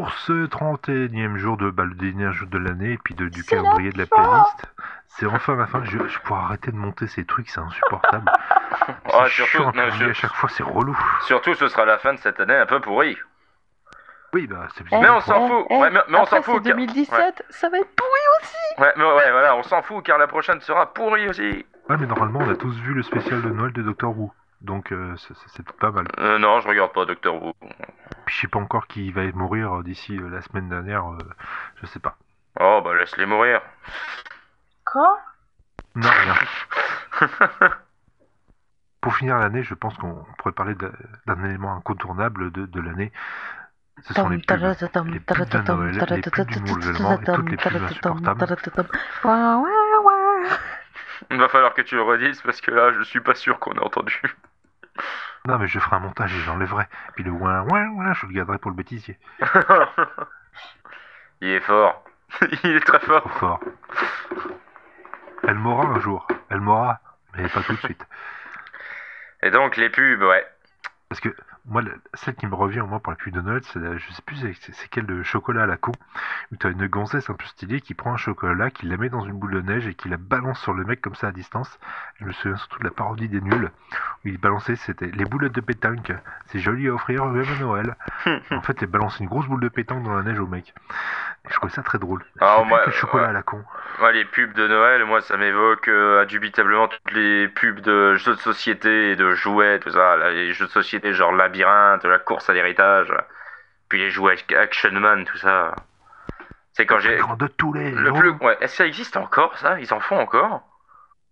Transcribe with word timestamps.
pour 0.00 0.14
ce 0.14 0.46
31e 0.46 1.36
jour 1.36 1.58
de 1.58 1.68
bah, 1.68 1.84
le 1.84 1.94
dernier 1.94 2.32
jour 2.32 2.48
de 2.48 2.56
l'année 2.56 2.92
et 2.92 2.98
puis 3.04 3.14
de, 3.14 3.28
du 3.28 3.44
calendrier 3.44 3.90
de 3.92 3.98
la 3.98 4.06
playlist, 4.06 4.64
c'est 5.08 5.26
enfin 5.26 5.56
la 5.56 5.66
fin. 5.66 5.84
Je, 5.84 5.98
je 6.08 6.18
pourrais 6.20 6.40
arrêter 6.40 6.70
de 6.70 6.76
monter 6.76 7.06
ces 7.06 7.26
trucs, 7.26 7.50
c'est 7.50 7.60
insupportable. 7.60 8.24
Ah, 9.12 9.26
surtout, 9.28 9.50
chiant, 9.50 9.72
non, 9.74 9.82
à 9.82 10.12
chaque 10.14 10.32
fois, 10.34 10.48
c'est 10.48 10.62
relou. 10.62 10.96
Surtout, 11.26 11.54
ce 11.54 11.68
sera 11.68 11.84
la 11.84 11.98
fin 11.98 12.14
de 12.14 12.18
cette 12.18 12.40
année 12.40 12.54
un 12.56 12.64
peu 12.64 12.80
pourrie. 12.80 13.18
Oui, 14.32 14.46
bah 14.46 14.68
c'est 14.74 14.84
Eh, 14.90 14.98
Mais 14.98 15.10
on 15.10 15.20
s'en 15.20 15.44
eh, 15.44 15.48
fout. 15.48 15.66
eh, 15.68 15.76
Ouais, 15.76 15.90
mais- 15.90 16.00
mais 16.08 16.18
on 16.18 16.22
après, 16.22 16.36
s'en 16.36 16.42
fout, 16.42 16.62
c'est 16.64 16.70
car- 16.70 16.76
2017, 16.78 17.44
ça 17.50 17.68
va 17.68 17.78
être 17.78 17.94
pourri 17.94 18.20
aussi. 18.40 18.80
Ouais, 18.80 18.92
mais 18.96 19.04
ouais, 19.04 19.30
voilà, 19.32 19.54
on 19.56 19.62
s'en 19.64 19.82
fout 19.82 20.04
car 20.04 20.16
la 20.18 20.28
prochaine 20.28 20.60
sera 20.62 20.92
pourrie 20.94 21.28
aussi. 21.28 21.66
Ouais, 21.90 21.96
mais 21.98 22.06
normalement, 22.06 22.40
on 22.42 22.48
a 22.50 22.56
tous 22.56 22.74
vu 22.80 22.94
le 22.94 23.02
spécial 23.02 23.42
de 23.42 23.50
Noël 23.50 23.72
de 23.72 23.82
Doctor 23.82 24.16
Who. 24.16 24.32
Donc, 24.60 24.92
euh, 24.92 25.16
c'est- 25.16 25.72
pas 25.78 25.90
mal. 25.90 26.06
Euh, 26.18 26.38
non, 26.38 26.60
je 26.60 26.68
regarde 26.68 26.92
pas 26.92 27.06
Doctor 27.06 27.42
Who. 27.42 27.54
Puis, 28.26 28.34
je 28.36 28.40
sais 28.42 28.48
pas 28.48 28.58
encore 28.58 28.86
qui 28.86 29.10
va 29.10 29.22
mourir 29.32 29.82
d'ici 29.82 30.16
euh, 30.18 30.28
la 30.28 30.42
semaine 30.42 30.68
dernière. 30.68 31.06
euh, 31.10 31.18
je 31.80 31.86
sais 31.86 31.98
pas. 32.00 32.16
Oh, 32.58 32.80
bah 32.84 32.94
laisse-les 32.94 33.26
mourir. 33.26 33.62
Quoi? 34.84 35.18
Non, 35.94 36.08
rien. 36.10 36.34
Pour 39.00 39.14
finir 39.16 39.38
l'année, 39.38 39.62
je 39.62 39.72
pense 39.74 39.96
qu'on 39.96 40.26
pourrait 40.38 40.52
parler 40.52 40.74
d'un 41.26 41.44
élément 41.44 41.74
incontournable 41.74 42.50
de, 42.52 42.66
de 42.66 42.80
l'année. 42.80 43.12
Ce 44.02 44.12
sont 44.14 44.28
les 44.28 44.36
pubs. 44.56 44.62
Les 45.14 45.20
pubs 45.20 45.36
de 45.48 45.58
Noël, 45.76 45.94
les 46.16 46.22
pubs 46.30 46.46
du 46.48 46.58
Nouvel 46.74 46.96
An 47.06 47.12
et 47.22 47.24
toutes 47.36 47.50
les 47.50 47.56
pubs 47.56 47.72
insupportables. 47.86 48.40
Il 51.30 51.38
va 51.38 51.48
falloir 51.48 51.74
que 51.74 51.82
tu 51.82 51.94
le 51.96 52.02
redises 52.02 52.42
parce 52.42 52.60
que 52.60 52.70
là, 52.70 52.92
je 52.92 53.02
suis 53.02 53.20
pas 53.20 53.34
sûr 53.34 53.58
qu'on 53.58 53.72
ait 53.72 53.78
entendu. 53.84 54.20
Non, 55.46 55.58
mais 55.58 55.66
je 55.66 55.78
ferai 55.78 55.96
un 55.96 56.00
montage 56.00 56.34
et 56.34 56.40
j'enlèverai. 56.40 56.86
Puis 57.14 57.24
le 57.24 57.30
ouin 57.30 57.62
ouin 57.62 57.88
ouin, 57.88 58.12
je 58.12 58.26
le 58.26 58.32
garderai 58.32 58.58
pour 58.58 58.70
le 58.70 58.76
bêtisier. 58.76 59.18
Il 61.40 61.48
est 61.48 61.60
fort. 61.60 62.04
Il 62.64 62.76
est 62.76 62.86
très 62.86 63.00
fort. 63.00 63.22
Trop 63.22 63.38
fort. 63.38 63.60
Elle 65.42 65.54
m'aura 65.54 65.86
un 65.86 66.00
jour. 66.00 66.26
Elle 66.50 66.60
m'aura. 66.60 67.00
Mais 67.36 67.48
pas 67.48 67.62
tout 67.62 67.72
de 67.72 67.78
suite. 67.78 68.06
Et 69.42 69.50
donc, 69.50 69.76
les 69.76 69.88
pubs, 69.88 70.22
ouais. 70.22 70.46
Parce 71.08 71.20
que 71.20 71.34
moi, 71.70 71.82
le- 71.82 71.94
celle 72.14 72.34
qui 72.34 72.46
me 72.46 72.54
revient 72.54 72.80
au 72.80 72.86
moins 72.86 72.98
pour 72.98 73.12
la 73.12 73.16
pub 73.16 73.32
de 73.32 73.40
Noël, 73.40 73.60
c'est 73.64 73.78
la- 73.78 73.96
je 73.96 74.10
sais 74.12 74.22
plus 74.22 74.36
c'est- 74.36 74.88
quelle 74.90 75.06
de 75.06 75.22
chocolat 75.22 75.62
à 75.62 75.66
la 75.66 75.76
con, 75.76 75.92
où 76.52 76.56
t'as 76.56 76.70
une 76.70 76.86
gonzesse 76.88 77.30
un 77.30 77.34
peu 77.34 77.46
stylée 77.46 77.80
qui 77.80 77.94
prend 77.94 78.12
un 78.12 78.16
chocolat, 78.16 78.70
qui 78.70 78.86
la 78.86 78.96
met 78.96 79.08
dans 79.08 79.24
une 79.24 79.38
boule 79.38 79.52
de 79.54 79.60
neige 79.60 79.86
et 79.86 79.94
qui 79.94 80.08
la 80.08 80.16
balance 80.16 80.60
sur 80.60 80.74
le 80.74 80.84
mec 80.84 81.00
comme 81.00 81.14
ça 81.14 81.28
à 81.28 81.32
distance. 81.32 81.78
Je 82.18 82.24
me 82.26 82.32
souviens 82.32 82.56
surtout 82.56 82.78
de 82.80 82.84
la 82.84 82.90
parodie 82.90 83.28
des 83.28 83.40
nuls, 83.40 83.70
où 84.24 84.28
il 84.28 84.38
balançait, 84.38 84.76
c'était 84.76 85.06
les 85.06 85.24
boulettes 85.24 85.52
de 85.54 85.60
pétanque. 85.60 86.12
C'est 86.46 86.58
joli 86.58 86.88
à 86.88 86.92
offrir 86.94 87.24
même 87.26 87.46
à 87.48 87.60
Noël. 87.60 87.96
en 88.50 88.62
fait, 88.62 88.76
il 88.82 88.86
balançait 88.88 89.22
une 89.24 89.30
grosse 89.30 89.46
boule 89.46 89.60
de 89.60 89.68
pétanque 89.68 90.02
dans 90.02 90.14
la 90.16 90.22
neige 90.22 90.40
au 90.40 90.46
mec. 90.46 90.74
Et 91.46 91.48
je 91.50 91.54
trouvais 91.54 91.72
ça 91.72 91.82
très 91.82 91.98
drôle. 91.98 92.22
Je 92.36 92.44
Ah, 92.44 92.62
moi, 92.66 92.80
quel 92.84 92.92
chocolat 92.92 93.22
ouais. 93.24 93.28
à 93.30 93.32
la 93.32 93.42
con. 93.42 93.64
Ouais, 94.02 94.12
les 94.12 94.24
pubs 94.26 94.52
de 94.52 94.68
Noël, 94.68 95.04
moi, 95.06 95.22
ça 95.22 95.36
m'évoque 95.38 95.88
euh, 95.88 96.22
indubitablement 96.22 96.88
toutes 96.88 97.12
les 97.12 97.48
pubs 97.48 97.80
de 97.80 98.14
jeux 98.16 98.34
de 98.34 98.40
société 98.40 99.12
et 99.12 99.16
de 99.16 99.32
jouets, 99.32 99.78
tout 99.78 99.90
ça. 99.90 100.16
là, 100.16 100.30
les 100.32 100.52
jeux 100.52 100.66
de 100.66 100.70
société 100.70 101.14
genre 101.14 101.32
Labyrinthe, 101.32 101.59
la 101.62 102.18
course 102.18 102.48
à 102.50 102.52
l'héritage, 102.52 103.12
puis 103.88 103.98
les 103.98 104.10
jouets 104.10 104.36
Action 104.56 104.92
Man, 104.92 105.24
tout 105.24 105.38
ça. 105.38 105.74
C'est 106.72 106.86
quand 106.86 107.00
j'ai... 107.00 107.18
de 107.18 107.46
tous 107.46 107.72
les. 107.72 107.90
Le 107.90 108.12
plus... 108.12 108.30
Ouais, 108.40 108.56
est-ce 108.60 108.72
que 108.72 108.76
ça 108.78 108.86
existe 108.86 109.16
encore, 109.16 109.58
ça? 109.58 109.80
Ils 109.80 109.92
en 109.92 110.00
font 110.00 110.18
encore? 110.18 110.62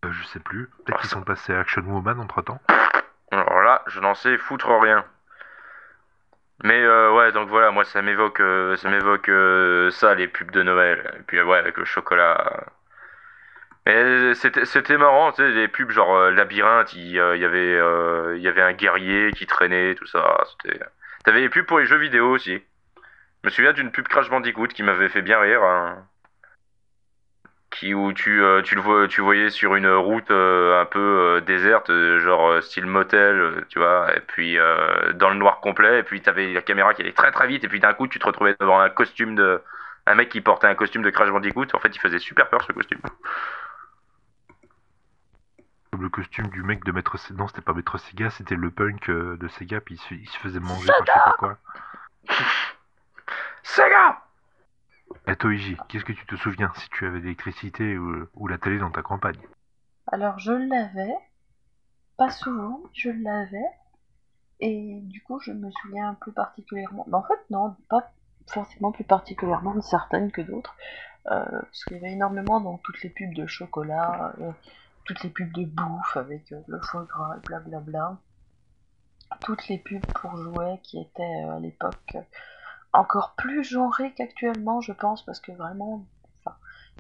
Euh, 0.05 0.13
je 0.13 0.25
sais 0.25 0.41
plus. 0.41 0.69
Peut-être 0.85 1.01
qu'ils 1.01 1.11
sont 1.11 1.23
passés 1.23 1.55
à 1.55 1.61
Action 1.61 1.83
Woman 1.83 2.21
entre 2.21 2.43
temps. 2.43 2.61
Alors 3.31 3.61
là, 3.61 3.83
je 3.87 4.01
n'en 4.01 4.15
sais 4.15 4.37
foutre 4.39 4.69
rien. 4.69 5.05
Mais 6.65 6.81
euh, 6.83 7.13
ouais, 7.13 7.31
donc 7.33 7.49
voilà, 7.49 7.71
moi 7.71 7.85
ça 7.85 8.03
m'évoque 8.03 8.41
euh, 8.41 8.77
ça 8.77 8.91
m'évoque 8.91 9.31
ça, 9.93 10.15
les 10.15 10.27
pubs 10.27 10.51
de 10.51 10.63
Noël. 10.63 11.15
Et 11.21 11.23
puis 11.23 11.41
ouais, 11.41 11.59
avec 11.59 11.77
le 11.77 11.85
chocolat. 11.85 12.65
Mais 13.89 14.35
c'était 14.35 14.99
marrant, 14.99 15.33
tu 15.33 15.43
sais, 15.43 15.51
les 15.51 15.67
pubs 15.69 15.91
genre 15.91 16.15
euh, 16.15 16.31
labyrinthe, 16.31 16.93
il 16.95 17.19
euh, 17.19 17.37
il 17.37 17.43
y 17.43 17.45
avait 17.47 17.75
euh, 17.77 18.37
y 18.39 18.47
avait 18.49 18.63
un 18.63 18.75
guerrier 18.75 19.33
qui 19.33 19.47
traînait, 19.47 19.95
tout 19.97 20.07
ça. 20.07 20.45
T'avais 21.25 21.41
les 21.41 21.49
pubs 21.49 21.67
pour 21.67 21.81
les 21.81 21.87
jeux 21.87 21.99
vidéo 21.99 22.31
aussi. 22.31 22.63
Je 23.45 23.49
me 23.49 23.51
souviens 23.51 23.73
d'une 23.73 23.93
pub 23.93 24.09
Crash 24.09 24.31
Bandicoot 24.31 24.69
qui 24.69 24.83
m'avait 24.85 25.09
fait 25.11 25.23
bien 25.23 25.41
rire. 25.41 25.63
hein. 25.65 26.07
Qui 27.71 27.95
où 27.95 28.13
tu 28.15 28.43
euh, 28.43 28.63
tu 28.63 28.75
le 28.75 28.81
vois 28.81 29.09
tu 29.09 29.21
voyais 29.21 29.51
sur 29.51 29.75
une 29.75 29.89
route 29.91 30.31
euh, 30.31 30.81
un 30.81 30.87
peu 30.87 30.99
euh, 31.37 31.41
déserte, 31.43 31.91
euh, 31.91 32.19
genre 32.21 32.49
euh, 32.51 32.61
style 32.63 32.87
motel, 32.87 33.41
euh, 33.41 33.61
tu 33.69 33.79
vois, 33.79 34.15
et 34.17 34.21
puis 34.21 34.59
euh, 34.59 35.13
dans 35.15 35.29
le 35.31 35.37
noir 35.37 35.61
complet, 35.61 36.01
et 36.01 36.03
puis 36.03 36.23
t'avais 36.23 36.53
la 36.53 36.63
caméra 36.63 36.95
qui 36.95 37.03
allait 37.03 37.13
très 37.13 37.31
très 37.31 37.47
vite, 37.47 37.65
et 37.65 37.69
puis 37.69 37.81
d'un 37.81 37.93
coup 37.95 38.09
tu 38.09 38.19
te 38.19 38.27
retrouvais 38.27 38.57
devant 38.59 38.81
un 38.81 38.89
costume 38.91 39.35
de 39.35 39.63
un 40.07 40.15
mec 40.15 40.31
qui 40.31 40.41
portait 40.41 40.67
un 40.67 40.75
costume 40.75 41.03
de 41.03 41.11
Crash 41.11 41.31
Bandicoot. 41.31 41.67
En 41.75 41.79
fait, 41.81 41.95
il 41.95 42.01
faisait 42.01 42.19
super 42.19 42.49
peur 42.49 42.63
ce 42.67 42.73
costume. 42.73 43.01
Comme 45.99 46.05
le 46.05 46.11
costume 46.11 46.47
du 46.51 46.63
mec 46.63 46.85
de 46.85 46.93
Maître 46.93 47.19
Sega. 47.19 47.41
Non, 47.41 47.49
c'était 47.49 47.61
pas 47.61 47.75
Maître 47.75 47.99
Sega, 47.99 48.31
c'était 48.31 48.55
le 48.55 48.71
punk 48.71 49.11
euh, 49.11 49.37
de 49.37 49.49
Sega, 49.49 49.81
puis 49.81 49.97
il 49.97 49.99
se, 49.99 50.15
il 50.15 50.29
se 50.29 50.39
faisait 50.39 50.61
manger 50.61 50.87
par 50.87 51.01
je 51.05 51.13
sais 51.13 51.19
pas 51.25 51.37
quoi. 51.37 51.59
Sega 53.65 54.23
Et 55.27 55.35
Toiji, 55.35 55.77
qu'est-ce 55.89 56.05
que 56.05 56.13
tu 56.13 56.25
te 56.25 56.37
souviens 56.37 56.71
si 56.77 56.89
tu 56.91 57.05
avais 57.05 57.19
l'électricité 57.19 57.99
ou, 57.99 58.29
ou 58.35 58.47
la 58.47 58.59
télé 58.59 58.79
dans 58.79 58.93
ta 58.93 59.03
campagne? 59.03 59.41
Alors 60.07 60.39
je 60.39 60.53
l'avais, 60.53 61.17
pas 62.17 62.31
souvent, 62.31 62.81
je 62.93 63.11
l'avais, 63.11 63.69
et 64.61 65.01
du 65.03 65.21
coup 65.25 65.41
je 65.41 65.51
me 65.51 65.69
souviens 65.83 66.15
plus 66.15 66.33
particulièrement. 66.33 67.07
Mais 67.09 67.17
en 67.17 67.25
fait 67.25 67.41
non, 67.51 67.75
pas 67.89 68.13
forcément 68.47 68.93
plus 68.93 69.03
particulièrement 69.03 69.75
de 69.75 69.81
certaines 69.81 70.31
que 70.31 70.43
d'autres, 70.43 70.77
euh, 71.33 71.45
parce 71.51 71.85
qu'il 71.87 71.97
y 71.97 72.01
avait 72.01 72.13
énormément 72.13 72.61
dans 72.61 72.79
toutes 72.79 73.03
les 73.03 73.11
pubs 73.11 73.35
de 73.35 73.49
chocolat, 73.49 74.33
euh, 74.41 74.53
toutes 75.09 75.23
les 75.23 75.31
pubs 75.31 75.53
de 75.53 75.65
bouffe 75.65 76.17
avec 76.17 76.53
euh, 76.53 76.61
le 76.69 76.79
foie 76.81 77.05
gras 77.05 77.37
et 77.39 77.41
blablabla, 77.47 78.19
toutes 79.43 79.67
les 79.69 79.79
pubs 79.79 80.05
pour 80.13 80.37
jouets 80.37 80.81
qui 80.83 81.01
étaient 81.01 81.45
euh, 81.47 81.57
à 81.57 81.61
l'époque 81.61 82.15
euh, 82.15 82.21
encore 82.93 83.35
plus 83.37 83.65
genrées 83.65 84.13
qu'actuellement 84.15 84.83
je 84.83 84.93
pense, 84.93 85.25
parce 85.25 85.41
que 85.41 85.53
vraiment 85.53 86.07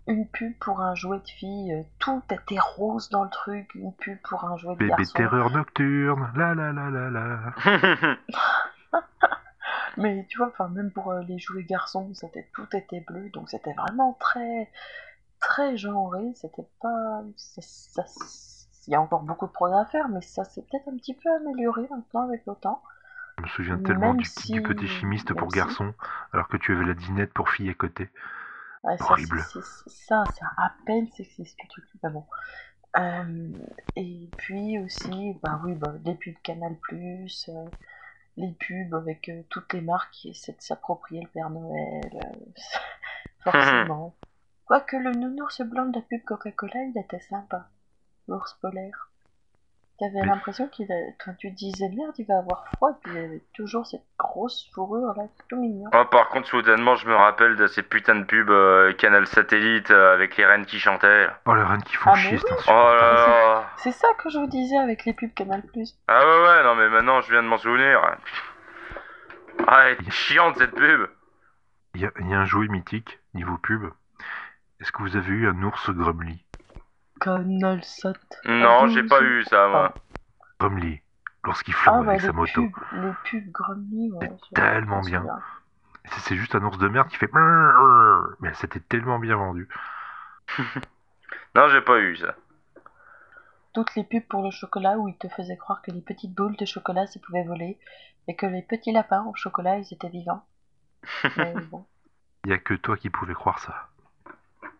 une 0.06 0.26
pub 0.26 0.56
pour 0.58 0.80
un 0.80 0.94
jouet 0.94 1.18
de 1.18 1.28
fille, 1.28 1.86
tout 1.98 2.22
était 2.30 2.58
rose 2.58 3.10
dans 3.10 3.24
le 3.24 3.30
truc, 3.30 3.74
une 3.74 3.92
pub 3.92 4.18
pour 4.22 4.42
un 4.44 4.56
jouet 4.56 4.72
de 4.72 4.78
Bébé 4.78 4.88
garçon. 4.88 5.12
terreur 5.12 5.50
nocturne, 5.50 6.32
la 6.34 6.54
la 6.54 6.72
la 6.72 6.88
la 6.88 7.10
la. 7.10 8.16
Mais 9.98 10.24
tu 10.30 10.38
vois, 10.38 10.48
enfin 10.48 10.68
même 10.68 10.92
pour 10.92 11.12
les 11.12 11.38
jouets 11.38 11.64
garçons, 11.64 12.10
c'était 12.14 12.48
tout 12.54 12.66
était 12.74 13.00
bleu, 13.00 13.28
donc 13.30 13.50
c'était 13.50 13.74
vraiment 13.74 14.14
très 14.18 14.70
très 15.40 15.76
genré. 15.76 16.32
C'était 16.34 16.66
pas, 16.80 17.22
ça- 17.36 18.02
ça- 18.02 18.04
il 18.86 18.92
y 18.92 18.94
a 18.94 19.00
encore 19.00 19.22
beaucoup 19.22 19.46
de 19.46 19.52
progrès 19.52 19.80
à 19.80 19.84
faire, 19.86 20.08
mais 20.08 20.22
ça 20.22 20.44
s'est 20.44 20.62
peut-être 20.62 20.88
un 20.88 20.96
petit 20.96 21.14
peu 21.14 21.28
amélioré 21.36 21.86
maintenant 21.90 22.22
avec 22.22 22.42
le 22.46 22.54
temps. 22.54 22.82
Je 23.38 23.42
me 23.42 23.48
souviens 23.48 23.78
tellement 23.78 24.14
du, 24.14 24.24
petit- 24.24 24.52
du 24.52 24.60
si- 24.60 24.66
petit 24.66 24.88
chimiste 24.88 25.28
même 25.30 25.38
pour 25.38 25.50
si- 25.50 25.58
garçon, 25.58 25.94
alors 26.32 26.48
que 26.48 26.56
tu 26.56 26.74
avais 26.74 26.84
la 26.86 26.94
dinette 26.94 27.32
pour 27.32 27.50
fille 27.50 27.68
à 27.70 27.74
côté. 27.74 28.08
Ouais, 28.84 28.96
ça, 28.98 29.04
Horrible. 29.10 29.44
c'est- 29.52 29.88
ça, 29.88 30.26
c'est 30.34 30.44
à 30.56 30.72
peine 30.86 31.08
sexiste 31.08 31.58
le 31.62 31.68
truc, 31.68 31.84
mais 32.02 32.10
bon. 32.10 32.24
Euh, 32.98 33.50
et 33.96 34.30
puis 34.38 34.78
aussi, 34.78 35.38
bah 35.42 35.60
oui, 35.64 35.74
bah, 35.74 35.92
les 36.04 36.14
pubs 36.14 36.34
Canal+, 36.42 36.76
euh, 36.92 37.70
les 38.36 38.52
pubs 38.52 38.94
avec 38.94 39.28
euh, 39.28 39.42
toutes 39.50 39.72
les 39.74 39.82
marques 39.82 40.12
qui 40.12 40.30
essaient 40.30 40.52
de 40.52 40.60
s'approprier 40.62 41.20
le 41.22 41.28
Père 41.28 41.50
Noël, 41.50 42.10
forcément. 43.44 44.14
Quoique 44.68 44.96
le 44.96 45.12
nounours 45.12 45.62
blanc 45.62 45.86
de 45.86 45.96
la 45.98 46.02
pub 46.02 46.22
Coca-Cola, 46.24 46.82
il 46.94 46.98
était 46.98 47.20
sympa, 47.20 47.66
l'ours 48.28 48.54
polaire. 48.60 49.08
T'avais 49.98 50.20
Oui. 50.20 50.28
l'impression 50.28 50.68
qu'il 50.68 50.92
a... 50.92 50.96
quand 51.24 51.34
tu 51.38 51.50
disais 51.50 51.88
merde, 51.88 52.14
il 52.18 52.26
va 52.26 52.38
avoir 52.38 52.68
froid, 52.76 52.92
puis 53.02 53.12
il 53.12 53.18
avait 53.18 53.42
toujours 53.54 53.84
cette 53.86 54.04
grosse 54.16 54.70
fourrure 54.72 55.12
là, 55.16 55.24
tout 55.48 55.56
mignon. 55.56 55.90
Oh, 55.92 56.04
par 56.04 56.28
contre, 56.28 56.46
soudainement, 56.46 56.94
je 56.94 57.08
me 57.08 57.16
rappelle 57.16 57.56
de 57.56 57.66
ces 57.66 57.82
putains 57.82 58.14
de 58.14 58.24
pubs 58.24 58.48
euh, 58.50 58.92
Canal 58.92 59.26
Satellite 59.26 59.90
euh, 59.90 60.14
avec 60.14 60.36
les 60.36 60.46
reines 60.46 60.66
qui 60.66 60.78
chantaient. 60.78 61.26
Oh, 61.46 61.54
les 61.54 61.62
reines 61.64 61.82
qui 61.82 61.96
font 61.96 62.10
Ah, 62.12 62.14
chier, 62.16 62.36
oui. 62.36 62.42
c'est 62.46 62.52
Oh 62.52 62.54
insupportable. 62.54 63.16
là 63.16 63.26
là 63.26 63.70
C'est 63.78 63.90
ça 63.92 64.08
que 64.18 64.30
je 64.30 64.38
vous 64.38 64.46
disais 64.46 64.76
avec 64.78 65.04
les 65.04 65.14
pubs 65.14 65.34
Canal+. 65.34 65.62
Ah 66.06 66.20
ouais, 66.24 66.42
ouais, 66.46 66.62
non, 66.62 66.76
mais 66.76 66.88
maintenant, 66.90 67.20
je 67.22 67.32
viens 67.32 67.42
de 67.42 67.48
m'en 67.48 67.58
souvenir. 67.58 68.00
Ah, 69.66 69.88
elle 69.88 70.06
est 70.06 70.10
chiante, 70.10 70.58
cette 70.58 70.74
pub 70.76 71.08
Il 71.94 72.02
y, 72.02 72.06
a- 72.06 72.12
il 72.20 72.28
y 72.28 72.34
a 72.34 72.38
un 72.38 72.44
jouet 72.44 72.68
mythique, 72.68 73.18
niveau 73.34 73.56
pub. 73.58 73.90
Est-ce 74.80 74.92
que 74.92 75.02
vous 75.02 75.16
avez 75.16 75.28
eu 75.32 75.48
un 75.48 75.62
ours 75.62 75.90
Grumly 75.90 76.44
Canal 77.20 77.84
Sat. 77.84 78.14
Non, 78.46 78.84
Ah, 78.84 78.88
j'ai 78.88 79.02
pas 79.02 79.20
eu 79.22 79.44
ça, 79.44 79.68
moi. 79.68 79.94
Grumly, 80.60 81.00
lorsqu'il 81.44 81.74
flotte 81.74 81.94
Ah 81.94 82.02
bah 82.02 82.10
avec 82.10 82.22
les 82.22 82.26
sa 82.26 82.32
moto. 82.32 82.62
pubs, 82.62 83.02
les 83.02 83.12
pubs 83.30 83.52
Grumly, 83.52 84.10
ouais. 84.12 84.28
Je- 84.50 84.54
tellement 84.54 85.00
je 85.02 85.06
me 85.06 85.10
bien. 85.10 85.20
souviens. 85.20 85.42
C'est 86.06 86.20
c'est 86.20 86.36
juste 86.36 86.54
un 86.54 86.62
ours 86.64 86.78
de 86.78 86.88
merde 86.88 87.08
qui 87.08 87.16
fait... 87.16 87.30
Mais 88.40 88.54
c'était 88.54 88.80
tellement 88.80 89.18
bien 89.18 89.36
vendu. 89.36 89.68
Non, 91.54 91.68
j'ai 91.68 91.80
pas 91.80 91.98
eu 91.98 92.16
ça. 92.16 92.34
Toutes 93.72 93.94
les 93.96 94.04
pubs 94.04 94.26
pour 94.28 94.42
le 94.42 94.50
chocolat 94.50 94.98
où 94.98 95.08
ils 95.08 95.16
te 95.16 95.26
faisaient 95.28 95.56
croire 95.56 95.80
que 95.80 95.90
les 95.90 96.02
petites 96.02 96.34
boules 96.34 96.56
de 96.56 96.66
chocolat 96.66 97.06
se 97.06 97.18
pouvaient 97.18 97.44
voler 97.44 97.78
et 98.26 98.36
que 98.36 98.44
les 98.44 98.60
petits 98.60 98.92
lapins 98.92 99.24
au 99.24 99.34
chocolat 99.34 99.78
ils 99.78 99.94
étaient 99.94 100.10
vivants. 100.10 100.44
Mais 101.36 101.54
bon. 101.70 101.86
Il 102.44 102.50
y 102.50 102.52
a 102.52 102.58
que 102.58 102.74
toi 102.74 102.96
qui 102.96 103.10
pouvais 103.10 103.34
croire 103.34 103.60
ça. 103.60 103.87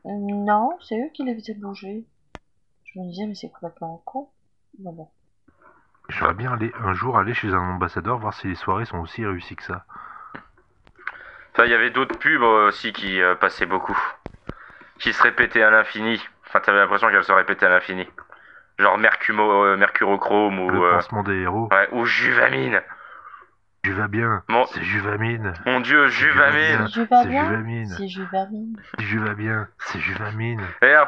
Non, 0.05 0.71
c'est 0.81 0.99
eux 0.99 1.11
qui 1.13 1.25
les 1.25 1.35
faisaient 1.35 1.55
bouger. 1.55 2.05
Je 2.85 3.01
me 3.01 3.09
disais, 3.09 3.27
mais 3.27 3.35
c'est 3.35 3.51
complètement 3.51 4.03
con. 4.05 4.29
Mais 4.79 4.93
bon. 4.93 5.09
J'aimerais 6.09 6.35
bien 6.35 6.53
aller 6.53 6.73
un 6.81 6.95
jour 6.95 7.19
aller 7.19 7.35
chez 7.35 7.49
un 7.49 7.75
ambassadeur 7.75 8.19
voir 8.19 8.33
si 8.33 8.49
les 8.49 8.55
soirées 8.55 8.87
sont 8.87 8.99
aussi 8.99 9.25
réussies 9.27 9.57
que 9.57 9.63
ça. 9.63 9.85
Enfin, 11.53 11.65
il 11.65 11.71
y 11.71 11.75
avait 11.75 11.91
d'autres 11.91 12.19
pubs 12.19 12.43
aussi 12.43 12.93
qui 12.93 13.21
euh, 13.21 13.35
passaient 13.35 13.67
beaucoup. 13.67 13.99
Qui 14.99 15.13
se 15.13 15.23
répétaient 15.23 15.63
à 15.63 15.71
l'infini. 15.71 16.23
Enfin, 16.47 16.61
t'avais 16.61 16.79
l'impression 16.79 17.09
qu'elles 17.09 17.25
se 17.25 17.33
répétaient 17.33 17.67
à 17.67 17.71
l'infini. 17.71 18.07
Genre 18.79 18.97
Mercumo, 18.97 19.65
euh, 19.65 19.77
Mercurochrome 19.77 20.61
ou, 20.61 20.71
Le 20.71 20.83
euh, 20.83 20.95
pansement 20.95 21.23
des 21.25 21.41
héros. 21.43 21.69
ouais, 21.71 21.89
ou 21.93 22.05
Juvamine. 22.05 22.81
Juvabien. 23.93 24.43
Mon, 24.49 24.67
C'est 24.67 24.83
Juvamine. 24.83 25.53
mon 25.67 25.81
dieu, 25.81 26.09
Juvamine. 26.09 26.87
C'est 26.93 27.27
bien, 27.27 27.45
Juvamine. 27.47 27.87
si 27.97 28.09
je 28.09 28.23
vais 29.19 29.35
bien. 29.35 29.69
C'est 29.79 29.99
Juvamine. 30.01 30.61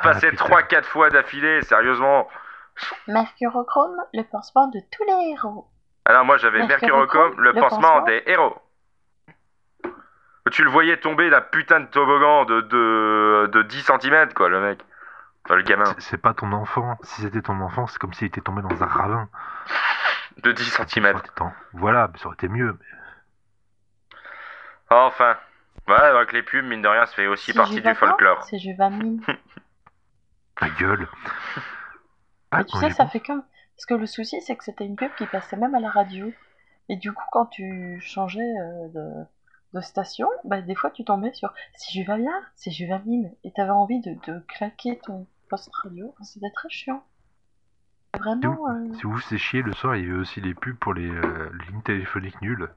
Passait 0.03 0.29
Ah, 0.29 0.31
putain. 0.31 0.44
3-4 0.44 0.85
fois 0.85 1.11
d'affilée, 1.11 1.62
sérieusement. 1.62 2.29
Mercurochrome, 3.09 3.97
le 4.15 4.23
pansement 4.23 4.69
de 4.69 4.79
tous 4.91 5.05
les 5.05 5.32
héros. 5.32 5.69
Alors 6.06 6.25
moi 6.25 6.38
j'avais 6.38 6.67
Mercurochrome, 6.67 7.35
le, 7.38 7.53
le 7.53 7.61
pansement, 7.61 7.81
pansement. 7.81 8.05
des 8.06 8.23
héros. 8.27 8.56
Tu 10.50 10.65
le 10.65 10.71
voyais 10.71 10.97
tomber 10.99 11.29
d'un 11.31 11.43
putain 11.43 11.81
de 11.81 11.87
toboggan 11.87 12.44
de, 12.47 12.62
de, 12.62 13.50
de 13.53 13.62
10 13.62 13.83
cm 13.85 14.33
quoi 14.35 14.49
le 14.49 14.61
mec. 14.61 14.81
Enfin 15.44 15.56
le 15.56 15.62
gamin. 15.62 15.85
C'est- 15.85 16.00
C'est 16.00 16.17
pas 16.19 16.33
ton 16.35 16.53
enfant. 16.53 16.97
Si 17.03 17.23
c'était 17.23 17.43
ton 17.43 17.61
enfant, 17.61 17.87
c'est 17.87 17.99
comme 17.99 18.12
s'il 18.15 18.26
était 18.29 18.41
tombé 18.41 18.62
dans 18.62 18.83
un 18.83 18.87
ravin. 18.87 19.29
De 20.38 20.53
10 20.53 20.65
Ça 20.71 20.87
cm. 20.87 21.21
tant- 21.37 21.53
Voilà, 21.73 22.09
mais 22.12 22.19
ça 22.19 22.27
aurait 22.27 22.35
été 22.35 22.49
mieux. 22.49 22.79
mais- 22.79 24.17
Enfin. 24.91 25.37
Voilà 25.87 26.12
donc 26.12 26.32
les 26.32 26.43
pubs 26.43 26.65
mine 26.65 26.82
de 26.82 26.88
rien 26.88 27.06
ça 27.06 27.15
fait 27.15 27.27
aussi 27.27 27.47
Si 27.47 27.56
partie 27.56 27.73
je 27.77 27.79
du 27.79 27.85
vais 27.88 27.94
folklore. 27.94 28.43
C'est 28.44 28.59
Juvamine. 28.59 29.23
Ta 30.56 30.69
gueule. 30.69 31.09
Ah, 32.50 32.59
Mais 32.59 32.65
tu 32.65 32.77
sais, 32.79 32.91
ça 32.91 33.06
fait 33.06 33.21
comme. 33.21 33.43
Parce 33.77 33.87
que 33.87 33.94
le 33.94 34.06
souci, 34.06 34.41
c'est 34.43 34.56
que 34.56 34.65
c'était 34.65 34.85
une 34.85 34.97
pub 34.97 35.11
qui 35.17 35.27
passait 35.27 35.56
même 35.56 35.75
à 35.75 35.81
la 35.81 35.91
radio. 35.91 36.31
Et 36.88 36.97
du 36.97 37.12
coup, 37.12 37.25
quand 37.33 37.47
tu 37.47 37.99
changeais 38.00 38.41
euh, 38.41 38.88
de, 38.88 39.25
de 39.75 39.81
station, 39.81 40.29
bah, 40.44 40.61
des 40.61 40.75
fois, 40.75 40.91
tu 40.91 41.03
tombais 41.05 41.33
sur 41.33 41.53
Si 41.76 41.99
je 41.99 42.06
vais 42.06 42.19
bien, 42.19 42.43
c'est 42.56 42.71
Juvamine. 42.71 43.33
Et 43.43 43.53
t'avais 43.53 43.71
envie 43.71 44.00
de, 44.00 44.15
de 44.31 44.41
claquer 44.49 44.99
ton 45.03 45.26
poste 45.49 45.71
radio. 45.83 46.15
C'était 46.23 46.50
très 46.55 46.69
chiant. 46.69 47.03
Vraiment. 48.19 48.57
euh, 48.69 48.93
Si 48.95 49.03
vous 49.05 49.19
c'est 49.21 49.39
chier 49.39 49.62
le 49.62 49.73
soir, 49.73 49.97
il 49.97 50.07
y 50.07 50.11
avait 50.11 50.21
aussi 50.21 50.41
les 50.41 50.55
pubs 50.55 50.77
pour 50.79 50.95
les 50.95 51.09
euh, 51.11 51.51
lignes 51.69 51.83
téléphoniques 51.83 52.41
nulles. 52.43 52.69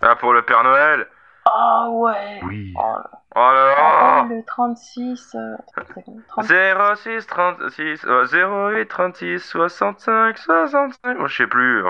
Ah 0.00 0.16
pour 0.16 0.32
le 0.32 0.42
Père 0.42 0.64
Noël. 0.64 1.06
Ah 1.44 1.88
ouais 1.90 2.40
Oui. 2.44 2.72
Oh, 2.78 2.96
Oh 3.34 3.38
là 3.38 3.66
là. 3.76 4.18
appelle 4.20 4.38
le 4.38 4.44
36. 4.44 5.34
euh, 5.34 5.54
attends, 5.54 5.92
c'est 5.94 6.02
combien 6.04 6.22
30 6.28 6.96
06 6.98 7.26
36 7.26 8.04
euh, 8.06 8.70
08 8.74 8.86
36 8.88 9.38
65 9.40 10.38
65. 10.38 11.18
Moi 11.18 11.28
je 11.28 11.36
sais 11.36 11.46
plus. 11.46 11.82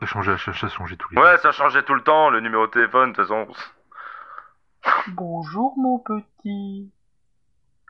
Ça 0.00 0.06
changeait, 0.06 0.38
ça, 0.38 0.52
ça 0.52 0.68
changeait 0.68 0.96
tous 0.96 1.10
les 1.14 1.20
Ouais 1.20 1.36
ça 1.38 1.52
changeait 1.52 1.82
tout 1.82 1.94
le 1.94 2.02
temps 2.02 2.30
le 2.30 2.40
numéro 2.40 2.66
de 2.66 2.70
téléphone 2.72 3.12
de 3.12 3.16
toute 3.16 3.26
façon. 3.26 3.46
Bonjour, 5.08 5.74
mon 5.78 5.98
petit. 5.98 6.90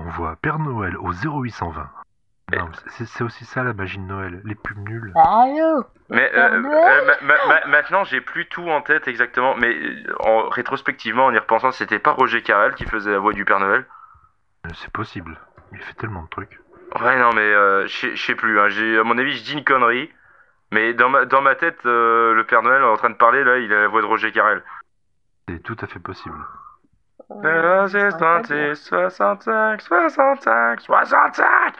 On 0.00 0.08
voit 0.10 0.36
Père 0.36 0.58
Noël 0.58 0.96
au 0.98 1.12
0820. 1.12 1.88
C'est 3.06 3.22
aussi 3.24 3.44
ça 3.44 3.62
la 3.62 3.72
magie 3.72 3.98
de 3.98 4.04
Noël, 4.04 4.40
les 4.44 4.54
pubs 4.54 4.78
nulles. 4.78 5.12
Allô 5.16 5.84
Mais 6.10 6.30
euh, 6.34 6.60
Noël 6.60 7.00
euh, 7.00 7.16
ma- 7.22 7.34
ma- 7.34 7.46
ma- 7.46 7.66
maintenant, 7.66 8.04
j'ai 8.04 8.20
plus 8.20 8.46
tout 8.46 8.68
en 8.68 8.80
tête 8.82 9.08
exactement. 9.08 9.54
Mais 9.56 9.74
euh, 9.74 10.14
en, 10.20 10.48
rétrospectivement, 10.48 11.26
en 11.26 11.32
y 11.32 11.38
repensant, 11.38 11.72
c'était 11.72 11.98
pas 11.98 12.12
Roger 12.12 12.42
Carrel 12.42 12.74
qui 12.74 12.84
faisait 12.84 13.12
la 13.12 13.18
voix 13.18 13.32
du 13.32 13.44
Père 13.44 13.60
Noël? 13.60 13.84
C'est 14.74 14.92
possible. 14.92 15.38
Il 15.72 15.80
fait 15.80 15.94
tellement 15.94 16.22
de 16.22 16.28
trucs. 16.28 16.60
Ouais, 17.00 17.18
non, 17.18 17.30
mais 17.32 17.40
euh, 17.40 17.86
je 17.86 18.14
sais- 18.16 18.34
plus. 18.34 18.60
Hein. 18.60 18.68
À 19.00 19.04
mon 19.04 19.16
avis, 19.18 19.36
je 19.36 19.44
dis 19.44 19.54
une 19.54 19.64
connerie. 19.64 20.10
Mais 20.70 20.94
dans 20.94 21.08
ma, 21.10 21.24
dans 21.24 21.42
ma 21.42 21.54
tête, 21.54 21.84
euh, 21.86 22.34
le 22.34 22.44
Père 22.44 22.62
Noël 22.62 22.82
en 22.82 22.96
train 22.96 23.10
de 23.10 23.14
parler, 23.16 23.44
là, 23.44 23.58
il 23.58 23.72
a 23.72 23.82
la 23.82 23.88
voix 23.88 24.00
de 24.02 24.06
Roger 24.06 24.32
Carrel. 24.32 24.62
C'est 25.48 25.62
tout 25.62 25.76
à 25.80 25.86
fait 25.86 25.98
possible. 26.00 26.36
Euh, 27.44 27.86
je 27.88 27.98
saurais 28.10 28.18
pas 28.18 28.40
dire. 28.42 28.72
36, 28.74 28.84
65, 28.88 29.80
65, 29.82 30.80
65 30.80 31.74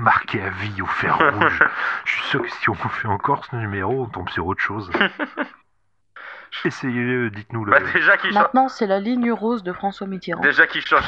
Marqué 0.00 0.40
à 0.42 0.50
vie 0.50 0.80
au 0.82 0.86
fer 0.86 1.16
rouge. 1.18 1.62
Je 2.04 2.12
suis 2.12 2.22
sûr 2.24 2.42
que 2.42 2.48
si 2.48 2.68
on 2.70 2.74
fait 2.74 3.08
encore 3.08 3.44
ce 3.44 3.56
numéro, 3.56 4.02
on 4.04 4.06
tombe 4.06 4.28
sur 4.30 4.46
autre 4.46 4.60
chose. 4.62 4.90
Essayez-le, 6.64 7.30
dites-nous 7.30 7.64
le. 7.64 7.70
bah, 7.72 7.80
Déjà 7.92 8.16
qu'il 8.16 8.32
cha- 8.32 8.40
Maintenant, 8.42 8.68
c'est 8.68 8.86
la 8.86 8.98
ligne 8.98 9.30
rose 9.32 9.62
de 9.62 9.72
François 9.72 10.06
Mitterrand. 10.06 10.40
déjà 10.42 10.66
qu'il 10.66 10.84
change. 10.84 11.04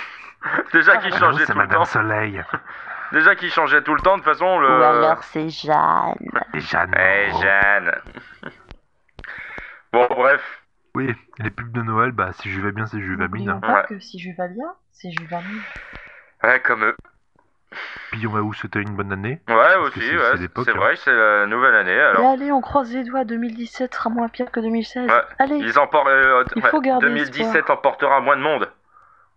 déjà 0.72 0.98
qu'il 0.98 1.14
changeait 1.14 1.40
c'est 1.46 1.52
tout 1.52 1.58
le 1.58 1.64
Madame 1.64 1.78
temps. 1.78 1.84
Soleil. 1.86 2.42
Déjà 3.12 3.34
qu'il 3.34 3.50
changeait 3.50 3.82
tout 3.82 3.94
le 3.94 4.00
temps, 4.02 4.18
de 4.18 4.22
toute 4.22 4.30
façon, 4.32 4.58
le. 4.58 4.68
Ou 4.68 4.82
alors 4.82 5.22
c'est 5.24 5.48
Jeanne. 5.48 6.14
Et 6.54 6.60
Jeanne. 6.60 6.94
Eh, 6.98 7.30
oh. 7.32 7.40
Jeanne. 7.40 7.92
bon, 9.92 10.06
bref. 10.10 10.62
Oui, 10.94 11.14
les 11.38 11.50
pubs 11.50 11.72
de 11.72 11.82
Noël, 11.82 12.12
bah 12.12 12.32
si 12.32 12.50
je 12.50 12.60
vais 12.60 12.72
bien, 12.72 12.86
c'est 12.86 12.98
N'oublions 12.98 13.52
bien. 13.58 13.60
pas 13.60 13.74
Ouais. 13.80 13.84
que 13.88 13.98
si 14.00 14.18
je 14.18 14.30
vais 14.30 14.48
bien, 14.48 14.72
c'est 14.92 15.10
Juvamine. 15.12 15.62
Ouais, 16.42 16.60
comme 16.60 16.84
eux. 16.84 16.96
Puis 18.10 18.26
on 18.26 18.30
va 18.32 18.40
où 18.42 18.52
souhaiter 18.52 18.80
une 18.80 18.94
bonne 18.96 19.12
année 19.12 19.40
Ouais, 19.48 19.76
aussi, 19.82 20.00
c'est- 20.00 20.16
ouais. 20.16 20.48
c'est 20.64 20.70
hein. 20.70 20.74
vrai, 20.76 20.96
c'est 20.96 21.12
la 21.14 21.46
nouvelle 21.46 21.74
année. 21.74 21.98
Alors, 21.98 22.30
allez, 22.30 22.50
on 22.52 22.60
croise 22.60 22.92
les 22.94 23.04
doigts, 23.04 23.24
2017 23.24 23.94
sera 23.94 24.10
moins 24.10 24.28
pire 24.28 24.50
que 24.50 24.60
2016. 24.60 25.08
Ouais. 25.10 25.14
Allez, 25.38 25.56
ils 25.58 25.78
emportent. 25.78 26.08
euh, 26.08 26.44
Il 26.56 26.62
ouais, 26.62 26.70
faut 26.70 26.80
garder 26.80 27.06
2017 27.06 27.70
emportera 27.70 28.20
moins 28.20 28.36
de 28.36 28.42
monde. 28.42 28.70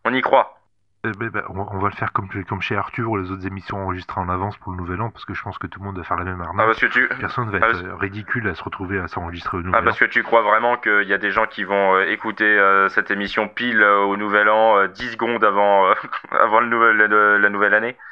On 0.06 0.14
y 0.14 0.22
croit. 0.22 0.58
Eh 1.04 1.10
ben, 1.18 1.30
ben, 1.30 1.42
on, 1.50 1.54
va, 1.54 1.66
on 1.72 1.80
va 1.80 1.90
le 1.90 1.96
faire 1.96 2.14
comme, 2.14 2.30
comme 2.48 2.62
chez 2.62 2.76
Arthur 2.78 3.10
ou 3.10 3.18
les 3.18 3.32
autres 3.32 3.48
émissions 3.48 3.78
enregistrées 3.84 4.22
en 4.22 4.30
avance 4.30 4.56
pour 4.58 4.72
le 4.72 4.78
nouvel 4.78 5.02
an, 5.02 5.10
parce 5.10 5.26
que 5.26 5.34
je 5.34 5.42
pense 5.42 5.58
que 5.58 5.66
tout 5.66 5.80
le 5.80 5.86
monde 5.86 5.98
va 5.98 6.04
faire 6.04 6.16
la 6.18 6.26
même 6.26 6.40
Ah, 6.44 6.50
arnaque. 6.50 6.68
parce 6.68 6.80
que 6.80 6.86
tu. 6.86 7.08
Personne 7.20 7.50
va 7.50 7.58
Ah, 7.60 7.66
être 7.70 7.72
parce- 7.72 7.84
euh, 7.84 7.96
ridicule 7.96 8.48
à 8.48 8.54
se 8.54 8.64
retrouver 8.64 9.00
à 9.00 9.08
s'enregistrer 9.08 9.58
au 9.58 9.62
Ah, 9.62 9.64
nouvel 9.64 9.84
parce 9.84 9.98
que 10.00 10.06
tu 10.06 10.22
crois 10.22 10.44
vraiment 10.44 10.78
qu'il 10.78 11.08
y 11.08 11.14
a 11.14 11.18
des 11.18 11.32
gens 11.32 11.48
qui 11.48 11.64
vont 11.64 11.96
euh, 11.96 12.06
écouter 12.06 12.46
euh, 12.46 12.88
cette 12.90 13.10
émission 13.10 13.48
pile 13.48 13.82
euh, 13.82 13.98
au 14.04 14.16
nouvel 14.16 14.48
an, 14.48 14.78
euh, 14.78 14.88
10 14.90 15.14
secondes 15.14 15.44
avant, 15.44 15.88
euh, 15.88 15.94
avant 16.40 16.60
le 16.60 16.68
nouvel, 16.68 16.96
le- 16.98 17.38
la 17.40 17.50
nouvelle 17.50 17.74
année? 17.74 17.98
an. 18.00 18.04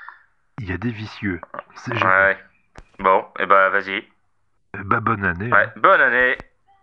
Il 0.60 0.70
y 0.70 0.74
a 0.74 0.78
des 0.78 0.92
vicieux. 0.92 1.42
C'est. 1.76 1.94
Ouais. 2.04 2.38
Bon, 3.00 3.26
et 3.40 3.46
bah 3.46 3.70
vas-y. 3.70 3.98
Euh, 4.76 4.84
Bah, 4.84 5.00
bonne 5.00 5.24
année. 5.26 5.52
Ouais, 5.52 5.66
hein. 5.66 5.72
bonne 5.78 6.02
année. 6.02 6.38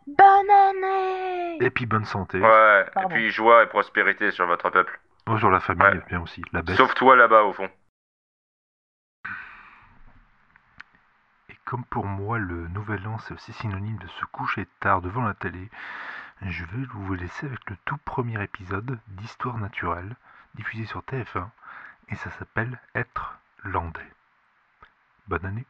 bonne 0.06 0.50
année 0.50 1.58
Et 1.60 1.70
puis 1.70 1.86
bonne 1.86 2.04
santé. 2.04 2.40
Ouais, 2.40 2.86
et 3.04 3.08
puis 3.08 3.30
joie 3.30 3.62
et 3.62 3.66
prospérité 3.66 4.30
sur 4.30 4.46
votre 4.46 4.70
peuple. 4.70 4.98
Bonjour 5.26 5.50
la 5.50 5.60
famille, 5.60 5.86
Ouais. 5.86 6.02
bien 6.08 6.20
aussi. 6.22 6.42
La 6.52 6.62
baisse. 6.62 6.76
Sauf 6.76 6.94
toi 6.94 7.16
là-bas 7.16 7.42
au 7.44 7.52
fond. 7.52 7.68
Et 11.48 11.56
comme 11.64 11.84
pour 11.84 12.06
moi, 12.06 12.38
le 12.38 12.68
nouvel 12.68 13.06
an, 13.06 13.18
c'est 13.18 13.34
aussi 13.34 13.52
synonyme 13.52 13.98
de 13.98 14.06
se 14.08 14.24
coucher 14.26 14.66
tard 14.80 15.02
devant 15.02 15.22
la 15.22 15.34
télé, 15.34 15.68
je 16.42 16.64
vais 16.64 16.84
vous 16.92 17.14
laisser 17.14 17.46
avec 17.46 17.68
le 17.70 17.76
tout 17.84 17.96
premier 17.98 18.42
épisode 18.42 18.98
d'Histoire 19.08 19.58
naturelle, 19.58 20.16
diffusé 20.54 20.84
sur 20.86 21.00
TF1, 21.02 21.48
et 22.08 22.14
ça 22.16 22.30
s'appelle 22.32 22.78
Être 22.94 23.38
landais. 23.64 24.00
Bonne 25.28 25.44
année. 25.44 25.66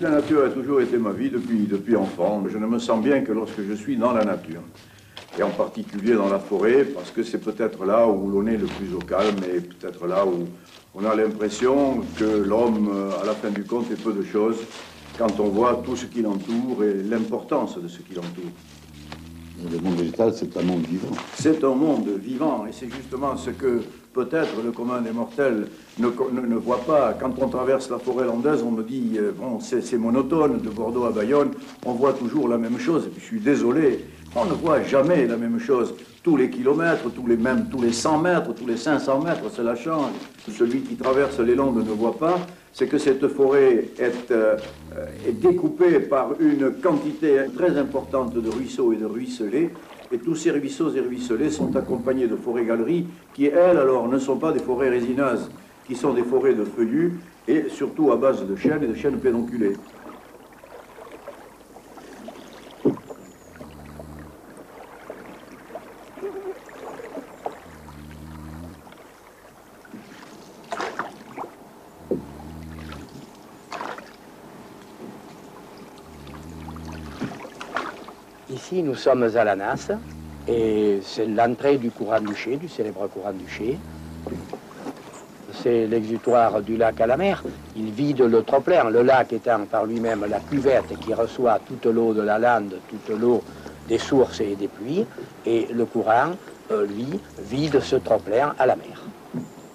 La 0.00 0.08
nature 0.08 0.44
a 0.46 0.48
toujours 0.48 0.80
été 0.80 0.96
ma 0.96 1.12
vie 1.12 1.28
depuis, 1.28 1.66
depuis 1.66 1.94
enfant, 1.94 2.40
mais 2.42 2.50
je 2.50 2.56
ne 2.56 2.66
me 2.66 2.78
sens 2.78 3.04
bien 3.04 3.20
que 3.20 3.32
lorsque 3.32 3.60
je 3.60 3.74
suis 3.74 3.98
dans 3.98 4.12
la 4.12 4.24
nature. 4.24 4.62
Et 5.38 5.42
en 5.42 5.50
particulier 5.50 6.14
dans 6.14 6.30
la 6.30 6.38
forêt, 6.38 6.84
parce 6.84 7.10
que 7.10 7.22
c'est 7.22 7.36
peut-être 7.36 7.84
là 7.84 8.08
où 8.08 8.30
l'on 8.30 8.46
est 8.46 8.56
le 8.56 8.64
plus 8.64 8.94
au 8.94 9.00
calme 9.00 9.36
et 9.54 9.60
peut-être 9.60 10.06
là 10.06 10.24
où 10.24 10.48
on 10.94 11.04
a 11.04 11.14
l'impression 11.14 12.00
que 12.18 12.24
l'homme, 12.24 12.90
à 13.22 13.26
la 13.26 13.34
fin 13.34 13.50
du 13.50 13.62
compte, 13.64 13.90
est 13.90 14.02
peu 14.02 14.14
de 14.14 14.22
choses 14.22 14.56
quand 15.18 15.38
on 15.38 15.48
voit 15.48 15.82
tout 15.84 15.96
ce 15.96 16.06
qui 16.06 16.22
l'entoure 16.22 16.82
et 16.82 17.02
l'importance 17.02 17.76
de 17.78 17.86
ce 17.86 17.98
qui 17.98 18.14
l'entoure. 18.14 18.52
Le 19.70 19.78
monde 19.80 19.98
végétal, 19.98 20.32
c'est 20.34 20.56
un 20.56 20.62
monde 20.62 20.86
vivant. 20.86 21.14
C'est 21.34 21.62
un 21.62 21.74
monde 21.74 22.08
vivant 22.18 22.64
et 22.66 22.72
c'est 22.72 22.88
justement 22.90 23.36
ce 23.36 23.50
que 23.50 23.82
peut-être 24.12 24.62
le 24.64 24.72
commun 24.72 25.00
des 25.00 25.12
mortels 25.12 25.66
ne, 25.98 26.56
voit 26.56 26.80
pas. 26.80 27.14
Quand 27.18 27.32
on 27.40 27.48
traverse 27.48 27.90
la 27.90 27.98
forêt 27.98 28.26
landaise, 28.26 28.62
on 28.62 28.70
me 28.70 28.82
dit, 28.82 29.12
euh, 29.16 29.32
bon, 29.36 29.60
c'est 29.60 29.96
monotone, 29.96 30.60
de 30.60 30.68
Bordeaux 30.68 31.04
à 31.04 31.10
Bayonne, 31.10 31.52
on 31.86 31.92
voit 31.92 32.12
toujours 32.12 32.48
la 32.48 32.58
même 32.58 32.78
chose. 32.78 33.06
Et 33.06 33.08
puis 33.10 33.20
je 33.20 33.26
suis 33.26 33.40
désolé, 33.40 34.04
on 34.34 34.44
ne 34.44 34.52
voit 34.52 34.82
jamais 34.82 35.26
la 35.26 35.36
même 35.36 35.58
chose. 35.58 35.94
Tous 36.22 36.36
les 36.36 36.50
kilomètres, 36.50 37.10
tous 37.14 37.26
les 37.26 37.36
mêmes, 37.36 37.68
tous 37.70 37.80
les 37.80 37.92
100 37.92 38.18
mètres, 38.18 38.54
tous 38.54 38.66
les 38.66 38.76
500 38.76 39.20
mètres, 39.22 39.50
cela 39.50 39.74
change. 39.74 40.10
Celui 40.50 40.80
qui 40.80 40.96
traverse 40.96 41.38
les 41.40 41.54
Landes 41.54 41.76
ne 41.76 41.92
voit 41.92 42.18
pas, 42.18 42.38
c'est 42.72 42.86
que 42.86 42.98
cette 42.98 43.26
forêt 43.28 43.88
est, 43.98 44.30
euh, 44.30 44.56
est, 45.26 45.32
découpée 45.32 45.98
par 46.00 46.32
une 46.38 46.72
quantité 46.72 47.46
très 47.56 47.76
importante 47.78 48.34
de 48.34 48.48
ruisseaux 48.48 48.92
et 48.92 48.96
de 48.96 49.06
ruisselets. 49.06 49.70
Et 50.12 50.18
tous 50.18 50.34
ces 50.34 50.50
ruisseaux 50.50 50.92
et 50.94 51.00
ruisselets 51.00 51.50
sont 51.50 51.76
accompagnés 51.76 52.26
de 52.26 52.34
forêts-galeries 52.34 53.06
qui, 53.32 53.46
elles, 53.46 53.78
alors, 53.78 54.08
ne 54.08 54.18
sont 54.18 54.36
pas 54.36 54.50
des 54.52 54.58
forêts 54.58 54.90
résineuses, 54.90 55.48
qui 55.86 55.94
sont 55.94 56.12
des 56.12 56.24
forêts 56.24 56.54
de 56.54 56.64
feuillus 56.64 57.14
et 57.46 57.66
surtout 57.68 58.10
à 58.10 58.16
base 58.16 58.44
de 58.44 58.56
chênes 58.56 58.82
et 58.82 58.88
de 58.88 58.94
chênes 58.94 59.18
pédonculés. 59.18 59.74
Ici, 78.70 78.84
nous 78.84 78.94
sommes 78.94 79.28
à 79.34 79.42
la 79.42 79.56
Nasse, 79.56 79.90
et 80.46 81.00
c'est 81.02 81.26
l'entrée 81.26 81.76
du 81.76 81.90
courant 81.90 82.20
du 82.20 82.36
Ché, 82.36 82.56
du 82.56 82.68
célèbre 82.68 83.08
courant 83.08 83.32
du 83.32 83.48
Ché. 83.48 83.76
C'est 85.52 85.88
l'exutoire 85.88 86.62
du 86.62 86.76
lac 86.76 87.00
à 87.00 87.08
la 87.08 87.16
mer. 87.16 87.42
Il 87.74 87.90
vide 87.90 88.20
le 88.20 88.44
trop-plein, 88.44 88.88
le 88.88 89.02
lac 89.02 89.32
étant 89.32 89.64
par 89.68 89.86
lui-même 89.86 90.24
la 90.30 90.38
cuvette 90.38 90.96
qui 91.00 91.12
reçoit 91.12 91.58
toute 91.66 91.84
l'eau 91.86 92.14
de 92.14 92.22
la 92.22 92.38
lande, 92.38 92.76
toute 92.88 93.18
l'eau 93.18 93.42
des 93.88 93.98
sources 93.98 94.40
et 94.40 94.54
des 94.54 94.68
pluies, 94.68 95.04
et 95.44 95.66
le 95.72 95.84
courant, 95.84 96.30
euh, 96.70 96.86
lui, 96.86 97.18
vide 97.40 97.80
ce 97.80 97.96
trop-plein 97.96 98.54
à 98.56 98.66
la 98.66 98.76
mer. 98.76 99.02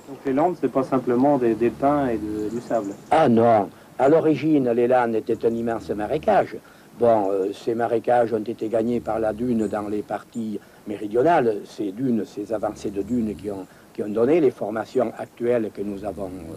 Donc 0.08 0.20
les 0.26 0.32
landes, 0.32 0.56
c'est 0.62 0.72
pas 0.72 0.84
simplement 0.84 1.38
des, 1.38 1.54
des 1.54 1.70
pins 1.70 2.08
et 2.08 2.18
de, 2.18 2.48
du 2.50 2.62
sable? 2.62 2.94
Ah 3.12 3.28
non, 3.28 3.70
à 4.00 4.08
l'origine, 4.08 4.72
les 4.72 4.88
landes 4.88 5.16
étaient 5.16 5.46
un 5.46 5.54
immense 5.54 5.90
marécage. 5.90 6.56
Bon, 6.98 7.30
euh, 7.30 7.52
ces 7.52 7.76
marécages 7.76 8.32
ont 8.32 8.40
été 8.40 8.70
gagnés 8.70 9.02
par 9.02 9.20
la 9.20 9.34
dune 9.34 9.68
dans 9.68 9.90
les 9.90 10.02
parties 10.02 10.60
méridionales. 10.88 11.58
Ces 11.66 11.92
dunes, 11.92 12.24
ces 12.26 12.54
avancées 12.54 12.90
de 12.90 13.02
dunes 13.02 13.36
qui 13.36 13.52
ont, 13.52 13.68
donné 14.08 14.40
les 14.40 14.52
formations 14.52 15.12
actuelles 15.18 15.72
que 15.74 15.82
nous 15.82 16.06
avons, 16.06 16.28
euh, 16.28 16.56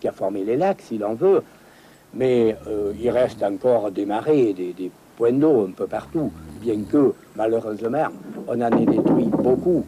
qui 0.00 0.08
a 0.08 0.12
formé 0.12 0.42
les 0.42 0.56
lacs, 0.56 0.80
si 0.80 0.98
l'on 0.98 1.14
veut. 1.14 1.44
Mais 2.14 2.56
euh, 2.66 2.92
il 3.00 3.08
reste 3.10 3.42
encore 3.44 3.92
des 3.92 4.04
marais, 4.04 4.52
des, 4.52 4.72
des 4.72 4.90
points 5.16 5.32
d'eau 5.32 5.66
un 5.66 5.70
peu 5.70 5.86
partout, 5.86 6.32
bien 6.60 6.80
que, 6.90 7.14
malheureusement, 7.36 8.08
on 8.48 8.60
en 8.60 8.78
ait 8.78 8.86
détruit 8.86 9.26
beaucoup. 9.26 9.84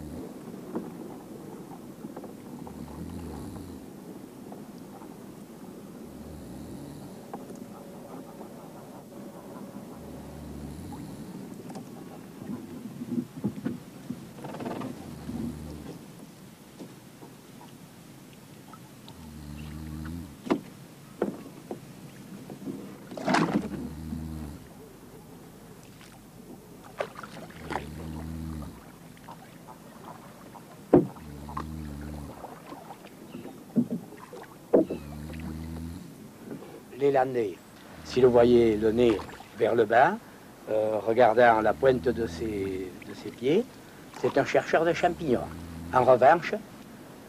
Landais, 37.15 37.55
si 38.05 38.21
vous 38.21 38.31
voyez 38.31 38.77
le 38.77 38.91
nez 38.91 39.17
vers 39.57 39.77
le 39.77 39.85
bas, 39.85 40.17
euh, 40.69 40.99
regardant 40.99 41.61
la 41.61 41.73
pointe 41.73 42.03
de 42.03 42.27
ses, 42.27 42.91
pieds, 43.39 43.65
c'est 44.21 44.37
un 44.37 44.45
chercheur 44.45 44.85
de 44.85 44.93
champignons. 44.93 45.49
En 45.93 46.03
revanche, 46.03 46.55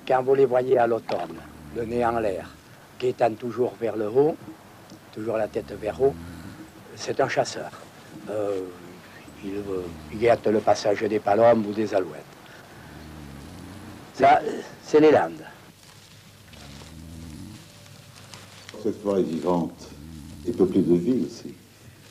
quand 0.08 0.24
vous 0.24 0.34
les 0.34 0.46
voyez 0.46 0.80
à 0.80 0.88
l'automne, 0.88 1.38
le 1.76 1.86
nez 1.86 2.04
en 2.04 2.18
l'air, 2.20 2.50
guettant 3.00 3.32
toujours 3.36 3.76
vers 3.80 3.96
le 3.96 4.08
haut, 4.08 4.36
toujours 5.14 5.38
la 5.38 5.48
tête 5.48 5.72
vers 5.80 6.02
haut, 6.02 6.16
c'est 6.96 7.20
un 7.20 7.30
chasseur. 7.30 7.70
Euh, 8.32 8.62
il, 9.44 9.62
il 10.14 10.52
le 10.52 10.60
passage 10.62 11.04
des 11.04 11.20
palombes 11.20 11.68
ou 11.68 11.74
des 11.74 11.94
alouettes. 11.94 12.24
Ça, 14.16 14.42
c'est 14.84 15.00
les 15.00 15.12
Landes. 15.12 15.46
Cette 18.86 19.02
forêt 19.02 19.24
vivante 19.24 19.90
est 20.48 20.56
peuplée 20.56 20.84
de 20.84 20.94
vie 20.94 21.24
aussi. 21.26 21.56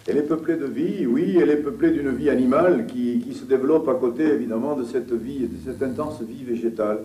Elle 0.09 0.17
est 0.17 0.23
peuplée 0.23 0.57
de 0.57 0.67
vie, 0.67 1.07
oui, 1.07 1.39
elle 1.41 1.51
est 1.51 1.59
peuplée 1.59 1.93
d'une 1.93 2.11
vie 2.11 2.29
animale 2.29 2.87
qui, 2.89 3.21
qui, 3.21 3.33
se 3.33 3.45
développe 3.45 3.89
à 3.89 3.95
côté, 3.95 4.25
évidemment, 4.25 4.75
de 4.75 4.83
cette 4.83 5.13
vie, 5.13 5.47
de 5.47 5.57
cette 5.65 5.81
intense 5.85 6.21
vie 6.23 6.43
végétale. 6.43 6.99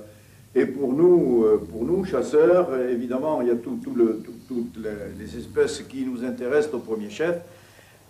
Et 0.55 0.65
pour 0.65 0.91
nous, 0.91 1.45
pour 1.71 1.85
nous 1.85 2.03
chasseurs, 2.03 2.69
évidemment, 2.89 3.43
il 3.43 3.49
y 3.49 3.51
a 3.51 3.55
toutes 3.57 3.83
tout 3.83 3.93
tout, 4.47 4.67
les, 4.77 5.23
les 5.23 5.38
espèces 5.38 5.83
qui 5.88 6.03
nous 6.03 6.25
intéressent 6.25 6.73
au 6.73 6.79
premier 6.79 7.11
chef. 7.11 7.35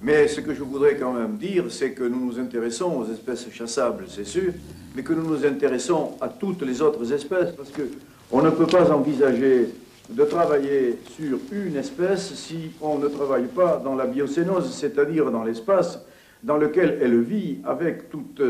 Mais 0.01 0.29
ce 0.29 0.39
que 0.39 0.53
je 0.53 0.63
voudrais 0.63 0.95
quand 0.95 1.11
même 1.11 1.35
dire, 1.35 1.65
c'est 1.67 1.91
que 1.91 2.05
nous 2.05 2.25
nous 2.25 2.39
intéressons 2.39 3.01
aux 3.01 3.11
espèces 3.11 3.49
chassables, 3.51 4.05
c'est 4.07 4.25
sûr, 4.25 4.53
mais 4.95 5.03
que 5.03 5.11
nous 5.11 5.27
nous 5.27 5.45
intéressons 5.45 6.11
à 6.21 6.29
toutes 6.29 6.61
les 6.61 6.81
autres 6.81 7.11
espèces, 7.11 7.51
parce 7.51 7.69
qu'on 7.69 8.41
ne 8.41 8.49
peut 8.49 8.65
pas 8.65 8.89
envisager 8.93 9.67
de 10.09 10.23
travailler 10.23 10.97
sur 11.15 11.37
une 11.51 11.75
espèce 11.75 12.33
si 12.33 12.71
on 12.81 12.97
ne 12.97 13.07
travaille 13.07 13.47
pas 13.47 13.81
dans 13.83 13.95
la 13.95 14.05
biocénose, 14.05 14.73
c'est-à-dire 14.73 15.31
dans 15.31 15.43
l'espace 15.43 16.03
dans 16.43 16.57
lequel 16.57 16.97
elle 17.01 17.19
vit 17.19 17.57
avec 17.65 18.09
toutes, 18.09 18.41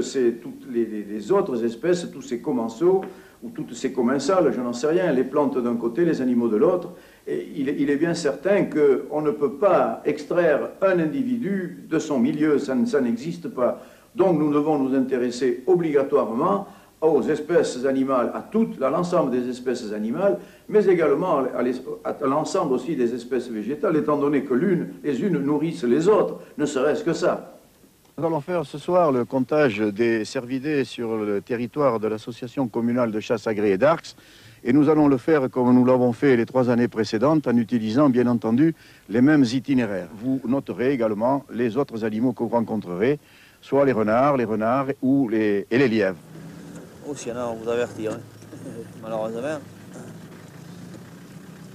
les, 0.72 1.32
autres 1.32 1.64
espèces, 1.66 2.08
tous 2.12 2.22
ces 2.22 2.40
commensaux 2.40 3.02
ou 3.42 3.50
toutes 3.50 3.74
ces 3.74 3.92
commensales, 3.92 4.54
je 4.54 4.62
n'en 4.62 4.74
sais 4.74 4.88
rien, 4.88 5.12
les 5.12 5.24
plantes 5.24 5.58
d'un 5.58 5.76
côté, 5.76 6.06
les 6.06 6.22
animaux 6.22 6.50
de 6.50 6.58
l'autre. 6.58 6.90
Il, 7.28 7.90
est 7.90 7.96
bien 7.96 8.14
certain 8.14 8.66
qu'on 8.66 9.22
ne 9.22 9.32
peut 9.32 9.54
pas 9.54 10.02
extraire 10.06 10.72
un 10.82 11.00
individu 11.00 11.84
de 11.90 12.00
son 12.00 12.20
milieu, 12.20 12.60
ça 12.60 12.76
n'existe 12.76 13.48
pas. 13.50 13.82
Donc 14.16 14.38
nous 14.40 14.52
devons 14.54 14.78
nous 14.78 14.96
intéresser 14.96 15.64
obligatoirement 15.68 16.68
aux 17.02 17.22
espèces 17.22 17.86
animales, 17.86 18.32
à 18.34 18.42
toutes, 18.42 18.82
à 18.82 18.90
l'ensemble 18.90 19.32
des 19.32 19.50
espèces 19.50 19.92
animales, 19.94 20.38
mais 20.68 20.86
également 20.86 21.40
à 21.40 22.28
l'ensemble 22.28 22.74
aussi 22.74 22.96
des 22.96 23.14
espèces 23.14 23.50
végétales, 23.50 23.96
étant 23.96 24.18
donné 24.18 24.44
que 24.44 24.54
l'une, 24.54 24.90
les 25.04 25.22
unes 25.22 25.40
nourrissent 25.40 25.84
les 25.84 26.08
autres, 26.08 26.40
ne 26.58 26.66
serait-ce 26.66 27.04
que 27.04 27.14
ça. 27.14 27.56
Nous 28.18 28.26
allons 28.26 28.42
faire 28.42 28.66
ce 28.66 28.78
soir 28.78 29.14
le 29.14 29.24
comptage 29.24 29.80
des 29.80 30.26
cervidés 30.26 30.84
sur 30.84 31.16
le 31.16 31.40
territoire 31.40 32.02
de 32.02 32.08
l'association 32.10 32.68
communale 32.68 33.12
de 33.12 33.20
chasse 33.22 33.48
agréée 33.48 33.78
d'Arx, 33.78 34.18
et 34.62 34.74
nous 34.74 34.90
allons 34.90 35.08
le 35.08 35.16
faire 35.16 35.50
comme 35.50 35.74
nous 35.74 35.86
l'avons 35.86 36.12
fait 36.12 36.36
les 36.36 36.46
trois 36.46 36.70
années 36.70 36.90
précédentes, 36.90 37.48
en 37.48 37.56
utilisant 37.56 38.10
bien 38.10 38.28
entendu 38.28 38.76
les 39.08 39.22
mêmes 39.22 39.46
itinéraires. 39.46 40.10
Vous 40.14 40.42
noterez 40.46 40.92
également 40.92 41.46
les 41.50 41.78
autres 41.78 42.04
animaux 42.04 42.34
que 42.34 42.44
vous 42.44 42.50
rencontrerez, 42.50 43.20
soit 43.62 43.86
les 43.86 43.94
renards, 43.94 44.36
les 44.36 44.44
renards 44.44 44.88
ou 45.02 45.30
les, 45.30 45.66
et 45.72 45.78
les 45.78 45.88
lièvres. 45.88 46.18
Aussi, 47.10 47.32
on 47.32 47.56
vous 47.56 47.68
avertir. 47.68 48.12
Hein. 48.14 48.20
Malheureusement, 49.02 49.60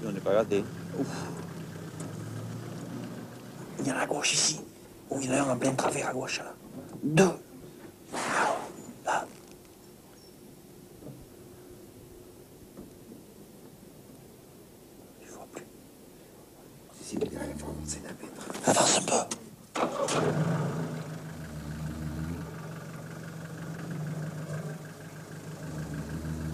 on 0.06 0.12
n'est 0.12 0.20
pas 0.20 0.32
gâté. 0.32 0.64
Il 3.80 3.86
y 3.86 3.90
en 3.90 3.96
a 3.96 4.02
à 4.02 4.06
gauche 4.06 4.32
ici. 4.32 4.60
Oh, 5.10 5.18
il 5.20 5.26
y 5.26 5.30
en 5.30 5.34
a 5.34 5.40
un 5.40 5.50
en 5.50 5.56
plein 5.56 5.74
travers 5.74 6.08
à 6.08 6.12
gauche. 6.12 6.38
Là. 6.38 6.54
Deux. 7.02 7.30
Là. 9.04 9.26
Je 15.20 15.30
vois 15.32 15.46
plus. 15.52 15.64
Si, 17.02 17.16
il 17.16 17.32
y 17.32 17.36
a. 17.36 18.70
Avance 18.70 18.98
un 18.98 19.02
peu. 19.02 19.14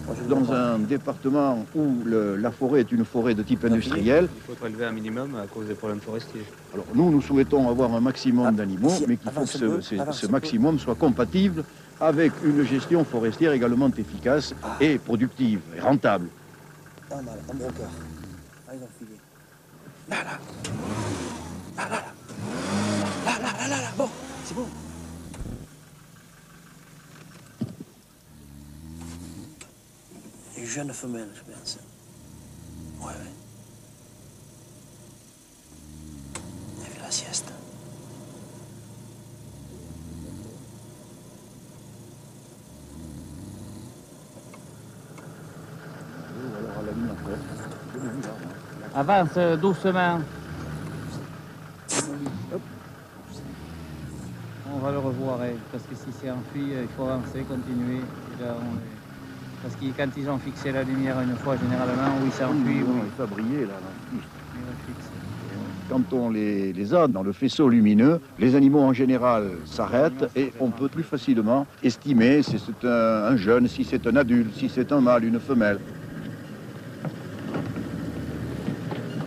dans 0.27 0.51
un 0.53 0.77
département 0.79 1.65
où 1.75 1.97
le- 2.05 2.35
la 2.35 2.51
forêt 2.51 2.81
est 2.81 2.91
une 2.91 3.05
forêt 3.05 3.33
de 3.33 3.43
type 3.43 3.65
industriel. 3.65 4.27
Il 4.35 4.41
faut 4.41 4.53
prélever 4.53 4.85
un 4.85 4.91
minimum 4.91 5.35
à 5.35 5.47
cause 5.47 5.67
des 5.67 5.73
problèmes 5.73 5.99
forestiers. 6.01 6.43
Alors 6.73 6.85
nous, 6.93 7.09
nous 7.11 7.21
souhaitons 7.21 7.69
avoir 7.69 7.93
un 7.93 7.99
maximum 8.01 8.55
d'animaux, 8.55 8.89
si, 8.89 9.05
mais 9.07 9.17
qu'il 9.17 9.31
faut 9.31 9.41
que 9.41 9.81
ce, 9.81 9.95
peu, 10.25 10.31
maximum 10.31 10.79
soit 10.79 10.95
compatible 10.95 11.63
avec 11.99 12.31
une 12.43 12.63
gestion 12.65 13.03
forestière 13.05 13.51
également 13.51 13.89
efficace 13.97 14.53
et 14.79 14.97
productive 14.97 15.59
et 15.77 15.79
rentable. 15.81 16.27
Pas 17.09 17.15
mal, 17.17 17.37
un 17.51 17.53
broqueur. 17.55 17.89
Ah, 18.67 18.71
ils 18.73 18.83
ont 18.83 18.87
filé. 18.97 19.17
Là, 20.09 20.15
là. 20.23 20.39
Là, 21.77 21.89
là, 21.89 21.95
là. 21.95 22.01
Là, 23.25 23.31
là, 23.41 23.49
là, 23.59 23.67
là, 23.69 23.81
là. 23.81 23.87
Bon, 23.97 24.07
c'est 24.45 24.55
bon. 24.55 24.65
Une 30.61 30.67
jeune 30.67 30.93
femelle, 30.93 31.29
je 31.33 31.51
pense. 31.51 31.79
Ouais, 32.99 33.07
ouais. 33.07 33.31
Elle 36.85 36.91
fait 36.91 37.01
la 37.01 37.09
sieste. 37.09 37.51
Avance 48.95 49.29
euh, 49.37 49.55
doucement. 49.57 50.19
On 54.73 54.79
va 54.79 54.91
le 54.91 54.99
revoir, 54.99 55.39
parce 55.71 55.83
que 55.83 55.95
si 55.95 56.11
c'est 56.19 56.29
enfui, 56.31 56.73
il 56.81 56.87
faut 56.97 57.03
avancer, 57.07 57.43
continuer. 57.47 57.97
Et 57.99 58.43
là, 58.43 58.55
on 58.59 58.77
est- 58.77 59.00
Parce 59.61 59.75
que 59.75 59.85
quand 59.95 60.09
ils 60.17 60.29
ont 60.29 60.39
fixé 60.39 60.71
la 60.71 60.83
lumière 60.83 61.19
une 61.21 61.35
fois, 61.37 61.55
généralement, 61.55 62.17
oui, 62.23 62.31
ça 62.31 62.49
enfuit, 62.49 62.81
oui. 62.81 63.01
Il 63.05 63.17
va 63.17 63.25
briller 63.25 63.65
là. 63.65 63.73
Quand 65.89 66.13
on 66.13 66.29
les, 66.29 66.73
les 66.73 66.93
a 66.93 67.07
dans 67.07 67.21
le 67.21 67.33
faisceau 67.33 67.67
lumineux, 67.67 68.19
les 68.39 68.55
animaux 68.55 68.79
en 68.79 68.93
général 68.93 69.49
s'arrêtent 69.65 70.31
et 70.35 70.51
on 70.59 70.71
peut 70.71 70.87
plus 70.87 71.03
facilement 71.03 71.67
estimer 71.83 72.41
si 72.43 72.57
c'est 72.59 72.87
un, 72.87 73.25
un 73.25 73.35
jeune, 73.35 73.67
si 73.67 73.83
c'est 73.83 74.07
un 74.07 74.15
adulte, 74.15 74.53
si 74.55 74.69
c'est 74.69 74.91
un 74.91 75.01
mâle, 75.01 75.25
une 75.25 75.39
femelle. 75.39 75.79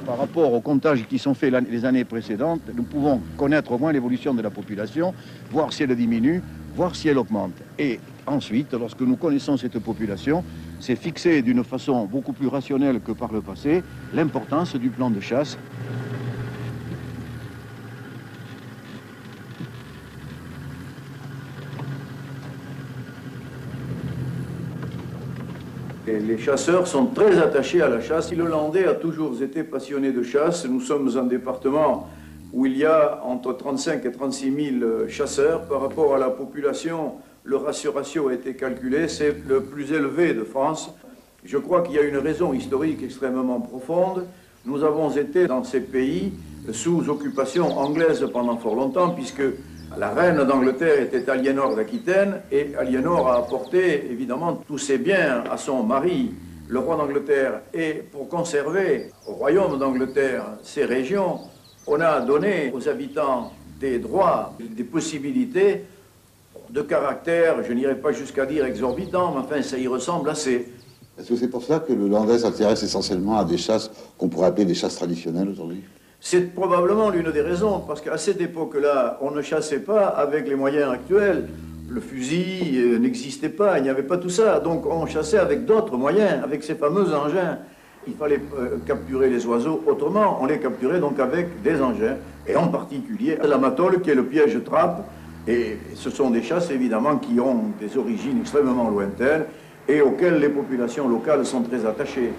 Par 0.06 0.18
rapport 0.18 0.52
aux 0.52 0.60
comptages 0.60 1.04
qui 1.06 1.18
sont 1.18 1.34
faits 1.34 1.54
les 1.70 1.84
années 1.84 2.04
précédentes, 2.04 2.62
nous 2.74 2.84
pouvons 2.84 3.20
connaître 3.36 3.72
au 3.72 3.78
moins 3.78 3.92
l'évolution 3.92 4.32
de 4.34 4.42
la 4.42 4.50
population, 4.50 5.14
voir 5.50 5.72
si 5.72 5.82
elle 5.82 5.94
diminue, 5.94 6.42
voir 6.74 6.94
si 6.94 7.08
elle 7.08 7.18
augmente. 7.18 7.54
Et 7.78 8.00
ensuite, 8.26 8.72
lorsque 8.72 9.00
nous 9.00 9.16
connaissons 9.16 9.56
cette 9.56 9.78
population, 9.78 10.44
c'est 10.80 10.96
fixer 10.96 11.42
d'une 11.42 11.64
façon 11.64 12.04
beaucoup 12.04 12.32
plus 12.32 12.48
rationnelle 12.48 13.00
que 13.00 13.12
par 13.12 13.32
le 13.32 13.40
passé 13.40 13.82
l'importance 14.12 14.76
du 14.76 14.90
plan 14.90 15.10
de 15.10 15.20
chasse 15.20 15.56
Et 26.06 26.18
les 26.18 26.36
chasseurs 26.36 26.86
sont 26.86 27.06
très 27.06 27.38
attachés 27.38 27.80
à 27.80 27.88
la 27.88 28.00
chasse. 28.00 28.30
Le 28.30 28.46
Landais 28.46 28.86
a 28.86 28.92
toujours 28.92 29.40
été 29.42 29.64
passionné 29.64 30.12
de 30.12 30.22
chasse. 30.22 30.66
Nous 30.66 30.80
sommes 30.80 31.16
un 31.16 31.24
département 31.24 32.10
où 32.54 32.66
il 32.66 32.78
y 32.78 32.84
a 32.84 33.20
entre 33.24 33.52
35 33.52 34.06
et 34.06 34.12
36 34.12 34.78
000 34.80 35.08
chasseurs. 35.08 35.62
Par 35.62 35.80
rapport 35.80 36.14
à 36.14 36.18
la 36.18 36.30
population, 36.30 37.14
le 37.42 37.56
ratio, 37.56 37.90
ratio 37.90 38.28
a 38.28 38.34
été 38.34 38.54
calculé. 38.54 39.08
C'est 39.08 39.34
le 39.46 39.64
plus 39.64 39.92
élevé 39.92 40.34
de 40.34 40.44
France. 40.44 40.94
Je 41.44 41.58
crois 41.58 41.82
qu'il 41.82 41.96
y 41.96 41.98
a 41.98 42.02
une 42.02 42.16
raison 42.16 42.54
historique 42.54 43.02
extrêmement 43.02 43.60
profonde. 43.60 44.26
Nous 44.64 44.84
avons 44.84 45.10
été 45.10 45.48
dans 45.48 45.64
ces 45.64 45.80
pays 45.80 46.32
sous 46.70 47.10
occupation 47.10 47.76
anglaise 47.76 48.24
pendant 48.32 48.56
fort 48.56 48.76
longtemps, 48.76 49.10
puisque 49.10 49.42
la 49.98 50.10
reine 50.10 50.44
d'Angleterre 50.44 51.00
était 51.00 51.28
Aliénor 51.28 51.74
d'Aquitaine, 51.74 52.40
et 52.52 52.74
Aliénor 52.78 53.28
a 53.28 53.38
apporté 53.38 54.10
évidemment 54.10 54.62
tous 54.66 54.78
ses 54.78 54.98
biens 54.98 55.42
à 55.50 55.56
son 55.56 55.82
mari, 55.82 56.32
le 56.68 56.78
roi 56.78 56.96
d'Angleterre. 56.96 57.62
Et 57.74 57.94
pour 57.94 58.28
conserver 58.28 59.10
au 59.26 59.32
royaume 59.32 59.78
d'Angleterre 59.78 60.44
ces 60.62 60.84
régions, 60.84 61.40
on 61.86 62.00
a 62.00 62.20
donné 62.20 62.72
aux 62.74 62.88
habitants 62.88 63.52
des 63.80 63.98
droits, 63.98 64.54
des 64.58 64.84
possibilités 64.84 65.84
de 66.70 66.82
caractère, 66.82 67.62
je 67.62 67.72
n'irai 67.72 67.96
pas 67.96 68.12
jusqu'à 68.12 68.46
dire 68.46 68.64
exorbitant, 68.64 69.32
mais 69.32 69.40
enfin 69.40 69.62
ça 69.62 69.78
y 69.78 69.86
ressemble 69.86 70.30
assez. 70.30 70.72
Est-ce 71.18 71.28
que 71.28 71.36
c'est 71.36 71.48
pour 71.48 71.62
ça 71.62 71.78
que 71.78 71.92
le 71.92 72.08
Landais 72.08 72.38
s'intéresse 72.38 72.82
essentiellement 72.82 73.38
à 73.38 73.44
des 73.44 73.58
chasses 73.58 73.90
qu'on 74.18 74.28
pourrait 74.28 74.48
appeler 74.48 74.64
des 74.64 74.74
chasses 74.74 74.96
traditionnelles 74.96 75.48
aujourd'hui? 75.48 75.82
C'est 76.20 76.54
probablement 76.54 77.10
l'une 77.10 77.30
des 77.30 77.42
raisons, 77.42 77.80
parce 77.86 78.00
qu'à 78.00 78.16
cette 78.16 78.40
époque-là, 78.40 79.18
on 79.20 79.30
ne 79.30 79.42
chassait 79.42 79.80
pas 79.80 80.06
avec 80.06 80.48
les 80.48 80.54
moyens 80.54 80.90
actuels. 80.90 81.48
Le 81.88 82.00
fusil 82.00 82.78
euh, 82.78 82.98
n'existait 82.98 83.50
pas, 83.50 83.78
il 83.78 83.82
n'y 83.82 83.90
avait 83.90 84.02
pas 84.02 84.16
tout 84.16 84.30
ça. 84.30 84.58
Donc 84.58 84.86
on 84.86 85.06
chassait 85.06 85.38
avec 85.38 85.66
d'autres 85.66 85.96
moyens, 85.96 86.42
avec 86.42 86.64
ces 86.64 86.74
fameux 86.74 87.14
engins. 87.14 87.58
Il 88.06 88.14
fallait 88.14 88.40
euh, 88.58 88.76
capturer 88.86 89.30
les 89.30 89.46
oiseaux 89.46 89.82
autrement, 89.86 90.38
on 90.42 90.46
les 90.46 90.58
capturait 90.58 91.00
donc 91.00 91.18
avec 91.18 91.62
des 91.62 91.80
engins, 91.80 92.16
et 92.46 92.54
en 92.54 92.68
particulier 92.68 93.38
la 93.42 93.56
matole 93.56 94.02
qui 94.02 94.10
est 94.10 94.14
le 94.14 94.24
piège 94.24 94.62
trappe. 94.62 95.08
Et 95.46 95.78
ce 95.94 96.10
sont 96.10 96.30
des 96.30 96.42
chasses 96.42 96.70
évidemment 96.70 97.16
qui 97.16 97.38
ont 97.40 97.64
des 97.80 97.96
origines 97.96 98.40
extrêmement 98.40 98.88
lointaines 98.90 99.44
et 99.88 100.00
auxquelles 100.00 100.38
les 100.38 100.48
populations 100.48 101.08
locales 101.08 101.44
sont 101.44 101.62
très 101.62 101.84
attachées. 101.84 102.32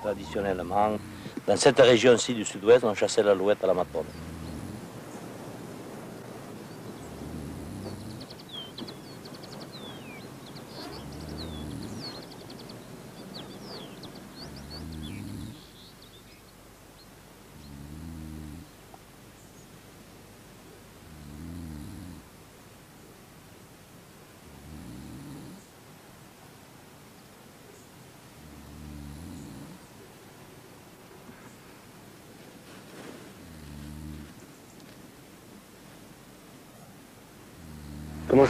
Traditionnellement, 0.00 0.92
dans 1.46 1.56
cette 1.56 1.80
région-ci 1.80 2.34
du 2.34 2.44
sud-ouest, 2.44 2.84
on 2.84 2.94
chassait 2.94 3.24
l'alouette 3.24 3.62
à 3.64 3.66
la 3.66 3.74
matone. 3.74 4.04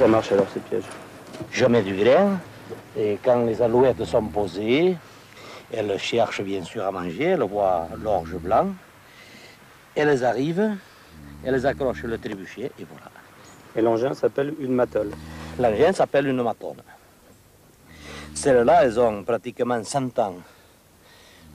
Ça 0.07 0.13
marche 0.13 0.31
alors 0.31 0.47
ces 0.55 0.61
pièges 0.61 0.85
Je 1.51 1.67
mets 1.67 1.83
du 1.83 1.97
grain 1.97 2.39
et 2.97 3.19
quand 3.25 3.45
les 3.45 3.61
alouettes 3.61 4.05
sont 4.05 4.23
posées, 4.27 4.97
elles 5.73 5.99
cherchent 5.99 6.43
bien 6.43 6.63
sûr 6.63 6.85
à 6.85 6.93
manger, 6.93 7.31
elles 7.35 7.43
voient 7.43 7.89
l'orge 8.01 8.37
blanc, 8.37 8.69
elles 9.97 10.25
arrivent, 10.25 10.77
elles 11.45 11.67
accrochent 11.67 12.05
le 12.05 12.19
trébuchet 12.19 12.71
et 12.79 12.87
voilà. 12.89 13.11
Et 13.75 13.83
l'engin 13.83 14.15
s'appelle 14.15 14.55
une 14.61 14.75
matole. 14.75 15.11
L'engin 15.59 15.93
s'appelle 15.93 16.29
une 16.29 16.41
matone. 16.41 16.83
Celles-là, 18.33 18.85
elles 18.85 19.01
ont 19.01 19.25
pratiquement 19.25 19.83
100 19.83 20.21
ans, 20.21 20.37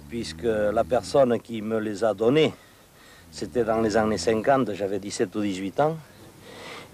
puisque 0.09 0.43
la 0.43 0.83
personne 0.83 1.39
qui 1.39 1.61
me 1.61 1.79
les 1.79 2.03
a 2.03 2.13
données, 2.13 2.53
c'était 3.31 3.63
dans 3.63 3.79
les 3.79 3.95
années 3.95 4.17
50, 4.17 4.73
j'avais 4.73 4.99
17 4.99 5.33
ou 5.37 5.41
18 5.41 5.79
ans, 5.79 5.95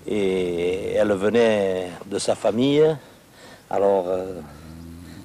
et 0.08 0.93
elle 0.93 1.12
venait 1.13 1.89
de 2.06 2.17
sa 2.17 2.36
famille, 2.36 2.86
alors 3.70 4.06
euh, 4.08 4.39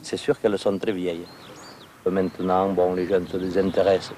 c'est 0.02 0.16
sûr 0.16 0.40
qu'elles 0.40 0.58
sont 0.58 0.76
très 0.78 0.92
vieilles. 0.92 1.26
Maintenant, 2.06 2.68
bon, 2.70 2.94
les 2.94 3.06
jeunes 3.06 3.28
se 3.28 3.36
désintéressent 3.36 4.14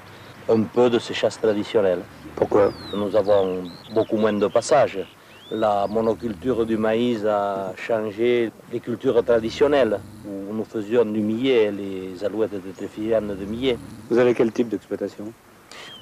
un 0.49 0.63
peu 0.63 0.89
de 0.89 0.99
ces 0.99 1.13
chasses 1.13 1.39
traditionnelles. 1.39 2.01
Pourquoi 2.35 2.71
Nous 2.93 3.15
avons 3.15 3.63
beaucoup 3.93 4.17
moins 4.17 4.33
de 4.33 4.47
passages. 4.47 4.99
La 5.51 5.85
monoculture 5.87 6.65
du 6.65 6.77
maïs 6.77 7.23
a 7.25 7.73
changé 7.77 8.51
les 8.71 8.79
cultures 8.79 9.23
traditionnelles, 9.23 9.99
où 10.27 10.53
nous 10.53 10.65
faisions 10.65 11.05
du 11.05 11.21
millet, 11.21 11.71
les 11.71 12.23
alouettes 12.23 12.53
étaient 12.53 12.87
filianes 12.87 13.35
de 13.35 13.45
millet. 13.45 13.77
Vous 14.09 14.17
avez 14.17 14.33
quel 14.33 14.51
type 14.51 14.69
d'exploitation? 14.69 15.31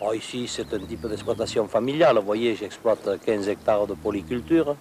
Oh, 0.02 0.14
ici, 0.14 0.48
c'est 0.48 0.74
un 0.74 0.80
type 0.80 1.08
d'exploitation 1.08 1.68
familiale. 1.68 2.18
Vous 2.18 2.26
voyez, 2.26 2.56
j'exploite 2.56 3.20
15 3.26 3.48
hectares 3.48 3.88
de 3.88 3.94
polyculture, 3.94 4.76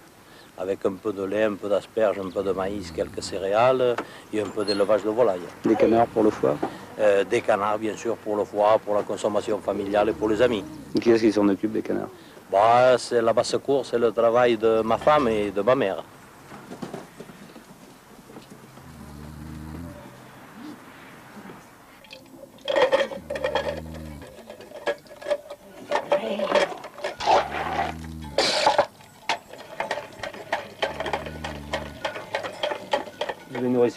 avec 0.57 0.85
un 0.85 0.93
peu 0.93 1.13
de 1.13 1.23
lait, 1.23 1.43
un 1.43 1.53
peu 1.55 1.69
d'asperges, 1.69 2.19
un 2.19 2.29
peu 2.29 2.43
de 2.43 2.51
maïs, 2.51 2.91
quelques 2.91 3.23
céréales 3.23 3.95
et 4.33 4.41
un 4.41 4.45
peu 4.45 4.63
d'élevage 4.65 5.03
de 5.03 5.09
volailles. 5.09 5.39
Des 5.65 5.75
canards 5.75 6.07
pour 6.07 6.23
le 6.23 6.29
foie? 6.29 6.57
Euh, 6.99 7.23
des 7.23 7.41
canards, 7.41 7.79
bien 7.79 7.95
sûr, 7.97 8.15
pour 8.17 8.35
le 8.35 8.43
foie, 8.43 8.79
pour 8.83 8.95
la 8.95 9.03
consommation 9.03 9.59
familiale 9.59 10.09
et 10.09 10.13
pour 10.13 10.29
les 10.29 10.41
amis. 10.41 10.63
Qui 11.01 11.11
est-ce 11.11 11.23
qui 11.23 11.31
s'en 11.31 11.47
occupe 11.49 11.71
des 11.71 11.81
canards? 11.81 12.09
Bah, 12.51 12.97
c'est 12.99 13.21
la 13.21 13.33
basse-cour, 13.33 13.83
c'est 13.85 13.97
le 13.97 14.11
travail 14.11 14.57
de 14.57 14.81
ma 14.81 14.97
femme 14.97 15.27
et 15.27 15.49
de 15.49 15.61
ma 15.61 15.73
mère. 15.73 16.03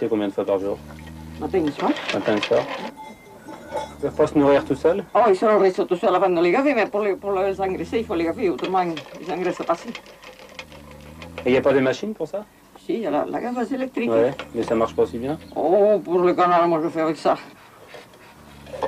Combien 0.09 0.29
de 0.29 0.33
fois 0.33 0.45
par 0.45 0.59
jour 0.59 0.79
Matin 1.41 1.65
et 1.67 1.71
soir. 1.71 1.91
Matin 2.15 2.37
et 2.37 2.41
soir 2.41 2.63
Ils 3.77 4.03
peuvent 4.03 4.15
pas 4.15 4.27
se 4.27 4.39
nourrir 4.39 4.65
tout 4.65 4.75
seuls 4.75 5.05
Oh, 5.15 5.21
ils 5.29 5.37
se 5.37 5.45
nourrissent 5.45 5.81
tout 5.89 5.97
seuls 5.97 6.15
avant 6.15 6.29
de 6.29 6.41
les 6.41 6.51
gaver, 6.51 6.75
mais 6.75 6.87
pour 6.87 7.01
les, 7.01 7.15
pour 7.15 7.33
les 7.33 7.61
engraisser, 7.61 7.99
il 7.99 8.05
faut 8.05 8.15
les 8.15 8.25
gaver, 8.25 8.51
autrement 8.51 8.83
ils 8.83 9.33
engraissent 9.33 9.63
pas 9.67 9.73
assez. 9.75 9.91
Et 9.91 11.51
il 11.51 11.53
n'y 11.53 11.59
a 11.59 11.61
pas 11.61 11.73
des 11.73 11.81
machines 11.81 12.15
pour 12.15 12.27
ça? 12.27 12.45
Si, 12.85 12.95
il 12.95 13.01
y 13.01 13.07
a 13.07 13.11
la, 13.11 13.25
la 13.25 13.41
gaveuse 13.41 13.73
électrique. 13.73 14.11
Ouais, 14.11 14.33
mais 14.55 14.63
ça 14.63 14.75
marche 14.75 14.95
pas 14.97 15.03
aussi 15.03 15.19
bien. 15.19 15.39
Oh, 15.55 16.01
pour 16.05 16.21
le 16.21 16.35
canard, 16.35 16.67
moi 16.69 16.81
je 16.83 16.89
fais 16.89 17.01
avec 17.03 17.17
ça. 17.17 17.37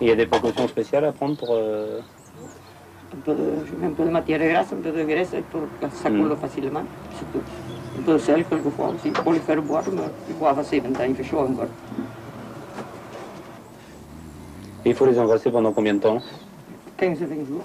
Il 0.01 0.09
y 0.09 0.11
a 0.11 0.17
des 0.17 0.27
précautions 0.27 0.67
spéciales 0.69 1.05
à 1.05 1.13
prendre 1.13 1.37
pour... 1.37 1.51
euh, 1.53 2.01
Un 3.15 3.21
peu 3.25 3.35
de, 3.35 3.67
je 3.67 3.75
mets 3.77 3.87
un 3.87 3.91
peu 3.93 4.05
de 4.05 4.11
matière 4.11 4.39
grasse, 4.41 4.73
un 4.73 4.77
peu 4.83 4.91
de 4.93 5.03
graisse 5.05 5.35
pour 5.51 5.63
que 5.81 5.97
ça 5.97 6.11
coule 6.11 6.37
facilement, 6.37 6.83
c'est 7.17 7.33
tout. 7.33 7.45
Un 7.99 8.03
peu 8.03 8.13
de 8.13 8.19
sel 8.19 8.45
quelquefois 8.45 8.91
aussi, 8.91 9.11
pour 9.11 9.33
les 9.33 9.41
faire 9.41 9.61
boire, 9.61 9.83
mais 9.93 10.03
ils 10.29 10.37
boivent 10.37 10.59
assez 10.59 10.81
maintenant, 10.81 11.05
il 11.09 11.17
fait 11.17 11.25
chaud 11.25 11.41
encore. 11.41 11.67
Et 14.85 14.91
il 14.91 14.95
faut 14.95 15.05
les 15.05 15.19
engraisser 15.19 15.51
pendant 15.51 15.73
combien 15.73 15.95
de 15.95 15.99
temps? 15.99 16.23
15 16.97 17.19
20 17.19 17.47
jours. 17.47 17.65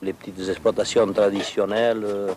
Les 0.00 0.12
petites 0.14 0.48
exploitations 0.48 1.12
traditionnelles, 1.12 2.04
euh, 2.04 2.32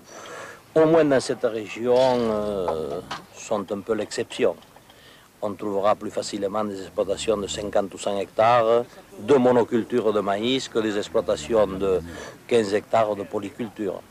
au 0.75 0.85
moins 0.85 1.05
dans 1.05 1.19
cette 1.19 1.43
région, 1.43 1.95
euh, 1.97 3.01
sont 3.35 3.71
un 3.71 3.79
peu 3.79 3.93
l'exception. 3.93 4.55
On 5.41 5.53
trouvera 5.53 5.95
plus 5.95 6.11
facilement 6.11 6.63
des 6.65 6.81
exploitations 6.81 7.37
de 7.37 7.47
50 7.47 7.93
ou 7.93 7.97
100 7.97 8.17
hectares 8.19 8.83
de 9.19 9.35
monoculture 9.35 10.11
de 10.11 10.19
maïs 10.19 10.67
que 10.67 10.79
des 10.79 10.97
exploitations 10.97 11.65
de 11.65 12.01
15 12.47 12.73
hectares 12.73 13.15
de 13.15 13.23
polyculture. 13.23 14.01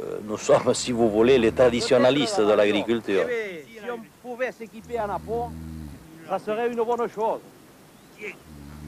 Euh, 0.00 0.18
nous 0.24 0.36
sommes, 0.36 0.74
si 0.74 0.90
vous 0.90 1.08
voulez, 1.08 1.38
les 1.38 1.52
traditionalistes 1.52 2.40
de 2.40 2.52
l'agriculture. 2.52 3.26
Si 3.28 3.90
on 3.90 4.00
pouvait 4.28 4.50
s'équiper 4.50 4.98
en 4.98 5.10
apport, 5.10 5.52
ça 6.28 6.38
serait 6.38 6.68
une 6.68 6.82
bonne 6.82 7.08
chose. 7.08 7.40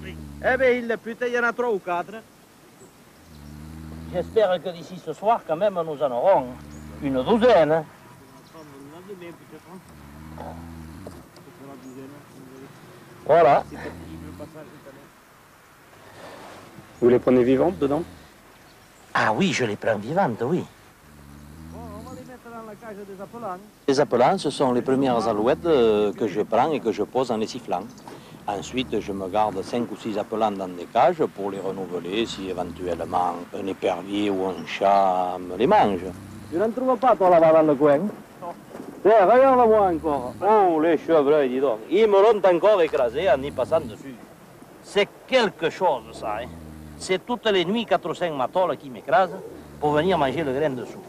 Eh 0.05 0.57
bien, 0.59 0.70
il 0.70 0.96
putain, 1.02 1.26
il 1.26 1.35
y 1.35 1.38
en 1.38 1.44
a 1.44 1.52
trois 1.52 1.70
ou 1.72 1.79
quatre. 1.79 2.14
J'espère 4.12 4.62
que 4.62 4.70
d'ici 4.70 5.00
ce 5.05 5.12
soir, 5.12 5.40
quand 5.46 5.57
même, 5.57 5.74
nous 5.74 6.02
en 6.02 6.11
aurons 6.11 6.46
une 7.02 7.22
douzaine. 7.22 7.72
hein. 7.72 7.85
Voilà. 13.26 13.64
Vous 17.00 17.09
les 17.09 17.18
prenez 17.18 17.44
vivantes 17.44 17.78
dedans 17.78 18.02
Ah 19.14 19.32
oui, 19.32 19.52
je 19.52 19.64
les 19.64 19.76
prends 19.76 19.96
vivantes, 19.98 20.42
oui. 20.42 20.64
Les 23.88 24.00
appelants, 24.00 24.38
ce 24.38 24.50
sont 24.50 24.72
les 24.72 24.82
premières 24.82 25.26
alouettes 25.28 25.66
euh, 25.66 26.12
que 26.12 26.26
je 26.28 26.40
prends 26.42 26.70
et 26.72 26.80
que 26.80 26.92
je 26.92 27.02
pose 27.02 27.30
en 27.30 27.37
les 27.37 27.46
sifflant. 27.46 27.82
Ensuite, 28.46 29.00
je 29.00 29.12
me 29.12 29.28
garde 29.28 29.61
5 29.61 29.90
ou 29.90 29.96
6 29.96 30.18
appelants 30.18 30.52
dans 30.52 30.68
des 30.68 30.85
cages 30.87 31.24
pour 31.35 31.50
les 31.50 31.59
renouveler 31.59 32.26
si 32.26 32.48
éventuellement 32.48 33.35
un 33.54 33.66
épervier 33.66 34.30
ou 34.30 34.46
un 34.46 34.64
chat 34.66 35.37
me 35.40 35.56
les 35.56 35.66
mange. 35.66 36.04
Tu 36.50 36.56
n'en 36.59 36.70
trouves 36.70 36.96
pas, 36.98 37.16
toi, 37.16 37.30
là-bas, 37.30 37.52
dans 37.52 37.62
le 37.68 37.74
coin 37.74 37.98
Tiens, 39.02 39.24
regarde-moi 39.24 39.90
encore. 39.92 40.32
Oh, 40.42 40.80
les 40.80 40.98
chevreuils, 40.98 41.48
dis 41.48 41.61
donc. 41.61 41.78
Ils 41.90 42.06
me 42.09 42.20
l'ont 42.20 42.40
encore 42.44 42.80
écrasé 42.82 43.30
en 43.30 43.40
y 43.42 43.50
passant 43.50 43.80
dessus. 43.80 44.14
C'est 44.82 45.09
quelque 45.26 45.70
chose, 45.70 46.02
ça. 46.12 46.38
Hein. 46.42 46.46
C'est 46.98 47.24
toutes 47.24 47.46
les 47.50 47.64
nuits 47.64 47.85
4 47.85 48.09
ou 48.11 48.14
5 48.14 48.32
matoles 48.32 48.76
qui 48.76 48.90
m'écrasent 48.90 49.37
pour 49.80 49.90
venir 49.92 50.16
manger 50.18 50.42
le 50.42 50.52
grain 50.52 50.70
dessous. 50.70 51.02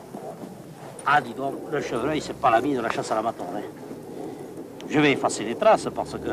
Ah, 1.05 1.21
dis 1.21 1.33
donc, 1.33 1.53
le 1.71 1.81
chevreuil, 1.81 2.19
c'est 2.21 2.35
pas 2.39 2.51
l'ami 2.51 2.75
de 2.75 2.81
la 2.81 2.89
chasse 2.89 3.11
à 3.11 3.15
la 3.15 3.21
matole. 3.21 3.45
hein. 3.55 3.61
Je 4.89 4.99
vais 4.99 5.11
effacer 5.13 5.43
les 5.43 5.55
traces 5.55 5.87
parce 5.95 6.13
que 6.13 6.29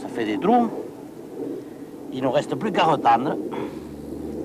ça 0.00 0.08
fait 0.08 0.24
des 0.24 0.38
trous. 0.38 0.68
Il 2.12 2.22
ne 2.22 2.28
reste 2.28 2.54
plus 2.54 2.72
qu'à 2.72 2.84
retendre. 2.84 3.36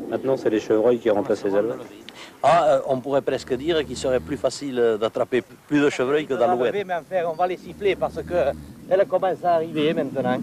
Maintenant, 0.09 0.37
c'est 0.37 0.49
les 0.49 0.59
chevreuils 0.59 0.99
qui 0.99 1.09
remplacent 1.09 1.43
les 1.45 1.55
alouettes. 1.55 2.04
Ah, 2.43 2.63
euh, 2.65 2.79
on 2.87 2.99
pourrait 2.99 3.21
presque 3.21 3.53
dire 3.55 3.83
qu'il 3.85 3.97
serait 3.97 4.19
plus 4.19 4.37
facile 4.37 4.77
euh, 4.79 4.97
d'attraper 4.97 5.41
plus 5.67 5.81
de 5.81 5.89
chevreuils 5.89 6.27
que 6.27 6.35
d'alouettes. 6.35 6.73
Mais 6.85 6.93
enfin, 6.93 7.27
on 7.29 7.33
va 7.33 7.47
les 7.47 7.57
siffler 7.57 7.95
parce 7.95 8.15
que 8.21 8.51
elles 8.89 9.05
commencent 9.07 9.43
à 9.43 9.53
arriver 9.55 9.93
maintenant. 9.93 10.37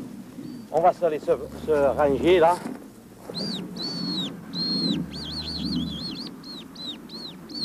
On 0.73 0.81
va 0.81 0.93
se, 0.93 1.07
les 1.07 1.21
se, 1.21 1.33
se 1.67 1.97
ranger 1.97 2.39
là. 2.41 2.57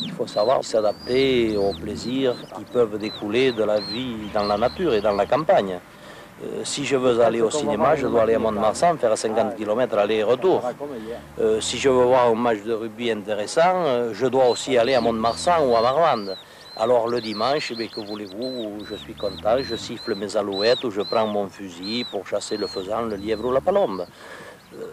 Il 0.04 0.12
faut 0.12 0.28
savoir 0.28 0.64
s'adapter 0.64 1.56
aux 1.58 1.74
plaisirs 1.74 2.36
qui 2.56 2.64
peuvent 2.66 2.98
découler 2.98 3.52
de 3.52 3.64
la 3.64 3.80
vie 3.80 4.30
dans 4.34 4.46
la 4.46 4.58
nature 4.58 4.94
et 4.94 5.02
dans 5.02 5.14
la 5.16 5.26
campagne. 5.26 5.80
Euh, 6.44 6.64
si 6.64 6.86
je 6.86 6.96
veux 6.96 7.20
aller 7.22 7.42
au 7.42 7.50
cinéma, 7.50 7.96
je 7.96 8.06
dois 8.06 8.22
aller 8.24 8.36
à 8.36 8.40
Mont-de-Marsan, 8.40 8.98
faire 8.98 9.18
50 9.18 9.56
km 9.56 9.98
aller 9.98 10.18
et 10.18 10.24
retour. 10.24 10.62
Si 11.60 11.78
je 11.78 11.90
veux 11.90 12.06
voir 12.06 12.28
un 12.28 12.36
match 12.36 12.62
de 12.62 12.74
rugby 12.74 13.10
intéressant, 13.10 13.86
euh, 13.86 14.14
je 14.14 14.28
dois 14.28 14.48
aussi 14.48 14.78
aller 14.78 14.94
à 14.94 15.02
Mont-de-Marsan 15.02 15.66
ou 15.68 15.76
à 15.76 15.82
Marmande. 15.82 16.38
Alors 16.76 17.08
le 17.08 17.20
dimanche, 17.22 17.74
eh 17.80 17.88
que 17.88 18.02
voulez-vous, 18.02 18.86
je 18.88 18.96
suis 18.96 19.16
content, 19.16 19.58
je 19.64 19.76
siffle 19.76 20.14
mes 20.14 20.38
alouettes 20.38 20.84
ou 20.84 20.92
je 20.92 21.02
prends 21.02 21.26
mon 21.26 21.48
fusil 21.50 22.06
pour 22.12 22.28
chasser 22.28 22.56
le 22.56 22.68
faisan, 22.68 23.02
le 23.06 23.16
lièvre 23.16 23.46
ou 23.46 23.52
la 23.52 23.62
palombe. 23.62 24.06
Euh, 24.76 24.86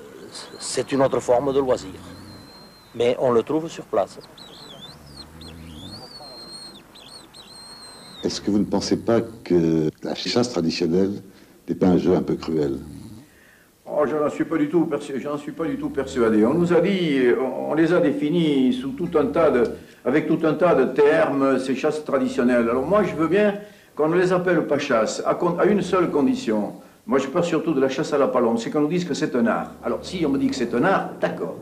C'est 0.59 0.93
une 0.93 1.03
autre 1.03 1.21
forme 1.21 1.53
de 1.53 1.61
loisir. 1.61 2.01
Mais 2.95 3.17
on 3.19 3.33
le 3.33 3.43
trouve 3.43 3.69
sur 3.69 3.85
place. 3.85 4.19
Est-ce 8.23 8.41
que 8.41 8.51
vous 8.51 8.59
ne 8.59 8.65
pensez 8.65 8.97
pas 8.97 9.21
que 9.21 9.91
la 10.03 10.15
chasse 10.15 10.49
traditionnelle 10.49 11.23
n'est 11.69 11.75
pas 11.75 11.87
un 11.87 11.99
jeu 11.99 12.15
un 12.15 12.23
peu 12.23 12.35
cruel 12.35 12.79
Oh, 13.87 14.05
je 14.07 14.17
n'en 14.17 14.29
suis 14.31 14.45
pas 14.45 14.57
du 14.57 14.69
tout 14.69 14.87
persuadé. 15.91 16.45
On 16.47 16.55
nous 16.55 16.73
a 16.73 16.81
dit, 16.81 17.19
on 17.69 17.75
les 17.75 17.93
a 17.93 18.01
définis 18.01 18.73
sous 18.73 18.91
tout 18.93 19.11
un 19.19 19.27
tas 19.27 19.51
de, 19.51 19.63
avec 20.05 20.27
tout 20.27 20.39
un 20.45 20.55
tas 20.55 20.75
de 20.75 20.85
termes, 20.95 21.59
ces 21.59 21.75
chasses 21.75 22.03
traditionnelles. 22.05 22.69
Alors 22.71 22.87
moi, 22.87 23.03
je 23.05 23.15
veux 23.15 23.29
bien 23.29 23.55
qu'on 23.95 24.09
ne 24.09 24.17
les 24.19 24.33
appelle 24.33 24.67
pas 24.67 24.79
chasse, 24.79 25.23
à, 25.27 25.39
à 25.61 25.67
une 25.67 25.83
seule 25.83 26.11
condition. 26.11 26.73
Moi, 27.07 27.19
je 27.19 27.29
parle 27.29 27.45
surtout 27.45 27.75
de 27.75 27.81
la 27.81 27.91
chasse 27.91 28.13
à 28.15 28.19
la 28.19 28.27
palombe, 28.29 28.57
c'est 28.59 28.71
qu'on 28.71 28.81
nous 28.81 28.89
dise 28.89 29.05
que 29.05 29.13
c'est 29.15 29.37
un 29.37 29.47
art. 29.47 29.73
Alors, 29.85 29.99
si 30.03 30.25
on 30.25 30.31
me 30.31 30.39
dit 30.39 30.49
que 30.49 30.57
c'est 30.57 30.75
un 30.75 30.83
art, 30.85 31.11
d'accord. 31.21 31.57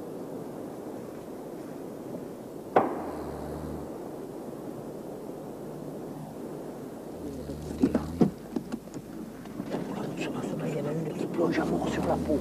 Il 10.18 10.24
y 10.24 10.80
en 10.80 10.86
a 10.88 10.92
une 10.92 11.18
qui 11.18 11.26
plonge 11.26 11.58
à 11.58 11.64
mort 11.64 11.88
sur 11.88 12.04
la 12.06 12.14
peau. 12.14 12.38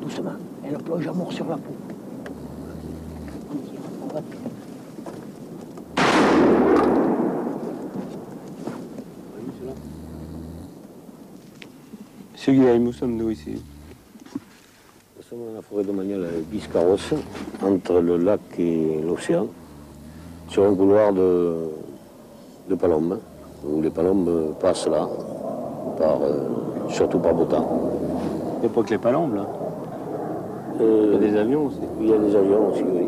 Doucement, 0.00 0.32
elle 0.64 0.78
plonge 0.78 1.06
à 1.06 1.12
mort 1.12 1.32
sur 1.32 1.46
la 1.48 1.56
peau. 1.56 1.74
On 4.02 4.14
va- 4.14 4.20
Guillaume, 12.70 12.86
où 12.86 12.92
sommes-nous 12.92 13.30
ici 13.30 13.62
Nous 15.16 15.22
sommes 15.22 15.38
dans 15.48 15.54
la 15.56 15.62
forêt 15.62 15.82
domaniale 15.82 16.26
Biscarrosse, 16.50 17.14
entre 17.62 18.00
le 18.00 18.16
lac 18.16 18.40
et 18.58 19.00
l'océan, 19.04 19.46
sur 20.48 20.64
un 20.64 20.74
couloir 20.74 21.12
de, 21.12 21.56
de 22.68 22.74
palombes, 22.76 23.18
où 23.66 23.82
les 23.82 23.90
palombes 23.90 24.54
passent 24.60 24.86
là, 24.86 25.08
par, 25.98 26.22
euh, 26.22 26.88
surtout 26.88 27.18
par 27.18 27.34
beau 27.34 27.44
temps. 27.44 27.90
Il 28.58 28.60
n'y 28.60 28.66
a 28.66 28.68
pas 28.68 28.82
que 28.82 28.90
les 28.90 28.98
palombes, 28.98 29.34
là. 29.34 29.46
Euh, 30.80 31.16
Il 31.20 31.24
y 31.24 31.28
a 31.28 31.30
des 31.30 31.38
avions 31.38 31.66
aussi. 31.66 31.78
Il 32.00 32.08
y 32.08 32.12
a 32.12 32.18
des 32.18 32.36
avions 32.36 32.68
aussi, 32.70 32.82
oui. 32.82 33.06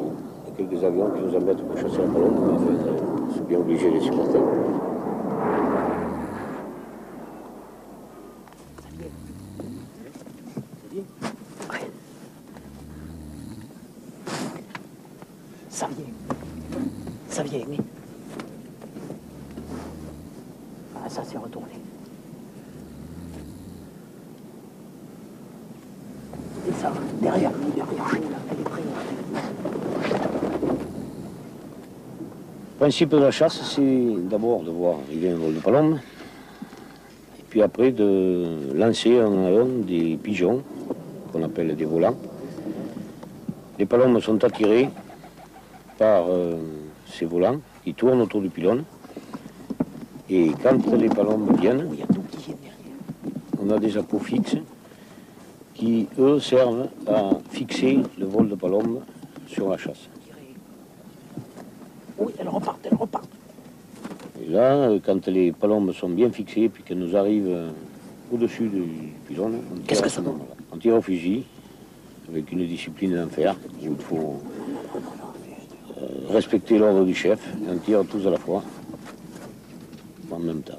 Il 0.59 0.64
y 0.64 0.66
a 0.66 0.68
quelques 0.70 0.85
avions 0.85 1.11
qui 1.11 1.22
nous 1.22 1.37
embêtent 1.37 1.62
pour 1.62 1.77
chasser 1.77 1.98
la 1.98 2.09
palombe, 2.09 2.35
mais 2.46 2.55
enfin, 2.55 2.88
euh, 2.88 3.33
c'est 3.35 3.46
bien 3.46 3.59
obligé 3.59 3.90
de 3.90 3.94
les 3.94 4.01
supporter. 4.01 4.38
ça 15.83 15.88
vient. 15.88 16.85
Ça 17.29 17.42
vient, 17.42 17.61
oui. 17.68 17.79
Ah, 20.94 21.09
ça 21.09 21.25
s'est 21.25 21.38
retourné. 21.38 21.72
Et 26.68 26.72
ça, 26.81 26.92
derrière 27.20 27.51
nous, 27.51 27.70
derrière 27.70 28.14
nous, 28.14 28.31
là, 28.31 28.37
elle 28.48 28.61
est 28.61 28.64
prise. 28.64 28.85
Le 32.81 32.82
principe 32.92 33.09
de 33.09 33.16
la 33.16 33.31
chasse, 33.31 33.59
c'est 33.74 34.28
d'abord 34.28 34.64
de 34.64 34.70
voir 34.70 34.96
arriver 35.07 35.31
un 35.31 35.37
vol 35.37 35.55
de 35.55 35.61
palombe, 35.61 35.98
et 37.38 37.42
puis 37.48 37.62
après 37.62 37.90
de 37.90 38.70
lancer 38.74 39.18
en 39.18 39.46
avion 39.46 39.66
des 39.78 40.18
pigeons, 40.22 40.62
qu'on 41.33 41.42
appelle 41.42 41.74
des 41.74 41.87
volants. 41.87 42.18
Les 43.78 43.87
palombes 43.87 44.20
sont 44.20 44.44
attirées 44.44 44.90
par 45.96 46.26
euh, 46.28 46.59
ces 47.11 47.24
volants 47.24 47.62
qui 47.83 47.94
tournent 47.94 48.20
autour 48.20 48.42
du 48.42 48.50
pylône. 48.50 48.85
Et 50.28 50.50
quand 50.62 50.94
les 50.94 51.09
palombes 51.09 51.59
viennent, 51.59 51.88
on 53.59 53.70
a 53.70 53.78
des 53.78 53.96
appos 53.96 54.18
fixes 54.18 54.59
qui, 55.72 56.09
eux, 56.18 56.38
servent 56.40 56.88
à 57.09 57.31
fixer 57.52 58.00
le 58.18 58.26
vol 58.26 58.50
de 58.50 58.55
palombe 58.55 59.00
sur 59.46 59.70
la 59.70 59.78
chasse. 59.78 60.11
Elle 62.62 62.68
repart, 62.68 62.79
elle 62.85 62.96
repart. 62.96 63.29
Et 64.40 64.51
là, 64.51 64.75
euh, 64.75 64.98
quand 65.05 65.27
les 65.27 65.53
palombes 65.53 65.92
sont 65.92 66.09
bien 66.09 66.31
fixées, 66.31 66.68
puis 66.68 66.83
qu'elles 66.83 66.98
nous 66.98 67.16
arrivent 67.16 67.48
euh, 67.48 67.70
au-dessus 68.33 68.68
du 68.68 68.83
pylône, 69.27 69.61
on 69.72 69.77
tire, 69.77 69.87
Qu'est-ce 69.87 70.03
que 70.03 70.09
ça. 70.09 70.22
On 70.72 70.77
tire 70.77 70.94
au 70.94 71.03
fusil, 71.03 71.44
avec 72.29 72.51
une 72.53 72.66
discipline 72.66 73.16
d'enfer, 73.16 73.57
où 73.83 73.85
il 73.85 73.96
faut 73.96 74.40
euh, 76.01 76.07
respecter 76.31 76.79
l'ordre 76.79 77.05
du 77.05 77.14
chef, 77.14 77.40
et 77.66 77.70
on 77.70 77.79
tire 77.79 78.05
tous 78.09 78.27
à 78.27 78.31
la 78.31 78.38
fois, 78.38 78.62
en 80.31 80.38
même 80.38 80.62
temps. 80.62 80.79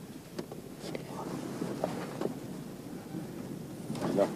Voilà. 4.13 4.27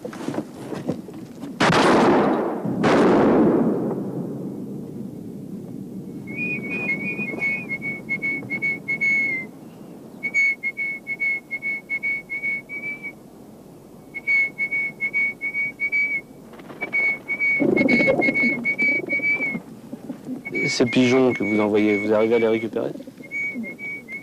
Ces 20.68 20.84
pigeons 21.18 21.32
que 21.32 21.44
vous 21.44 21.60
envoyez, 21.60 21.96
vous 21.98 22.12
arrivez 22.12 22.34
à 22.36 22.38
les 22.38 22.48
récupérer? 22.48 22.90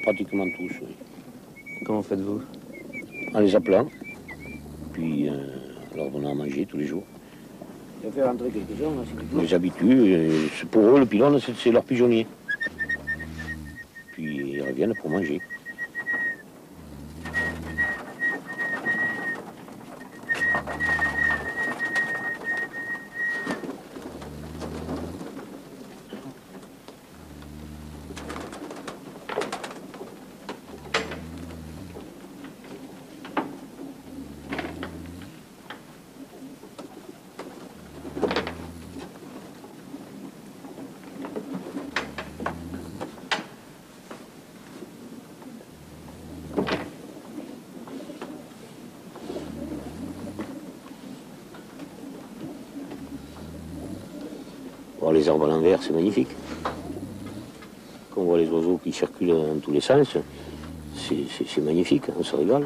Pratiquement 0.03 0.45
tous, 0.58 0.71
oui. 0.81 0.95
Comment 1.86 2.01
faites-vous? 2.01 2.41
En 3.34 3.39
les 3.39 3.55
appelant, 3.55 3.88
puis 4.93 5.27
euh, 5.27 5.34
en 5.93 5.97
leur 5.97 6.10
donnant 6.12 6.31
à 6.31 6.36
manger 6.36 6.65
tous 6.65 6.77
les 6.77 6.86
jours. 6.86 7.03
Je 8.01 8.08
vais 8.08 8.13
faire 8.15 8.27
rentrer 8.27 8.49
quelques-uns, 8.49 8.91
On 9.31 9.36
veux. 9.36 9.41
les 9.41 9.53
habitue, 9.53 10.29
c'est- 10.58 10.69
pour 10.69 10.84
eux, 10.84 10.99
le 10.99 11.05
pylône, 11.05 11.39
c'est 11.39 11.71
leur 11.71 11.84
pigeonnier. 11.84 12.25
Puis 14.13 14.53
ils 14.53 14.62
reviennent 14.63 14.93
pour 14.95 15.10
manger. 15.10 15.41
Les 55.15 55.30
arbres 55.30 55.45
à 55.45 55.47
l'envers, 55.47 55.82
c'est 55.82 55.93
magnifique. 55.93 56.30
Quand 58.13 58.21
on 58.21 58.25
voit 58.25 58.38
les 58.38 58.49
oiseaux 58.49 58.80
qui 58.84 58.91
circulent 58.91 59.30
dans 59.30 59.60
tous 59.62 59.71
les 59.71 59.82
sens, 59.82 60.17
c'est 60.95 61.62
magnifique, 61.62 62.04
on 62.19 62.23
se 62.23 62.36
régale. 62.36 62.65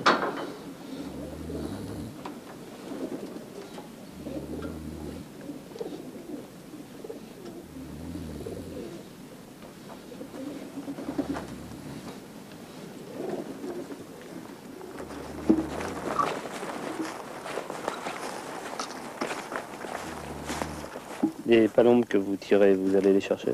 Les 21.79 21.85
palombes 21.85 22.03
que 22.03 22.17
vous 22.17 22.35
tirez, 22.35 22.73
vous 22.73 22.93
allez 22.97 23.13
les 23.13 23.21
chercher? 23.21 23.53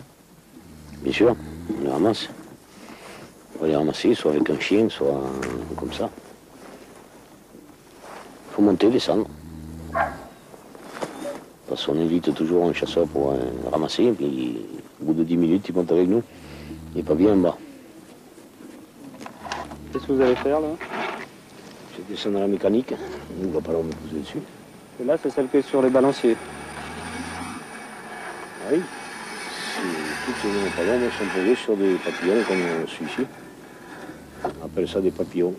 Bien 1.03 1.13
sûr, 1.13 1.35
on 1.69 1.83
les 1.83 1.91
ramasse. 1.91 2.27
On 3.55 3.61
va 3.61 3.67
les 3.67 3.75
ramasser, 3.75 4.15
soit 4.15 4.31
avec 4.31 4.49
un 4.49 4.59
chien, 4.59 4.89
soit 4.89 5.21
comme 5.77 5.93
ça. 5.93 6.09
Il 8.49 8.55
faut 8.55 8.63
monter, 8.63 8.89
descendre. 8.89 9.27
Parce 11.69 11.85
qu'on 11.85 12.01
invite 12.01 12.33
toujours 12.33 12.65
un 12.65 12.73
chasseur 12.73 13.07
pour 13.07 13.37
ramasser, 13.71 14.05
et 14.05 14.11
puis 14.13 14.57
au 14.99 15.05
bout 15.05 15.13
de 15.13 15.23
10 15.23 15.37
minutes, 15.37 15.69
il 15.69 15.75
monte 15.75 15.91
avec 15.91 16.07
nous. 16.07 16.23
Il 16.93 16.97
n'est 16.97 17.03
pas 17.03 17.13
bien 17.13 17.33
en 17.33 17.37
bas. 17.37 17.55
Qu'est-ce 19.93 20.07
que 20.07 20.13
vous 20.13 20.21
allez 20.21 20.35
faire 20.37 20.61
là? 20.61 20.69
C'est 21.95 22.07
descendre 22.07 22.37
à 22.37 22.41
la 22.41 22.47
mécanique, 22.47 22.91
on 23.39 23.45
ne 23.45 23.51
va 23.51 23.61
pas 23.61 23.71
leur 23.73 23.83
me 23.83 23.91
poser 23.91 24.19
dessus. 24.21 24.41
Et 24.99 25.05
là, 25.05 25.15
c'est 25.21 25.29
celle 25.29 25.47
qui 25.47 25.57
est 25.57 25.61
sur 25.69 25.83
les 25.83 25.91
balanciers. 25.91 26.35
Ah 28.67 28.71
Oui. 28.73 28.81
C'est- 29.75 30.24
Toutes 30.24 30.24
ces 30.41 30.47
palombes 30.75 31.09
sont 31.17 31.25
posées 31.33 31.55
sur 31.55 31.75
des 31.77 31.95
papillons 31.95 32.43
comme 32.47 32.87
celui-ci. 32.87 33.27
On 34.43 34.65
appelle 34.65 34.87
ça 34.87 35.01
des 35.01 35.11
papillons. 35.11 35.53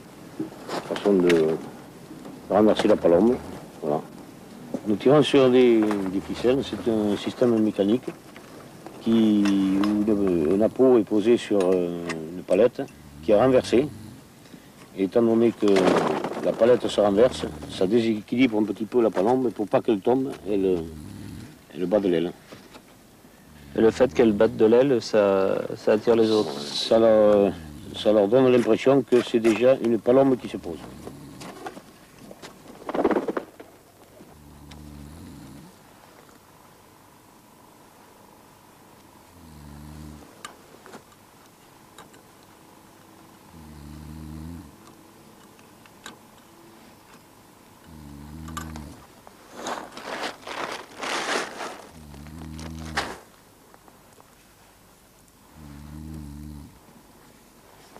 Façon 0.88 1.14
de 1.14 1.28
renverser 2.50 2.88
la 2.88 2.96
palombe. 2.96 3.36
Voilà. 3.82 4.00
Nous 4.86 4.96
tirons 4.96 5.22
sur 5.22 5.50
des, 5.50 5.80
ficelles. 6.26 6.62
C'est 6.62 6.90
un 6.90 7.16
système 7.16 7.58
mécanique 7.58 8.04
qui, 9.00 9.44
où 9.82 10.04
le- 10.04 10.54
un 10.54 10.60
appôt 10.60 10.98
est 10.98 11.04
posé 11.04 11.36
sur 11.36 11.58
euh, 11.62 12.00
une 12.36 12.42
palette 12.42 12.82
qui 13.22 13.32
est 13.32 13.40
renversée. 13.40 13.88
Et 14.96 15.04
étant 15.04 15.22
donné 15.22 15.52
que 15.52 15.66
la 16.44 16.52
palette 16.52 16.86
se 16.88 17.00
renverse, 17.00 17.44
ça 17.70 17.86
déséquilibre 17.86 18.58
un 18.58 18.64
petit 18.64 18.84
peu 18.84 19.02
la 19.02 19.10
palombe 19.10 19.48
et 19.48 19.50
pour 19.50 19.66
pas 19.66 19.80
qu'elle 19.80 20.00
tombe, 20.00 20.30
elle, 20.48 20.78
elle 21.74 21.86
bat 21.86 22.00
de 22.00 22.08
l'aile. 22.08 22.32
Et 23.76 23.80
le 23.80 23.90
fait 23.90 24.12
qu'elles 24.14 24.32
battent 24.32 24.56
de 24.56 24.64
l'aile, 24.64 24.98
ça, 25.02 25.58
attire 25.86 26.16
les 26.16 26.30
autres. 26.30 26.58
Ça 26.60 26.98
leur, 26.98 27.52
ça 27.94 28.12
leur 28.12 28.26
donne 28.26 28.50
l'impression 28.50 29.02
que 29.02 29.22
c'est 29.22 29.40
déjà 29.40 29.76
une 29.84 29.98
palombe 29.98 30.36
qui 30.38 30.48
se 30.48 30.56
pose. 30.56 30.78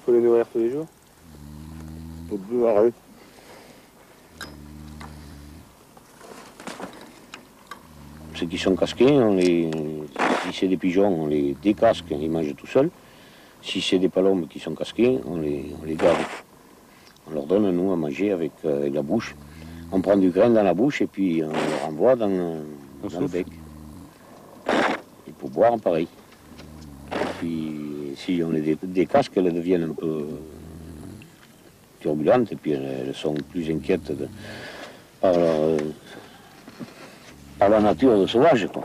Faut 0.06 0.12
les 0.12 0.20
nourrir 0.20 0.46
tous 0.52 0.58
les 0.58 0.70
jours 0.70 0.86
Pour 2.28 2.38
deux 2.38 2.64
arrêts. 2.64 2.92
Ceux 8.34 8.46
qui 8.46 8.56
sont 8.56 8.76
casqués, 8.76 9.10
on 9.10 9.34
les, 9.34 9.68
si 10.44 10.52
c'est 10.52 10.68
des 10.68 10.76
pigeons, 10.76 11.22
on 11.22 11.26
les 11.26 11.56
décasque, 11.60 12.04
ils 12.10 12.30
mangent 12.30 12.54
tout 12.54 12.68
seuls. 12.68 12.90
Si 13.62 13.80
c'est 13.80 13.98
des 13.98 14.08
palombes 14.08 14.46
qui 14.46 14.60
sont 14.60 14.74
casqués, 14.76 15.18
on 15.26 15.38
les, 15.38 15.74
on 15.82 15.84
les 15.84 15.96
garde. 15.96 16.18
On 17.28 17.34
leur 17.34 17.46
donne, 17.46 17.68
nous, 17.72 17.92
à 17.92 17.96
manger 17.96 18.30
avec, 18.30 18.52
euh, 18.64 18.82
avec 18.82 18.94
la 18.94 19.02
bouche. 19.02 19.34
On 19.90 20.00
prend 20.00 20.16
du 20.16 20.30
grain 20.30 20.50
dans 20.50 20.62
la 20.62 20.74
bouche 20.74 21.02
et 21.02 21.08
puis 21.08 21.42
on 21.42 21.48
leur 21.48 21.88
envoie 21.88 22.14
dans, 22.14 22.30
euh, 22.30 22.62
dans 23.10 23.20
le 23.20 23.26
bec. 23.26 23.46
Et 25.26 25.32
pour 25.32 25.50
boire, 25.50 25.76
pareil. 25.80 26.06
puis 27.40 27.86
si 28.26 28.42
on 28.42 28.50
les 28.50 28.76
décache, 28.82 29.30
qu'elles 29.30 29.52
deviennent 29.52 29.84
un 29.84 29.94
peu 29.94 30.26
turbulentes, 32.00 32.50
et 32.50 32.56
puis 32.56 32.72
elles, 32.72 33.06
elles 33.06 33.14
sont 33.14 33.34
plus 33.34 33.70
inquiètes 33.70 34.10
de- 34.10 34.28
par, 35.20 35.32
leur, 35.32 35.60
euh, 35.60 35.78
par 37.58 37.68
la 37.68 37.80
nature 37.80 38.18
de 38.18 38.26
sauvage. 38.26 38.66
Quoi. 38.72 38.84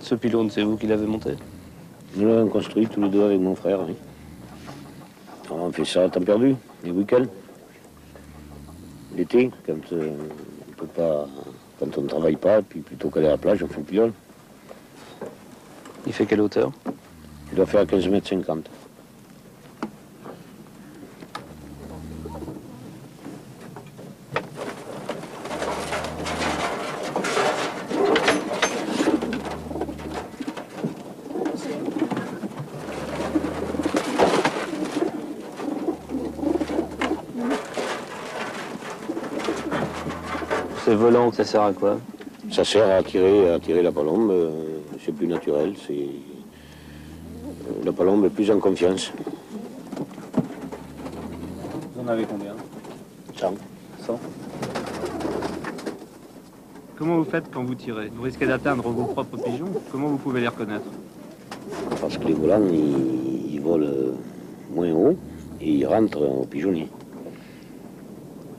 Ce 0.00 0.14
pylône, 0.14 0.50
c'est 0.50 0.62
vous 0.62 0.76
qui 0.76 0.86
l'avez 0.86 1.06
monté? 1.06 1.30
Nous 2.16 2.26
l'avons 2.28 2.48
construit 2.48 2.86
tous 2.86 3.02
les 3.02 3.08
deux 3.08 3.24
avec 3.24 3.40
mon 3.40 3.54
frère. 3.54 3.80
oui. 3.86 3.94
On 5.50 5.70
fait 5.72 5.84
ça 5.84 6.04
à 6.04 6.08
temps 6.08 6.20
perdu, 6.20 6.54
les 6.84 6.90
week-ends. 6.90 7.26
L'été, 9.16 9.50
quand 9.66 9.92
euh, 9.92 10.10
pas, 10.96 11.26
quand 11.78 11.98
on 11.98 12.02
ne 12.02 12.08
travaille 12.08 12.36
pas, 12.36 12.62
puis 12.62 12.80
plutôt 12.80 13.10
qu'aller 13.10 13.26
à 13.26 13.32
la 13.32 13.38
plage, 13.38 13.62
on 13.62 13.68
fait 13.68 13.78
le 13.78 13.84
pylône. 13.84 14.12
Il 16.06 16.12
fait 16.12 16.26
quelle 16.26 16.40
hauteur? 16.40 16.72
Il 17.50 17.56
doit 17.56 17.66
faire 17.66 17.86
15 17.86 18.08
mètres 18.08 18.28
50. 18.28 18.70
C'est 40.86 40.94
volant, 41.06 41.30
ça 41.30 41.44
sert 41.44 41.62
à 41.62 41.72
quoi 41.72 41.98
Ça 42.50 42.64
sert 42.64 42.88
à 42.88 42.94
attirer, 42.96 43.50
à 43.50 43.54
attirer 43.54 43.80
la 43.82 43.92
palombe, 43.92 44.30
euh, 44.32 44.50
c'est 45.04 45.12
plus 45.14 45.28
naturel, 45.28 45.74
c'est... 45.86 45.92
euh, 45.92 47.84
La 47.84 47.92
palombe 47.92 48.24
est 48.24 48.30
plus 48.30 48.50
en 48.50 48.58
confiance. 48.58 49.12
Vous 51.94 52.02
en 52.02 52.08
avez 52.08 52.24
combien 52.24 52.54
100. 53.36 53.54
100. 54.04 54.18
Comment 56.98 57.18
vous 57.18 57.24
faites 57.24 57.44
quand 57.52 57.62
vous 57.62 57.74
tirez? 57.76 58.08
Vous 58.12 58.22
risquez 58.22 58.46
d'atteindre 58.46 58.88
vos 58.88 59.04
propres 59.04 59.36
pigeons? 59.36 59.70
Comment 59.92 60.08
vous 60.08 60.16
pouvez 60.18 60.40
les 60.40 60.48
reconnaître? 60.48 60.90
Parce 62.00 62.18
que 62.18 62.24
les 62.26 62.32
volants, 62.34 62.66
ils, 62.72 63.54
ils 63.54 63.60
volent 63.60 63.86
moins 64.74 64.92
haut 64.92 65.16
et 65.60 65.70
ils 65.70 65.86
rentrent 65.86 66.22
au 66.42 66.46
pigeonnier. 66.46 66.88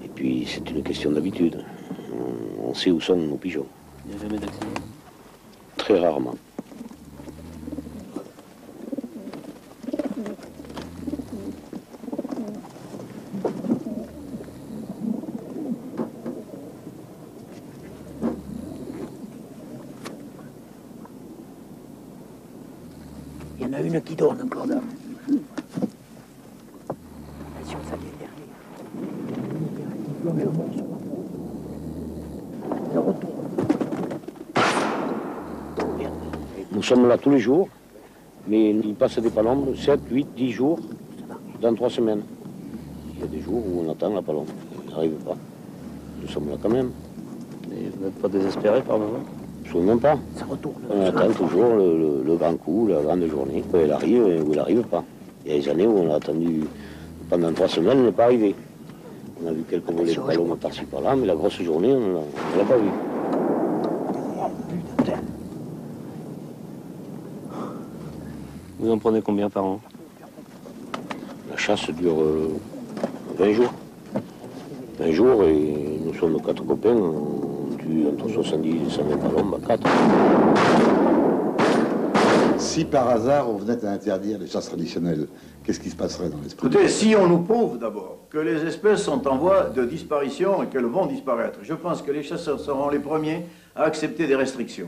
Et 0.05 0.07
puis 0.07 0.47
c'est 0.47 0.69
une 0.69 0.83
question 0.83 1.11
d'habitude. 1.11 1.57
Sait 2.77 2.91
où 2.91 3.01
sont 3.01 3.15
nos 3.15 3.37
pigeons, 3.37 3.65
Il 4.05 4.11
n'y 4.11 4.17
a 4.17 4.21
jamais 4.21 4.37
d'accident. 4.37 4.67
très 5.77 5.99
rarement. 5.99 6.35
Il 23.59 23.63
y 23.65 23.69
en 23.69 23.73
a 23.73 23.81
une 23.81 24.01
qui 24.01 24.15
donne 24.15 24.41
encore 24.41 24.67
là. 24.67 24.75
Attention, 27.59 27.79
ça 27.89 27.95
vient 27.95 28.11
derrière. 28.19 29.37
Ça 32.93 32.99
retourne. 32.99 33.33
Nous 36.71 36.76
sommes 36.87 37.07
là 37.07 37.17
tous 37.17 37.29
les 37.29 37.39
jours, 37.39 37.67
mais 38.47 38.69
il 38.71 38.95
passe 38.95 39.19
des 39.19 39.29
palombes 39.29 39.75
7, 39.75 39.99
8, 40.09 40.27
10 40.35 40.51
jours 40.51 40.79
dans 41.61 41.73
trois 41.73 41.89
semaines. 41.89 42.21
Il 43.15 43.21
y 43.21 43.23
a 43.23 43.27
des 43.27 43.41
jours 43.41 43.61
où 43.65 43.83
on 43.85 43.91
attend 43.91 44.13
la 44.13 44.21
palombe, 44.21 44.47
elle 44.85 44.93
n'arrive 44.93 45.11
pas. 45.25 45.35
Nous 46.21 46.27
sommes 46.29 46.49
là 46.49 46.55
quand 46.61 46.69
même. 46.69 46.91
Et 47.71 47.89
vous 47.95 48.05
n'êtes 48.05 48.15
pas 48.21 48.27
désespéré 48.29 48.81
par 48.81 48.97
moment? 48.99 49.19
Absolument 49.65 49.97
pas. 49.97 50.17
Ça 50.35 50.45
retourne. 50.45 50.75
On 50.89 51.01
attend 51.05 51.29
toujours 51.33 51.75
le, 51.75 51.97
le- 51.99 52.23
le 52.25 52.35
grand 52.37 52.55
coup, 52.55 52.87
la 52.87 53.01
grande 53.01 53.25
journée, 53.27 53.63
où 53.73 53.77
elle 53.77 53.91
arrive 53.91 54.25
et 54.27 54.39
où 54.41 54.51
elle 54.51 54.57
n'arrive 54.57 54.83
pas. 54.83 55.03
Il 55.45 55.51
y 55.51 55.55
a 55.55 55.59
des 55.61 55.69
années 55.69 55.87
où 55.87 55.97
on 55.97 56.11
a 56.11 56.15
attendu 56.15 56.61
pendant 57.29 57.51
trois 57.51 57.67
semaines, 57.67 57.97
elle 57.99 58.05
n'est 58.05 58.11
pas 58.11 58.25
arrivée. 58.25 58.55
On 59.43 59.47
a 59.47 59.51
vu 59.51 59.63
quelques 59.69 59.91
volets 59.91 60.13
de 60.15 60.19
ballons 60.21 60.55
par-ci 60.55 60.83
par-là, 60.85 61.15
mais 61.17 61.25
la 61.27 61.35
grosse 61.35 61.61
journée, 61.61 61.91
on 61.93 61.99
ne 61.99 62.57
l'a 62.57 62.63
pas 62.65 62.77
vue. 62.77 62.89
Vous 68.87 68.93
en 68.93 68.99
prenez 68.99 69.21
combien 69.21 69.49
par 69.49 69.65
an? 69.65 69.81
La 71.49 71.57
chasse 71.57 71.89
dure 71.89 72.21
euh, 72.21 72.57
20 73.37 73.51
jours. 73.51 73.73
20 74.99 75.11
jours 75.11 75.43
et 75.43 75.99
nous 76.05 76.13
sommes 76.13 76.41
quatre 76.41 76.65
copains, 76.65 76.95
on 76.95 77.75
tue 77.75 78.05
entre 78.07 78.29
70 78.29 78.87
et 78.87 78.89
120 78.89 79.17
palombes 79.17 79.55
à 79.61 79.67
quatre. 79.67 79.89
Si 82.57 82.85
par 82.85 83.09
hasard 83.09 83.49
on 83.49 83.57
venait 83.57 83.83
à 83.83 83.91
interdire 83.91 84.39
les 84.39 84.47
chasses 84.47 84.67
traditionnelles, 84.67 85.27
qu'est-ce 85.65 85.81
qui 85.81 85.89
se 85.89 85.97
passerait 85.97 86.29
dans 86.29 86.39
l'esprit? 86.41 86.67
Écoutez, 86.67 86.87
si 86.87 87.13
on 87.13 87.27
nous 87.27 87.39
prouve 87.39 87.77
d'abord 87.77 88.19
que 88.29 88.37
les 88.37 88.63
espèces 88.63 89.01
sont 89.01 89.27
en 89.27 89.37
voie 89.37 89.63
de 89.65 89.83
disparition 89.83 90.63
et 90.63 90.67
qu'elles 90.67 90.85
vont 90.85 91.07
disparaître, 91.07 91.59
je 91.61 91.73
pense 91.73 92.01
que 92.01 92.11
les 92.13 92.23
chasseurs 92.23 92.61
seront 92.61 92.87
les 92.87 92.99
premiers 92.99 93.47
à 93.75 93.83
accepter 93.83 94.27
des 94.27 94.35
restrictions. 94.37 94.87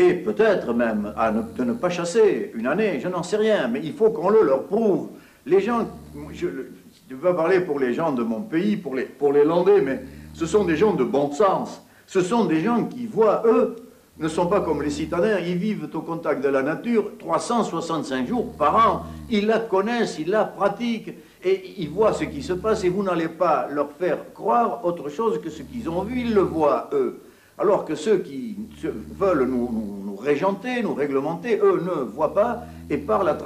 Et 0.00 0.14
peut-être 0.14 0.72
même 0.72 1.12
de 1.58 1.62
ne 1.62 1.74
pas 1.74 1.90
chasser 1.90 2.52
une 2.54 2.66
année, 2.66 3.00
je 3.00 3.08
n'en 3.08 3.22
sais 3.22 3.36
rien, 3.36 3.68
mais 3.68 3.82
il 3.84 3.92
faut 3.92 4.08
qu'on 4.08 4.30
le 4.30 4.42
leur 4.42 4.62
prouve. 4.62 5.08
Les 5.44 5.60
gens, 5.60 5.86
je 6.32 6.46
ne 6.46 6.52
veux 7.10 7.18
pas 7.18 7.34
parler 7.34 7.60
pour 7.60 7.78
les 7.78 7.92
gens 7.92 8.10
de 8.10 8.22
mon 8.22 8.40
pays, 8.40 8.78
pour 8.78 8.94
les, 8.94 9.02
pour 9.04 9.30
les 9.30 9.44
Landais, 9.44 9.82
mais 9.82 10.02
ce 10.32 10.46
sont 10.46 10.64
des 10.64 10.78
gens 10.78 10.94
de 10.94 11.04
bon 11.04 11.30
sens. 11.32 11.82
Ce 12.06 12.22
sont 12.22 12.46
des 12.46 12.62
gens 12.62 12.84
qui 12.84 13.04
voient, 13.06 13.42
eux, 13.44 13.76
ne 14.18 14.26
sont 14.28 14.46
pas 14.46 14.62
comme 14.62 14.82
les 14.82 14.88
citadins, 14.88 15.38
ils 15.38 15.56
vivent 15.56 15.86
au 15.92 16.00
contact 16.00 16.42
de 16.42 16.48
la 16.48 16.62
nature 16.62 17.10
365 17.18 18.26
jours 18.26 18.54
par 18.54 18.76
an. 18.76 19.02
Ils 19.28 19.46
la 19.46 19.58
connaissent, 19.58 20.18
ils 20.18 20.30
la 20.30 20.46
pratiquent 20.46 21.12
et 21.44 21.74
ils 21.76 21.90
voient 21.90 22.14
ce 22.14 22.24
qui 22.24 22.42
se 22.42 22.54
passe 22.54 22.84
et 22.84 22.88
vous 22.88 23.02
n'allez 23.02 23.28
pas 23.28 23.68
leur 23.70 23.92
faire 23.92 24.32
croire 24.32 24.82
autre 24.82 25.10
chose 25.10 25.42
que 25.42 25.50
ce 25.50 25.62
qu'ils 25.62 25.90
ont 25.90 26.04
vu, 26.04 26.20
ils 26.22 26.34
le 26.34 26.40
voient 26.40 26.88
eux. 26.94 27.20
Alors 27.60 27.84
que 27.84 27.94
ceux 27.94 28.16
qui 28.16 28.56
veulent 28.82 29.44
nous, 29.44 30.16
régenter, 30.16 30.82
nous 30.82 30.94
réglementer, 30.94 31.58
eux 31.62 31.82
ne 31.84 32.04
voient 32.04 32.32
pas 32.32 32.62
et 32.88 32.96
parlent 32.96 33.36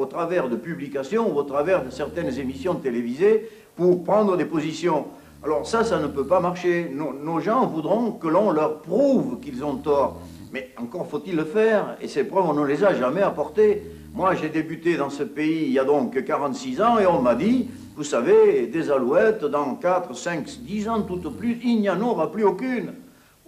au 0.00 0.06
travers 0.06 0.48
de 0.48 0.56
publications 0.56 1.32
ou 1.32 1.38
au 1.38 1.44
travers 1.44 1.84
de 1.84 1.90
certaines 1.90 2.36
émissions 2.40 2.74
télévisées 2.74 3.48
pour 3.76 4.02
prendre 4.02 4.36
des 4.36 4.46
positions. 4.46 5.06
Alors 5.44 5.64
ça, 5.64 5.84
ça 5.84 6.00
ne 6.00 6.08
peut 6.08 6.26
pas 6.26 6.40
marcher. 6.40 6.90
Nos, 6.92 7.12
nos 7.12 7.38
gens 7.38 7.66
voudront 7.66 8.10
que 8.10 8.26
l'on 8.26 8.50
leur 8.50 8.80
prouve 8.80 9.38
qu'ils 9.38 9.64
ont 9.64 9.76
tort. 9.76 10.20
Mais 10.52 10.70
encore 10.76 11.06
faut-il 11.06 11.36
le 11.36 11.44
faire, 11.44 11.96
et 12.02 12.08
ces 12.08 12.24
preuves, 12.24 12.46
on 12.48 12.54
ne 12.54 12.66
les 12.66 12.82
a 12.82 12.94
jamais 12.94 13.22
apportées. 13.22 13.84
Moi, 14.12 14.34
j'ai 14.34 14.48
débuté 14.48 14.96
dans 14.96 15.08
ce 15.08 15.22
pays 15.22 15.66
il 15.66 15.72
y 15.72 15.78
a 15.78 15.84
donc 15.84 16.22
46 16.24 16.82
ans, 16.82 16.98
et 16.98 17.06
on 17.06 17.22
m'a 17.22 17.36
dit, 17.36 17.68
vous 17.96 18.04
savez, 18.04 18.66
des 18.66 18.90
alouettes, 18.90 19.44
dans 19.44 19.76
4, 19.76 20.14
5, 20.16 20.44
10 20.62 20.88
ans 20.88 21.02
tout 21.02 21.24
au 21.26 21.30
plus, 21.30 21.60
il 21.62 21.80
n'y 21.80 21.88
en 21.88 22.00
aura 22.00 22.30
plus 22.30 22.44
aucune. 22.44 22.92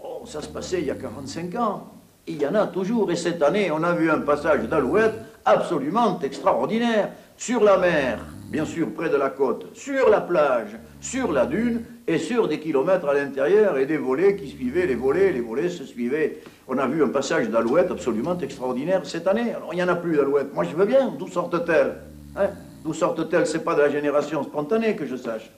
Oh, 0.07 0.27
ça 0.27 0.43
se 0.43 0.49
passait 0.49 0.81
il 0.81 0.87
y 0.87 0.91
a 0.91 0.95
45 0.97 1.55
ans. 1.55 1.85
Il 2.27 2.41
y 2.41 2.47
en 2.47 2.55
a 2.55 2.67
toujours. 2.67 3.11
Et 3.11 3.17
cette 3.17 3.43
année, 3.43 3.71
on 3.71 3.83
a 3.83 3.93
vu 3.93 4.11
un 4.11 4.19
passage 4.21 4.69
d'alouettes 4.69 5.19
absolument 5.47 6.21
extraordinaire. 6.21 7.09
Sur 7.39 7.65
la 7.65 7.79
mer, 7.79 8.19
bien 8.51 8.67
sûr 8.67 8.93
près 8.95 9.09
de 9.09 9.17
la 9.17 9.31
côte, 9.31 9.75
sur 9.75 10.09
la 10.11 10.21
plage, 10.21 10.79
sur 11.01 11.33
la 11.33 11.47
dune 11.47 11.83
et 12.07 12.19
sur 12.19 12.47
des 12.47 12.61
kilomètres 12.61 13.09
à 13.09 13.15
l'intérieur 13.15 13.79
et 13.79 13.87
des 13.87 13.97
volets 13.97 14.37
qui 14.37 14.47
suivaient 14.47 14.87
les 14.87 14.95
volets, 14.95 15.33
les 15.33 15.41
volets 15.41 15.71
se 15.71 15.85
suivaient. 15.85 16.39
On 16.69 16.79
a 16.79 16.87
vu 16.87 17.03
un 17.03 17.09
passage 17.09 17.49
d'alouettes 17.49 17.91
absolument 17.91 18.39
extraordinaire 18.39 19.05
cette 19.05 19.27
année. 19.27 19.53
Alors 19.53 19.71
il 19.73 19.77
n'y 19.77 19.83
en 19.83 19.89
a 19.89 19.97
plus 19.97 20.17
d'alouettes. 20.17 20.55
Moi 20.55 20.65
je 20.65 20.77
veux 20.77 20.87
bien. 20.87 21.13
D'où 21.19 21.29
sortent-elles? 21.29 21.97
Hein? 22.37 22.51
D'où 22.85 22.93
sortent-elles? 22.93 23.47
C'est 23.47 23.65
pas 23.65 23.75
de 23.75 23.81
la 23.81 23.91
génération 23.91 24.45
spontanée 24.45 24.95
que 24.95 25.07
je 25.07 25.17
sache. 25.17 25.51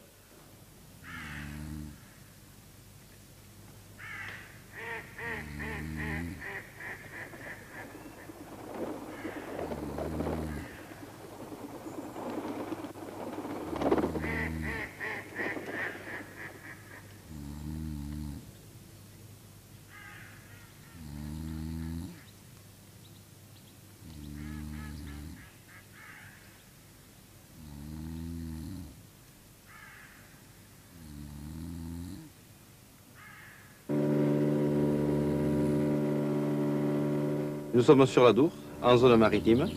Nous 37.77 37.83
sommes 37.83 38.07
sur 38.07 38.25
la 38.25 38.33
Dour, 38.33 38.53
en 38.83 38.97
zone 38.97 39.17
maritime, 39.17 39.69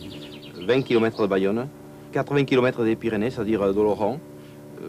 20 0.66 0.80
km 0.80 1.20
de 1.20 1.26
Bayonne, 1.26 1.68
80 2.12 2.44
km 2.44 2.82
des 2.82 2.96
Pyrénées, 2.96 3.28
c'est-à-dire 3.28 3.74
de 3.74 3.78
l'Oran, 3.78 4.18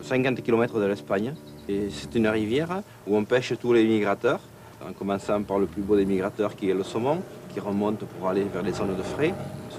50 0.01 0.41
km 0.41 0.79
de 0.79 0.85
l'Espagne. 0.85 1.35
Et 1.67 1.89
c'est 1.89 2.15
une 2.15 2.29
rivière 2.29 2.83
où 3.05 3.17
on 3.17 3.25
pêche 3.25 3.51
tous 3.59 3.73
les 3.73 3.83
migrateurs, 3.83 4.39
en 4.87 4.93
commençant 4.93 5.43
par 5.43 5.59
le 5.59 5.65
plus 5.65 5.81
beau 5.81 5.97
des 5.97 6.05
migrateurs 6.05 6.55
qui 6.55 6.69
est 6.69 6.73
le 6.73 6.83
saumon, 6.83 7.21
qui 7.53 7.59
remonte 7.59 7.99
pour 8.05 8.29
aller 8.29 8.45
vers 8.45 8.63
les 8.63 8.71
zones 8.71 8.95
de 8.95 9.03
frais, 9.03 9.33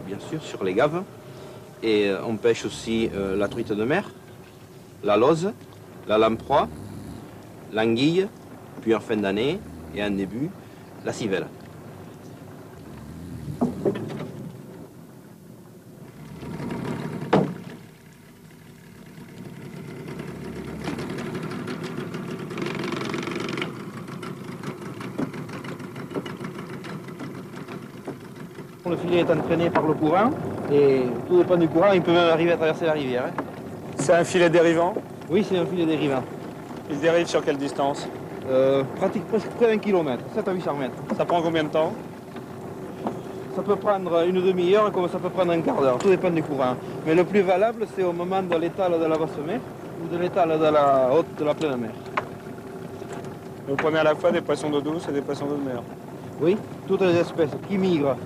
bien 0.07 0.19
sûr, 0.29 0.43
sur 0.43 0.63
les 0.63 0.75
gaves. 0.75 1.03
Et 1.83 2.11
euh, 2.11 2.19
on 2.27 2.37
pêche 2.37 2.67
aussi 2.67 3.09
euh, 3.15 3.35
la 3.35 3.49
truite 3.49 3.73
de 3.73 3.85
mer, 3.85 4.11
la 5.03 5.17
lose, 5.17 5.53
la 6.07 6.19
lamproie, 6.19 6.69
l'anguille, 7.73 8.29
puis 8.83 8.95
en 8.95 9.01
fin 9.01 9.17
d'année 9.17 9.59
et 9.95 10.05
en 10.05 10.11
début, 10.11 10.51
la 11.07 11.15
civelle. 11.15 11.47
Est 29.23 29.31
entraîné 29.33 29.71
par 29.71 29.83
le 29.87 29.95
courant 29.95 30.31
et 30.73 31.03
tout 31.29 31.39
dépend 31.39 31.57
du 31.57 31.69
courant, 31.69 31.93
il 31.93 32.03
peut 32.03 32.13
même 32.13 32.29
arriver 32.31 32.53
à 32.53 32.57
traverser 32.57 32.87
la 32.87 32.93
rivière. 32.93 33.25
hein. 33.29 33.43
C'est 33.97 34.13
un 34.15 34.25
filet 34.25 34.51
dérivant 34.51 34.95
Oui, 35.31 35.45
c'est 35.49 35.59
un 35.59 35.67
filet 35.67 35.87
dérivant. 35.87 36.23
Il 36.91 36.99
dérive 37.01 37.27
sur 37.27 37.45
quelle 37.45 37.57
distance 37.59 38.07
Euh, 38.51 38.83
pratique 38.97 39.25
presque 39.29 39.47
près 39.57 39.69
d'un 39.69 39.79
kilomètre, 39.79 40.25
7 40.35 40.49
à 40.49 40.53
800 40.53 40.75
mètres. 40.75 40.99
Ça 41.17 41.25
prend 41.25 41.41
combien 41.41 41.63
de 41.63 41.69
temps 41.69 41.93
Ça 43.55 43.63
peut 43.63 43.77
prendre 43.77 44.25
une 44.27 44.41
demi-heure 44.43 44.91
comme 44.91 45.09
ça 45.09 45.19
peut 45.19 45.29
prendre 45.31 45.53
un 45.53 45.61
quart 45.61 45.81
d'heure, 45.81 45.99
tout 45.99 46.09
dépend 46.09 46.29
du 46.31 46.43
courant. 46.43 46.75
Mais 47.07 47.15
le 47.15 47.23
plus 47.25 47.43
valable, 47.43 47.87
c'est 47.95 48.03
au 48.03 48.13
moment 48.13 48.43
de 48.43 48.57
l'étale 48.57 48.99
de 48.99 49.05
la 49.13 49.17
basse 49.17 49.39
mer 49.47 49.61
ou 50.03 50.13
de 50.13 50.19
l'étale 50.21 50.59
de 50.59 50.65
la 50.79 51.11
haute 51.15 51.33
de 51.39 51.45
la 51.45 51.55
pleine 51.55 51.77
mer. 51.77 51.93
Vous 53.69 53.77
prenez 53.77 53.99
à 53.99 54.05
la 54.05 54.15
fois 54.17 54.33
des 54.33 54.41
poissons 54.41 54.71
d'eau 54.71 54.81
douce 54.81 55.07
et 55.09 55.13
des 55.13 55.21
poissons 55.23 55.47
d'eau 55.47 55.55
de 55.57 55.69
mer. 55.71 55.81
Oui, 56.41 56.57
toutes 56.89 57.03
les 57.03 57.17
espèces 57.19 57.55
qui 57.69 57.79
migrent. 57.79 58.17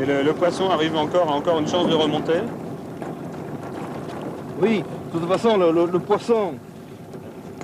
Et 0.00 0.06
le, 0.06 0.22
le 0.22 0.32
poisson 0.32 0.70
arrive 0.70 0.96
encore, 0.96 1.28
a 1.30 1.34
encore 1.34 1.58
une 1.58 1.66
chance 1.68 1.88
de 1.88 1.94
remonter. 1.94 2.40
Oui, 4.60 4.82
de 5.12 5.18
toute 5.18 5.28
façon, 5.28 5.56
le, 5.56 5.70
le- 5.72 5.86
le 5.90 5.98
poisson, 5.98 6.54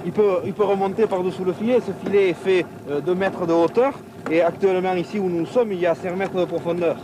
il 0.05 0.13
peut, 0.13 0.39
il 0.45 0.53
peut 0.53 0.65
remonter 0.65 1.07
par-dessous 1.07 1.45
le 1.45 1.53
filet. 1.53 1.79
Ce 1.87 1.93
filet 2.05 2.31
est 2.31 2.35
fait 2.35 2.67
2 3.05 3.15
mètres 3.15 3.47
de 3.47 3.53
hauteur. 3.53 3.93
Et 4.31 4.41
actuellement, 4.43 4.95
ici 4.95 5.19
où 5.19 5.29
nous 5.29 5.47
sommes, 5.47 5.73
il 5.73 5.81
y 5.81 5.87
a 5.87 5.95
5 5.95 6.17
mètres 6.17 6.35
de 6.37 6.45
profondeur. 6.45 6.97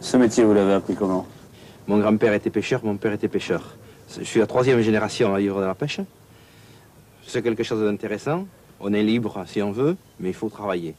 Ce 0.00 0.16
métier, 0.16 0.44
vous 0.44 0.54
l'avez 0.54 0.72
appris 0.74 0.94
comment? 0.94 1.26
Mon 1.88 1.96
grand-père 1.96 2.34
était 2.34 2.50
pêcheur, 2.50 2.84
mon 2.84 2.98
père 2.98 3.14
était 3.14 3.28
pêcheur. 3.28 3.74
Je 4.18 4.22
suis 4.22 4.40
la 4.40 4.46
troisième 4.46 4.82
génération 4.82 5.34
à 5.34 5.38
vivre 5.38 5.58
dans 5.58 5.66
la 5.66 5.74
pêche. 5.74 6.00
C'est 7.26 7.42
quelque 7.42 7.62
chose 7.62 7.82
d'intéressant. 7.82 8.46
On 8.78 8.92
est 8.92 9.02
libre 9.02 9.42
si 9.46 9.62
on 9.62 9.72
veut, 9.72 9.96
mais 10.20 10.28
il 10.28 10.34
faut 10.34 10.50
travailler. 10.50 10.94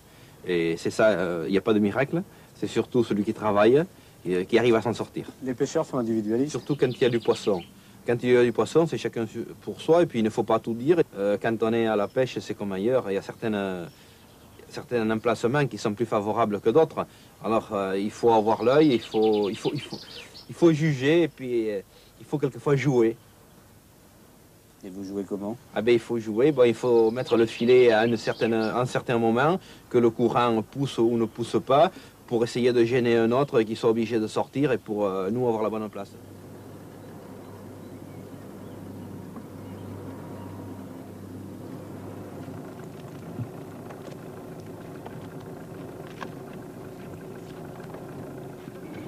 Et 0.48 0.78
c'est 0.78 0.90
ça, 0.90 1.10
euh, 1.10 1.44
il 1.48 1.52
n'y 1.52 1.60
a 1.60 1.62
pas 1.62 1.74
de 1.74 1.80
miracle. 1.80 2.24
C'est 2.56 2.66
surtout 2.66 3.04
celui 3.04 3.24
qui 3.24 3.36
travaille 3.36 3.84
et, 4.26 4.46
qui 4.48 4.58
arrive 4.58 4.74
à 4.74 4.82
s'en 4.82 4.94
sortir. 4.94 5.28
Les 5.44 5.54
pêcheurs 5.54 5.86
sont 5.86 6.00
individualistes. 6.00 6.52
Surtout 6.52 6.76
quand 6.76 6.88
il 6.88 7.00
y 7.00 7.06
a 7.06 7.10
du 7.10 7.20
poisson. 7.20 7.62
Quand 8.08 8.18
il 8.24 8.32
y 8.32 8.38
a 8.38 8.44
du 8.44 8.52
poisson, 8.52 8.88
c'est 8.88 8.98
chacun 8.98 9.28
pour 9.62 9.82
soi, 9.82 10.02
et 10.02 10.06
puis 10.08 10.20
il 10.20 10.24
ne 10.24 10.32
faut 10.32 10.44
pas 10.44 10.58
tout 10.58 10.74
dire. 10.74 11.04
Euh, 11.16 11.38
quand 11.40 11.62
on 11.62 11.72
est 11.72 11.86
à 11.86 11.96
la 11.96 12.08
pêche, 12.08 12.40
c'est 12.40 12.56
comme 12.56 12.72
ailleurs. 12.72 13.12
Il 13.12 13.14
y 13.14 13.18
a 13.18 13.22
certaines, 13.22 13.54
euh, 13.54 13.86
certains 14.70 15.08
emplacements 15.12 15.68
qui 15.68 15.78
sont 15.78 15.94
plus 15.94 16.08
favorables 16.08 16.60
que 16.62 16.72
d'autres. 16.72 17.06
Alors 17.44 17.70
euh, 17.74 17.98
il 17.98 18.12
faut 18.12 18.34
avoir 18.34 18.64
l'œil, 18.64 18.94
il 18.94 19.02
faut, 19.02 19.50
il, 19.50 19.58
faut, 19.58 19.72
il, 19.74 19.82
faut, 19.82 19.98
il 20.50 20.56
faut 20.56 20.74
juger, 20.74 21.24
et 21.24 21.28
puis 21.28 21.70
euh, 21.70 21.82
il 22.20 22.26
faut 22.26 22.38
quelquefois 22.38 22.76
jouer. 22.76 23.16
Et 24.84 24.89
vous 24.89 25.04
jouez 25.04 25.24
comment? 25.24 25.58
Ah 25.76 25.82
ben, 25.82 25.93
il 25.93 26.00
faut 26.00 26.20
jouer, 26.20 26.52
bon, 26.52 26.64
il 26.64 26.74
faut 26.74 27.12
mettre 27.12 27.38
le 27.38 27.45
filet 27.45 27.91
à 27.91 28.06
une 28.06 28.18
certaine, 28.18 28.54
un 28.54 28.86
certain 28.86 29.18
moment, 29.18 29.60
que 29.89 29.97
le 29.97 30.10
courant 30.10 30.62
pousse 30.64 30.97
ou 30.97 31.18
ne 31.18 31.26
pousse 31.26 31.58
pas, 31.66 31.91
pour 32.28 32.43
essayer 32.43 32.72
de 32.74 32.84
gêner 32.84 33.18
un 33.18 33.32
autre 33.32 33.62
qui 33.62 33.76
soit 33.76 33.89
obligé 33.89 34.20
de 34.20 34.28
sortir 34.28 34.72
et 34.72 34.78
pour 34.78 35.06
euh, 35.06 35.30
nous 35.32 35.47
avoir 35.47 35.64
la 35.64 35.70
bonne 35.70 35.89
place. 35.89 36.12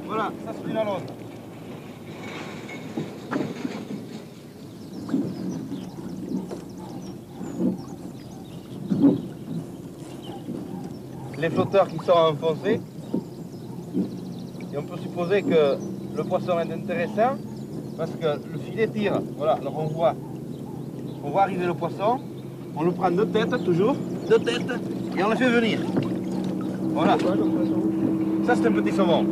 Voilà, 0.05 0.31
ça 0.43 0.53
c'est 0.53 0.69
une 0.69 0.77
alonde. 0.77 1.03
Flotteurs 11.71 11.87
qui 11.87 12.05
sont 12.05 12.11
enfoncés. 12.11 12.81
Et 14.73 14.77
on 14.77 14.83
peut 14.83 14.97
supposer 15.01 15.41
que 15.43 15.77
le 16.15 16.23
poisson 16.23 16.59
est 16.59 16.71
intéressant 16.71 17.37
parce 17.97 18.11
que 18.11 18.25
le 18.51 18.59
filet 18.59 18.87
tire. 18.87 19.19
Voilà, 19.37 19.53
alors 19.53 19.79
on 19.79 19.87
voit, 19.87 20.15
on 21.23 21.29
voit 21.29 21.43
arriver 21.43 21.65
le 21.65 21.73
poisson, 21.73 22.19
on 22.75 22.83
le 22.83 22.91
prend 22.91 23.11
de 23.11 23.23
tête 23.23 23.63
toujours, 23.63 23.95
de 24.29 24.35
tête, 24.35 24.69
et 25.17 25.23
on 25.23 25.29
le 25.29 25.35
fait 25.35 25.49
venir. 25.49 25.79
Voilà. 26.93 27.17
Ça 28.45 28.55
c'est 28.55 28.67
un 28.67 28.71
petit 28.71 28.91
saumon. 28.91 29.25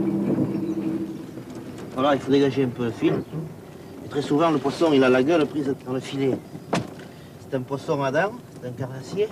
Voilà, 1.93 2.15
il 2.15 2.21
faut 2.21 2.31
dégager 2.31 2.63
un 2.63 2.69
peu 2.69 2.85
le 2.85 2.91
fil. 2.91 3.13
Et 4.05 4.09
très 4.09 4.21
souvent, 4.21 4.51
le 4.51 4.57
poisson, 4.57 4.91
il 4.93 5.03
a 5.03 5.09
la 5.09 5.21
gueule 5.21 5.45
prise 5.45 5.73
dans 5.85 5.93
le 5.93 5.99
filet. 5.99 6.37
C'est 7.41 7.57
un 7.57 7.61
poisson 7.61 8.01
à 8.03 8.11
dents, 8.11 8.31
c'est 8.61 8.69
un 8.69 8.71
carnassier. 8.71 9.27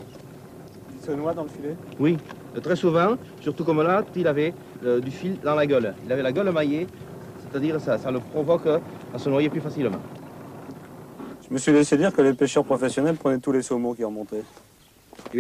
Il 1.00 1.06
se 1.06 1.12
noie 1.12 1.34
dans 1.34 1.44
le 1.44 1.50
filet 1.50 1.76
Oui, 2.00 2.18
très 2.62 2.76
souvent, 2.76 3.18
surtout 3.42 3.64
comme 3.64 3.82
là, 3.82 4.04
il 4.16 4.28
avait 4.28 4.54
euh, 4.86 5.00
du 5.00 5.12
fil 5.12 5.38
dans 5.44 5.56
la 5.56 5.66
gueule. 5.66 5.94
Il 6.06 6.12
avait 6.12 6.24
la 6.24 6.32
gueule 6.32 6.52
maillée, 6.52 6.88
c'est-à-dire 7.42 7.80
ça, 7.80 7.98
ça 7.98 8.12
le 8.12 8.20
provoque 8.20 8.68
à 9.14 9.20
se 9.20 9.30
noyer 9.30 9.50
plus 9.50 9.62
facilement. 9.62 10.00
Je 11.48 11.54
me 11.54 11.60
suis 11.60 11.72
laissé 11.72 11.98
dire 11.98 12.14
que 12.14 12.22
les 12.22 12.34
pêcheurs 12.34 12.66
professionnels 12.66 13.16
prenaient 13.16 13.40
tous 13.40 13.54
les 13.54 13.62
saumons 13.62 13.94
qui 13.94 14.04
remontaient. 14.04 14.44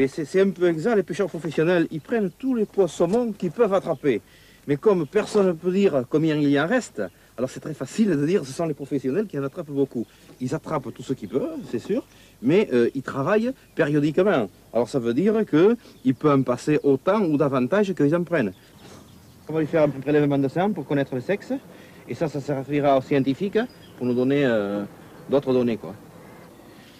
C'est 0.07 0.41
un 0.41 0.49
peu 0.49 0.67
exact, 0.69 0.95
les 0.95 1.03
pêcheurs 1.03 1.27
professionnels, 1.27 1.87
ils 1.91 2.01
prennent 2.01 2.31
tous 2.31 2.55
les 2.55 2.65
poissons 2.65 3.33
qu'ils 3.37 3.51
peuvent 3.51 3.73
attraper. 3.73 4.21
Mais 4.67 4.77
comme 4.77 5.07
personne 5.07 5.47
ne 5.47 5.51
peut 5.53 5.71
dire 5.71 6.03
combien 6.09 6.35
il 6.35 6.49
y 6.49 6.59
en 6.59 6.67
reste, 6.67 7.01
alors 7.37 7.49
c'est 7.49 7.59
très 7.59 7.73
facile 7.73 8.09
de 8.09 8.25
dire 8.25 8.43
ce 8.45 8.51
sont 8.51 8.65
les 8.65 8.73
professionnels 8.73 9.27
qui 9.27 9.37
en 9.37 9.43
attrapent 9.43 9.69
beaucoup. 9.69 10.05
Ils 10.41 10.55
attrapent 10.55 10.91
tout 10.93 11.03
ce 11.03 11.13
qu'ils 11.13 11.29
peuvent, 11.29 11.59
c'est 11.69 11.79
sûr, 11.79 12.03
mais 12.41 12.67
euh, 12.73 12.89
ils 12.95 13.03
travaillent 13.03 13.53
périodiquement. 13.75 14.49
Alors 14.73 14.89
ça 14.89 14.97
veut 14.99 15.13
dire 15.13 15.45
qu'ils 15.45 16.15
peuvent 16.15 16.39
en 16.39 16.43
passer 16.43 16.79
autant 16.83 17.21
ou 17.21 17.37
davantage 17.37 17.93
qu'ils 17.93 18.15
en 18.15 18.23
prennent. 18.23 18.53
On 19.47 19.53
va 19.53 19.59
lui 19.59 19.67
faire 19.67 19.83
un 19.83 19.89
prélèvement 19.89 20.39
de 20.39 20.47
sang 20.47 20.71
pour 20.71 20.85
connaître 20.85 21.13
le 21.13 21.21
sexe, 21.21 21.53
et 22.09 22.15
ça, 22.15 22.27
ça 22.27 22.41
servira 22.41 22.97
aux 22.97 23.01
scientifiques 23.01 23.59
pour 23.97 24.05
nous 24.05 24.13
donner 24.13 24.43
euh, 24.45 24.83
d'autres 25.29 25.53
données. 25.53 25.77
Quoi. 25.77 25.93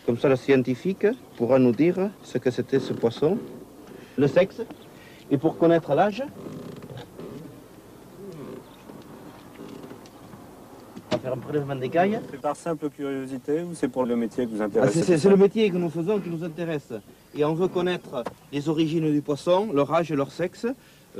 Comme 0.05 0.17
ça, 0.17 0.29
le 0.29 0.35
scientifique 0.35 1.07
pourra 1.35 1.59
nous 1.59 1.71
dire 1.71 2.11
ce 2.23 2.38
que 2.38 2.51
c'était 2.51 2.79
ce 2.79 2.93
poisson, 2.93 3.38
le 4.17 4.27
sexe, 4.27 4.61
et 5.31 5.38
pour 5.38 5.57
connaître 5.57 5.93
l'âge, 5.93 6.23
on 11.07 11.07
va 11.07 11.07
faire 11.20 11.34
un 11.34 11.38
prélèvement 11.38 11.76
d'écailles. 11.76 12.20
C'est 12.32 12.41
par 12.41 12.55
simple 12.55 12.89
curiosité 12.89 13.61
ou 13.61 13.74
c'est 13.74 13.88
pour 13.88 14.05
le 14.05 14.15
métier 14.15 14.45
que 14.45 14.51
vous 14.51 14.61
Ah, 14.61 14.65
intéressez 14.65 14.99
c'est- 14.99 15.03
c'est 15.05 15.18
c'est 15.18 15.30
le 15.30 15.38
métier 15.38 15.70
que 15.70 15.78
nous 15.78 15.89
faisons 15.89 16.20
qui 16.20 16.30
nous 16.30 16.43
intéresse. 16.43 16.93
Et 17.36 17.43
on 17.45 17.53
veut 17.53 17.68
connaître 17.68 18.24
les 18.51 18.70
origines 18.70 19.11
du 19.11 19.22
poisson, 19.22 19.70
leur 19.74 19.93
âge 19.93 20.11
et 20.11 20.15
leur 20.15 20.32
sexe, 20.32 20.65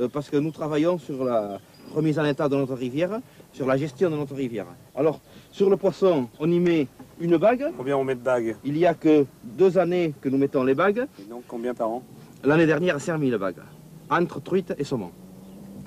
euh, 0.00 0.08
parce 0.08 0.30
que 0.30 0.36
nous 0.36 0.50
travaillons 0.50 0.98
sur 0.98 1.24
la 1.24 1.58
remise 1.94 2.18
en 2.18 2.24
état 2.24 2.48
de 2.48 2.56
notre 2.56 2.74
rivière, 2.74 3.20
sur 3.52 3.66
la 3.66 3.76
gestion 3.76 4.10
de 4.10 4.16
notre 4.16 4.34
rivière. 4.34 4.66
Alors, 4.94 5.20
sur 5.50 5.70
le 5.70 5.76
poisson, 5.76 6.28
on 6.38 6.50
y 6.50 6.60
met 6.60 6.86
une 7.20 7.36
bague. 7.38 7.66
Combien 7.76 7.96
on 7.96 8.04
met 8.04 8.14
de 8.14 8.20
bagues? 8.20 8.56
Il 8.64 8.76
y 8.76 8.84
a 8.86 8.94
que 8.94 9.24
deux 9.42 9.78
années 9.78 10.12
que 10.20 10.28
nous 10.28 10.38
mettons 10.38 10.64
les 10.64 10.74
bagues. 10.74 11.06
Et 11.20 11.28
donc 11.28 11.44
combien 11.48 11.74
par 11.74 11.88
an? 11.88 12.02
L'année 12.44 12.66
dernière, 12.66 13.00
5000 13.00 13.36
bagues, 13.36 13.62
entre 14.10 14.40
truite 14.40 14.74
et 14.78 14.84
saumon, 14.84 15.10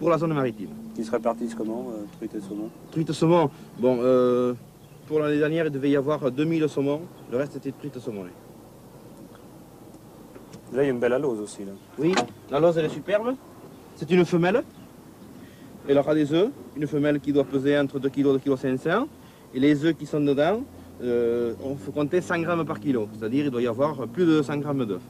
pour 0.02 0.10
la 0.10 0.18
zone 0.18 0.34
maritime. 0.34 0.70
Qui 0.96 1.04
se 1.04 1.12
répartissent 1.12 1.54
comment, 1.54 1.92
euh, 1.92 2.04
truite 2.18 2.34
et 2.34 2.42
saumon? 2.42 2.70
Truite 2.92 3.12
et 3.12 3.14
saumon, 3.14 3.52
bon, 3.80 4.00
euh, 4.02 4.56
pour 5.08 5.20
l'année 5.20 5.38
dernière, 5.38 5.68
il 5.68 5.72
devait 5.72 5.92
y 5.92 5.96
avoir 5.96 6.32
2000 6.32 6.68
saumons, 6.68 7.02
le 7.32 7.38
reste 7.38 7.58
était 7.58 7.72
truite 7.72 7.96
et 7.96 8.00
saumon. 8.00 8.24
Là, 10.74 10.82
il 10.82 10.86
y 10.86 10.88
a 10.88 10.90
une 10.90 11.00
belle 11.00 11.14
alose 11.14 11.40
aussi. 11.40 11.66
Là. 11.66 11.74
Oui, 12.00 12.16
la 12.50 12.60
lose, 12.60 12.80
elle 12.80 12.86
est 12.86 12.90
superbe. 12.90 13.36
c'est 13.96 14.10
une 14.10 14.26
femelle. 14.26 14.64
Elle 15.88 16.00
aura 16.00 16.16
des 16.16 16.34
œufs. 16.34 16.50
Une 16.76 16.88
femelle 16.88 17.20
qui 17.20 17.32
doit 17.32 17.44
peser 17.44 17.78
entre 17.78 18.00
2 18.00 18.10
kg 18.10 18.20
et 18.20 18.24
2 18.24 18.38
kg 18.40 18.56
500. 18.56 19.08
Et 19.54 19.60
les 19.60 19.86
œufs 19.86 19.96
qui 19.96 20.08
sont 20.08 20.22
dedans, 20.22 20.64
euh, 21.04 21.54
on 21.64 21.76
faut 21.76 21.92
compter 21.92 22.22
100 22.22 22.40
grammes 22.40 22.66
par 22.66 22.80
kilo. 22.80 23.08
C'est-à-dire 23.14 23.46
il 23.46 23.52
doit 23.52 23.62
y 23.62 23.68
avoir 23.68 24.08
plus 24.08 24.26
de 24.26 24.42
100 24.42 24.58
grammes 24.58 24.86
d'œufs. 24.86 25.02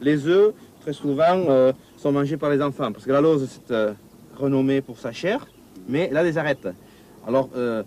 Les 0.00 0.26
œufs, 0.26 0.52
très 0.80 0.92
souvent, 0.92 1.44
euh, 1.48 1.72
sont 1.96 2.12
mangés 2.12 2.36
par 2.36 2.50
les 2.50 2.60
enfants. 2.60 2.92
Parce 2.92 3.04
que 3.04 3.12
la 3.12 3.20
lose, 3.20 3.48
c'est 3.48 3.72
euh, 3.72 3.94
renommé 4.36 4.80
pour 4.80 4.98
sa 4.98 5.12
chair, 5.12 5.46
mais 5.88 6.08
elle 6.10 6.16
a 6.16 6.22
des 6.22 6.38
arêtes. 6.38 6.68
Alors, 7.26 7.48
euh, 7.56 7.82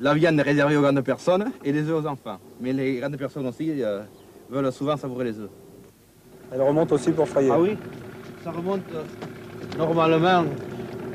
la 0.00 0.14
viande 0.14 0.38
est 0.38 0.42
réservée 0.42 0.76
aux 0.76 0.82
grandes 0.82 1.02
personnes 1.02 1.50
et 1.64 1.72
les 1.72 1.82
œufs 1.88 2.04
aux 2.04 2.06
enfants. 2.06 2.38
Mais 2.60 2.72
les 2.72 2.96
grandes 2.98 3.16
personnes 3.16 3.46
aussi 3.46 3.70
euh, 3.82 4.02
veulent 4.50 4.72
souvent 4.72 4.96
savourer 4.96 5.26
les 5.26 5.38
œufs. 5.38 5.50
Elle 6.52 6.62
remonte 6.62 6.92
aussi 6.92 7.12
pour 7.12 7.28
frayer. 7.28 7.50
Ah 7.52 7.60
oui 7.60 7.76
Ça 8.44 8.50
remonte 8.50 8.82
euh, 8.94 9.02
normalement 9.78 10.44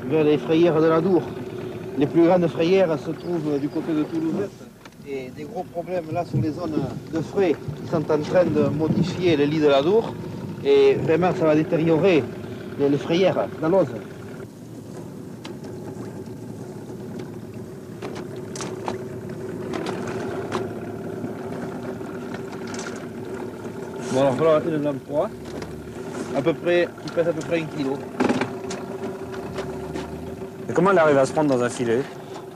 vers 0.06 0.24
les 0.24 0.38
frayères 0.38 0.80
de 0.80 0.86
la 0.86 1.00
Dour. 1.00 1.22
Les 1.98 2.06
plus 2.06 2.24
grandes 2.24 2.46
frayères 2.46 2.96
se 2.98 3.10
trouvent 3.10 3.58
du 3.60 3.68
côté 3.68 3.92
de 3.92 4.04
Toulouse. 4.04 4.48
Et 5.10 5.30
des 5.34 5.44
gros 5.44 5.64
problèmes 5.64 6.04
là 6.12 6.24
sur 6.24 6.38
les 6.40 6.50
zones 6.50 6.80
de 7.12 7.20
frais. 7.20 7.54
Ils 7.82 7.90
sont 7.90 8.10
en 8.10 8.18
train 8.18 8.44
de 8.44 8.68
modifier 8.68 9.36
les 9.36 9.46
lits 9.46 9.60
de 9.60 9.68
la 9.68 9.82
Dour. 9.82 10.14
Et 10.64 10.94
vraiment, 10.94 11.32
ça 11.34 11.44
va 11.44 11.54
détériorer 11.54 12.22
les, 12.78 12.88
les 12.88 12.98
frayères, 12.98 13.48
la 13.60 13.68
lose. 13.68 13.88
Bon, 24.12 24.20
alors 24.22 24.32
voilà 24.34 24.60
une 24.66 24.82
lamproie, 24.82 25.28
à 26.36 26.42
peu 26.42 26.54
près, 26.54 26.88
qui 27.04 27.12
pèse 27.12 27.28
à 27.28 27.32
peu 27.32 27.40
près 27.40 27.60
un 27.60 27.64
kilo. 27.64 27.94
Et 30.68 30.72
comment 30.72 30.90
elle 30.92 30.98
arrive 30.98 31.18
à 31.18 31.26
se 31.26 31.32
prendre 31.32 31.50
dans 31.54 31.62
un 31.62 31.68
filet? 31.68 32.00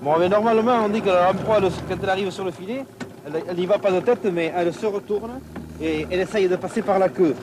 Bon, 0.00 0.18
mais 0.18 0.28
normalement, 0.28 0.84
on 0.84 0.88
dit 0.88 1.00
que 1.02 1.08
la 1.08 1.32
lamproie, 1.32 1.58
elle- 1.58 1.70
quand 1.88 2.02
elle 2.02 2.08
arrive 2.10 2.30
sur 2.30 2.44
le 2.44 2.50
filet, 2.50 2.84
elle 3.48 3.56
n'y 3.56 3.66
va 3.66 3.78
pas 3.78 3.92
de 3.92 4.00
tête, 4.00 4.24
mais 4.32 4.52
elle 4.56 4.72
se 4.72 4.86
retourne 4.86 5.32
et 5.80 6.06
elle 6.10 6.20
essaye 6.20 6.48
de 6.48 6.56
passer 6.56 6.82
par 6.82 6.98
la 6.98 7.08
queue. 7.08 7.34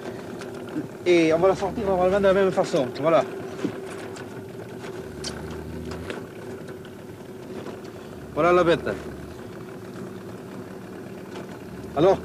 Et 1.06 1.32
on 1.34 1.38
va 1.40 1.50
la 1.50 1.56
sortir 1.56 1.86
normalement 1.86 2.20
de 2.20 2.24
la 2.24 2.34
même 2.34 2.52
façon. 2.52 2.88
Voilà. 3.02 3.24
Voilà 8.34 8.54
la 8.54 8.64
bête. 8.64 8.90
Alors, 11.98 12.18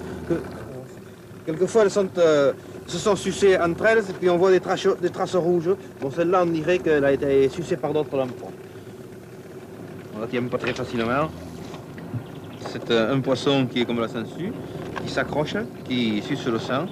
quelquefois 1.45 1.85
elles 1.85 2.09
euh, 2.19 2.53
se 2.87 2.99
sont 2.99 3.17
sucées 3.17 3.59
entre 3.59 3.87
elles 3.87 3.99
et 3.99 4.13
puis 4.13 4.29
on 4.31 4.37
voit 4.37 4.51
des 4.51 4.61
traces, 4.61 5.35
rouges. 5.35 5.71
Bon, 6.01 6.11
celle-là, 6.11 6.43
on 6.43 6.47
dirait 6.47 6.79
qu'elle 6.79 7.05
a 7.05 7.13
été 7.13 7.49
sucée 7.49 7.77
par 7.77 7.93
d'autres 7.93 8.17
lamproies. 8.17 8.51
On 10.17 10.21
la 10.21 10.27
tient 10.27 10.43
pas 10.45 10.59
très 10.59 10.73
facilement. 10.73 11.29
C'est 12.61 12.91
euh, 12.91 13.15
un 13.15 13.21
poisson 13.21 13.67
qui 13.67 13.81
est 13.81 13.85
comme 13.85 14.01
la 14.01 14.09
sangsue, 14.09 14.53
qui 15.05 15.13
s'accroche, 15.13 15.57
qui 15.85 16.23
suce 16.23 16.47
le 16.47 16.59
sang. 16.59 16.87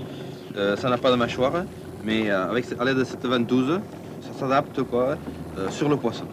Euh, 0.56 0.76
ça 0.76 0.88
n'a 0.88 0.98
pas 0.98 1.10
de 1.10 1.16
mâchoire, 1.16 1.64
mais 2.04 2.30
avec, 2.30 2.66
à 2.78 2.84
l'aide 2.84 2.98
de 2.98 3.04
cette 3.04 3.24
ventouse, 3.24 3.80
ça 4.20 4.40
s'adapte 4.40 4.82
quoi, 4.82 5.16
sur 5.70 5.88
le 5.88 5.96
poisson. 5.96 6.24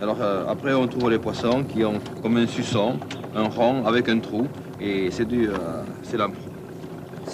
Alors 0.00 0.18
après, 0.48 0.74
on 0.74 0.86
trouve 0.86 1.10
les 1.10 1.18
poissons 1.18 1.64
qui 1.64 1.84
ont 1.84 2.00
comme 2.22 2.36
un 2.36 2.46
suçon, 2.46 2.98
un 3.34 3.44
rond 3.44 3.84
avec 3.84 4.08
un 4.08 4.18
trou, 4.18 4.46
et 4.80 5.10
c'est 5.10 5.24
du, 5.24 5.48
c'est. 6.02 6.18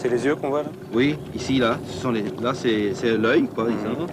C'est 0.01 0.09
les 0.09 0.25
yeux 0.25 0.37
qu'on 0.37 0.49
voit 0.51 0.63
là 0.63 0.69
Oui, 0.95 1.17
ici, 1.35 1.59
là, 1.59 1.77
ce 1.89 2.01
sont 2.01 2.13
les, 2.13 2.23
là 2.41 2.53
c'est, 2.55 2.93
l'œil, 3.17 3.49
quoi, 3.53 3.65
disons. 3.67 4.07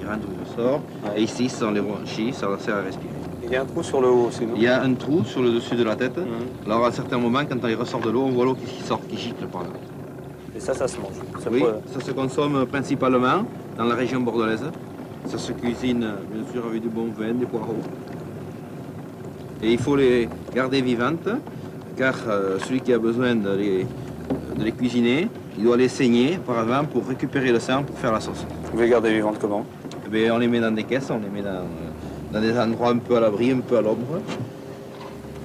Il 0.00 0.06
rentre 0.08 0.26
ou 0.26 0.32
il 0.42 0.56
sort. 0.56 0.80
Et 1.14 1.22
ici, 1.24 1.46
ce 1.50 1.58
sont 1.60 1.70
les 1.70 1.82
bronchies, 1.82 2.32
ça 2.32 2.46
sert 2.58 2.76
à 2.76 2.80
respirer. 2.80 3.08
Il 3.44 3.50
y 3.52 3.56
a 3.56 3.60
un 3.62 3.66
trou 3.66 3.82
sur 3.82 4.00
le 4.00 4.08
haut 4.08 4.28
aussi, 4.28 4.46
non 4.46 4.54
Il 4.56 4.62
y 4.62 4.66
a 4.66 4.82
un 4.82 4.94
trou 4.94 5.22
sur 5.24 5.42
le 5.42 5.50
dessus 5.52 5.74
de 5.74 5.82
la 5.84 5.94
tête. 5.94 6.18
Alors 6.64 6.86
à 6.86 6.92
certains 6.92 7.18
moments, 7.18 7.40
quand 7.44 7.58
il 7.68 7.74
ressort 7.74 8.00
de 8.00 8.08
l'eau, 8.08 8.22
on 8.22 8.30
voit 8.30 8.46
l'eau 8.46 8.54
qui 8.54 8.82
sort, 8.82 9.00
qui 9.08 9.18
gicle 9.18 9.46
par 9.46 9.62
là. 9.62 9.68
Et 10.56 10.60
ça, 10.60 10.72
ça 10.72 10.88
se 10.88 10.96
mange. 10.98 11.12
Ça 11.42 11.50
oui, 11.52 11.60
peut- 11.60 11.74
ça 11.92 12.00
se 12.00 12.12
consomme 12.12 12.64
principalement 12.66 13.44
dans 13.76 13.84
la 13.84 13.94
région 13.94 14.20
bordelaise. 14.20 14.64
Ça 15.26 15.36
se 15.36 15.52
cuisine 15.52 16.00
bien 16.32 16.44
sûr 16.52 16.64
avec 16.66 16.80
du 16.80 16.88
bon 16.88 17.08
vin, 17.18 17.34
des 17.34 17.44
poireaux. 17.46 17.76
Et 19.62 19.72
il 19.72 19.78
faut 19.78 19.96
les 19.96 20.28
garder 20.54 20.80
vivantes, 20.80 21.28
car 21.96 22.14
euh, 22.28 22.58
celui 22.60 22.80
qui 22.80 22.92
a 22.94 22.98
besoin 22.98 23.34
de 23.34 23.50
les, 23.50 23.86
de 24.56 24.64
les 24.64 24.72
cuisiner, 24.72 25.28
il 25.56 25.64
doit 25.64 25.76
les 25.76 25.88
saigner 25.88 26.38
par 26.44 26.58
avant 26.58 26.84
pour 26.84 27.06
récupérer 27.06 27.52
le 27.52 27.60
sang 27.60 27.82
pour 27.82 27.98
faire 27.98 28.12
la 28.12 28.20
sauce. 28.20 28.46
Vous 28.72 28.80
les 28.80 28.88
gardez 28.88 29.12
vivantes 29.12 29.38
comment 29.40 29.64
Eh 30.12 30.30
on 30.30 30.38
les 30.38 30.48
met 30.48 30.60
dans 30.60 30.72
des 30.72 30.84
caisses, 30.84 31.10
on 31.10 31.18
les 31.18 31.28
met 31.28 31.42
dans, 31.42 31.64
dans 32.32 32.40
des 32.40 32.58
endroits 32.58 32.90
un 32.90 32.98
peu 32.98 33.16
à 33.16 33.20
l'abri, 33.20 33.50
un 33.50 33.60
peu 33.60 33.78
à 33.78 33.82
l'ombre. 33.82 34.20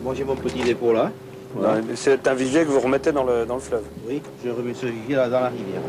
Moi 0.03 0.13
j'ai 0.15 0.23
mon 0.23 0.35
petit 0.35 0.61
dépôt 0.63 0.93
là. 0.93 1.11
Voilà. 1.55 1.81
C'est 1.95 2.27
un 2.27 2.33
vivier 2.33 2.63
que 2.63 2.69
vous 2.69 2.81
remettez 2.81 3.11
dans 3.11 3.23
le, 3.23 3.45
dans 3.45 3.55
le 3.55 3.61
fleuve. 3.61 3.83
Oui, 4.07 4.21
je 4.43 4.49
remets 4.49 4.73
ce 4.73 4.87
vivier 4.87 5.15
là 5.15 5.29
dans 5.29 5.39
la 5.39 5.49
rivière. 5.49 5.81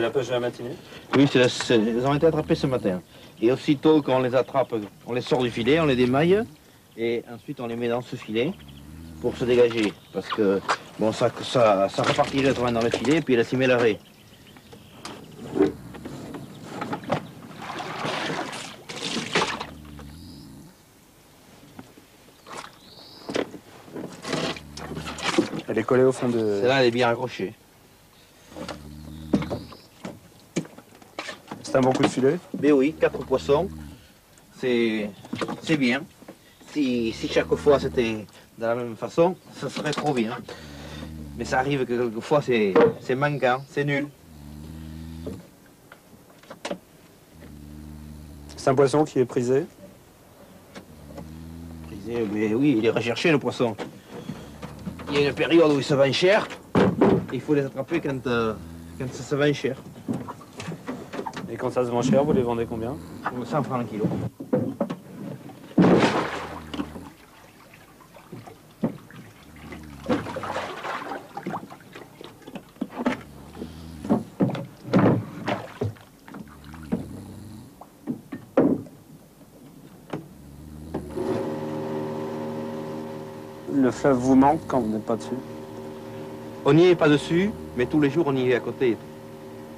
C'est 0.00 0.06
la 0.06 0.10
pêche 0.12 0.28
de 0.28 0.32
la 0.32 0.40
matinée 0.40 0.70
Oui, 1.14 1.28
c'est 1.30 1.38
la- 1.38 1.48
c'est- 1.50 1.76
ils 1.76 2.06
ont 2.06 2.14
été 2.14 2.24
attrapés 2.24 2.54
ce 2.54 2.66
matin. 2.66 3.02
Et 3.42 3.52
aussitôt 3.52 4.00
qu'on 4.00 4.20
les 4.20 4.34
attrape, 4.34 4.72
on 5.06 5.12
les 5.12 5.20
sort 5.20 5.42
du 5.42 5.50
filet, 5.50 5.78
on 5.78 5.84
les 5.84 5.94
démaille, 5.94 6.42
et 6.96 7.22
ensuite 7.30 7.60
on 7.60 7.66
les 7.66 7.76
met 7.76 7.88
dans 7.88 8.00
ce 8.00 8.16
filet 8.16 8.50
pour 9.20 9.36
se 9.36 9.44
dégager. 9.44 9.92
Parce 10.14 10.26
que 10.30 10.58
bon, 10.98 11.12
ça, 11.12 11.30
ça, 11.42 11.86
ça 11.90 12.02
repartirait 12.02 12.48
autrement 12.48 12.72
dans 12.72 12.80
le 12.80 12.88
filet, 12.88 13.20
puis 13.20 13.34
elle 13.34 13.44
s'y 13.44 13.56
mêlerait. 13.58 13.98
Elle 25.68 25.78
est 25.78 25.82
collée 25.84 26.02
au 26.04 26.12
fond 26.12 26.28
de... 26.28 26.38
Celle-là, 26.60 26.80
elle 26.80 26.86
est 26.88 26.90
bien 26.90 27.08
accrochée. 27.08 27.54
C'est 31.70 31.78
un 31.78 31.82
bon 31.82 31.92
coup 31.92 32.02
de 32.02 32.08
filet 32.08 32.36
Mais 32.60 32.72
oui, 32.72 32.96
quatre 32.98 33.24
poissons, 33.24 33.68
c'est 34.58 35.08
bien. 35.78 36.02
Si, 36.72 37.12
si 37.12 37.28
chaque 37.28 37.54
fois 37.54 37.78
c'était 37.78 38.26
de 38.58 38.62
la 38.66 38.74
même 38.74 38.96
façon, 38.96 39.36
ça 39.54 39.70
serait 39.70 39.92
trop 39.92 40.12
bien. 40.12 40.36
Mais 41.38 41.44
ça 41.44 41.60
arrive 41.60 41.86
que 41.86 41.92
quelquefois 41.92 42.42
c'est 42.42 42.74
c'est 43.00 43.14
manquant, 43.14 43.62
c'est 43.68 43.84
nul. 43.84 44.08
C'est 48.56 48.70
un 48.70 48.74
poisson 48.74 49.04
qui 49.04 49.20
est 49.20 49.24
prisé 49.24 49.64
Prisé, 51.86 52.26
Mais 52.32 52.52
oui, 52.52 52.78
il 52.78 52.84
est 52.84 52.90
recherché 52.90 53.30
le 53.30 53.38
poisson. 53.38 53.76
Il 55.08 55.20
y 55.20 55.24
a 55.24 55.28
une 55.28 55.34
période 55.36 55.70
où 55.70 55.78
il 55.78 55.84
se 55.84 55.94
vend 55.94 56.12
cher. 56.12 56.48
Il 57.32 57.40
faut 57.40 57.54
les 57.54 57.64
attraper 57.64 58.00
quand, 58.00 58.26
euh, 58.26 58.54
quand 58.98 59.14
ça 59.14 59.22
se 59.22 59.36
vend 59.36 59.52
cher. 59.52 59.76
Quand 61.60 61.68
ça 61.68 61.84
se 61.84 61.90
vend 61.90 62.00
cher, 62.00 62.24
vous 62.24 62.32
les 62.32 62.40
vendez 62.40 62.64
combien 62.64 62.96
100 63.44 63.62
francs 63.64 63.80
le 63.80 63.84
kilo. 63.84 64.04
Le 83.70 83.90
fleuve 83.90 84.16
vous 84.16 84.34
manque 84.34 84.60
quand 84.66 84.80
vous 84.80 84.88
n'êtes 84.88 85.04
pas 85.04 85.16
dessus? 85.16 85.28
On 86.64 86.72
n'y 86.72 86.86
est 86.86 86.94
pas 86.94 87.10
dessus, 87.10 87.50
mais 87.76 87.84
tous 87.84 88.00
les 88.00 88.08
jours 88.08 88.24
on 88.28 88.34
y 88.34 88.50
est 88.50 88.54
à 88.54 88.60
côté. 88.60 88.96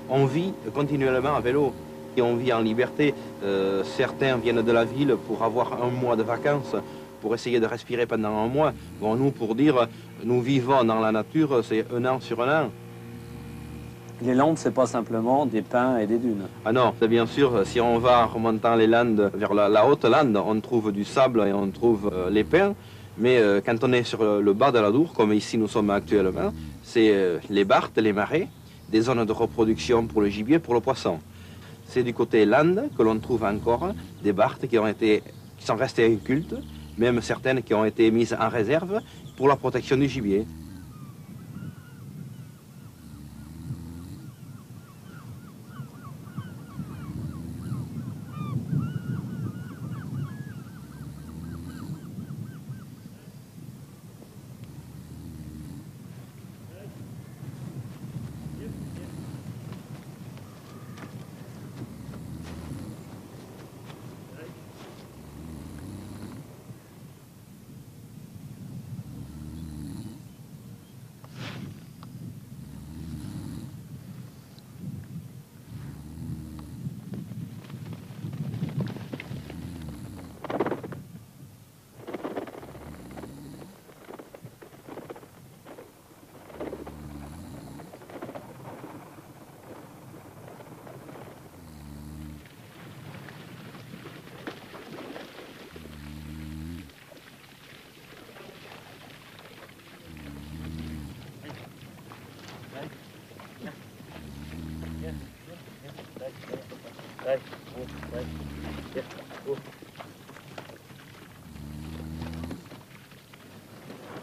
On 0.09 0.26
vit 0.26 0.53
continuellement 0.74 1.34
à 1.34 1.40
vélo 1.40 1.72
et 2.16 2.22
on 2.22 2.36
vit 2.36 2.53
en 2.53 2.61
liberté. 2.61 3.14
Euh, 3.42 3.82
certains 3.84 4.36
viennent 4.36 4.62
de 4.62 4.72
la 4.72 4.84
ville 4.84 5.16
pour 5.26 5.42
avoir 5.42 5.82
un 5.82 5.88
mois 5.88 6.16
de 6.16 6.22
vacances, 6.22 6.74
pour 7.20 7.34
essayer 7.34 7.61
de 7.61 7.66
respirer 7.66 8.07
pendant 8.07 8.36
un 8.36 8.48
mois. 8.48 8.72
Bon, 9.00 9.14
nous, 9.14 9.30
pour 9.30 9.55
dire, 9.55 9.88
nous 10.24 10.40
vivons 10.40 10.84
dans 10.84 11.00
la 11.00 11.12
nature, 11.12 11.62
c'est 11.64 11.86
un 11.94 12.05
an 12.05 12.20
sur 12.20 12.42
un 12.42 12.64
an. 12.64 12.70
Les 14.22 14.34
Landes, 14.34 14.59
c'est 14.59 14.74
pas 14.74 14.86
simplement 14.86 15.46
des 15.46 15.62
pins 15.62 15.98
et 15.98 16.07
des 16.07 16.18
dunes. 16.18 16.46
Ah 16.64 16.72
non, 16.72 16.94
c'est 17.00 17.09
bien 17.09 17.26
sûr, 17.26 17.66
si 17.66 17.80
on 17.80 17.98
va 17.98 18.24
en 18.24 18.28
remontant 18.28 18.76
les 18.76 18.86
Landes 18.86 19.32
vers 19.34 19.53
la, 19.53 19.68
la 19.68 19.84
haute 19.86 20.05
lande, 20.05 20.36
on 20.36 20.61
trouve 20.61 20.92
du 20.92 21.05
sable 21.05 21.40
et 21.46 21.53
on 21.53 21.68
trouve 21.70 22.09
euh, 22.12 22.30
les 22.30 22.44
pins. 22.44 22.74
Mais 23.18 23.38
euh, 23.38 23.61
quand 23.64 23.82
on 23.82 23.92
est 23.92 24.05
sur 24.05 24.22
le 24.22 24.53
bas 24.53 24.70
de 24.70 24.78
la 24.78 24.90
Dour, 24.90 25.12
comme 25.12 25.32
ici 25.32 25.59
nous 25.59 25.68
sommes 25.68 25.90
actuellement, 25.90 26.53
c'est 26.82 27.40
les 27.50 27.64
barthes, 27.64 27.98
les 27.98 28.12
marais, 28.12 28.48
des 28.93 29.01
zones 29.01 29.24
de 29.24 29.32
reproduction 29.32 30.07
pour 30.07 30.20
le 30.20 30.28
gibier, 30.28 30.59
pour 30.59 30.74
le 30.74 30.80
poisson. 30.80 31.18
C'est 31.86 32.05
du 32.05 32.12
côté 32.12 32.45
Landes 32.45 32.90
que 32.97 33.03
l'on 33.03 33.18
trouve 33.18 33.43
encore 33.43 33.93
des 34.22 34.32
barthes 34.32 34.68
qui, 34.68 34.76
qui 34.99 35.64
sont 35.66 35.76
restées 35.76 36.07
incultes, 36.07 36.55
même 36.99 37.20
certaines 37.22 37.62
qui 37.62 37.72
ont 37.72 37.86
été 37.86 38.11
mises 38.11 38.36
en 38.38 38.51
réserve 38.51 39.01
pour 39.36 39.49
la 39.49 39.57
protection 39.57 39.97
du 39.97 40.09
gibier. 40.09 40.45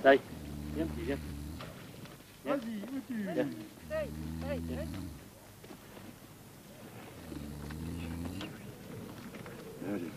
Allez, 0.03 0.21
viens, 0.75 0.85
petit, 0.85 1.05
viens. 1.05 1.17
Vas-y, 2.45 2.57
où 2.57 2.99
tu 3.07 3.13
Viens. 3.33 3.47
Allez, 4.49 4.61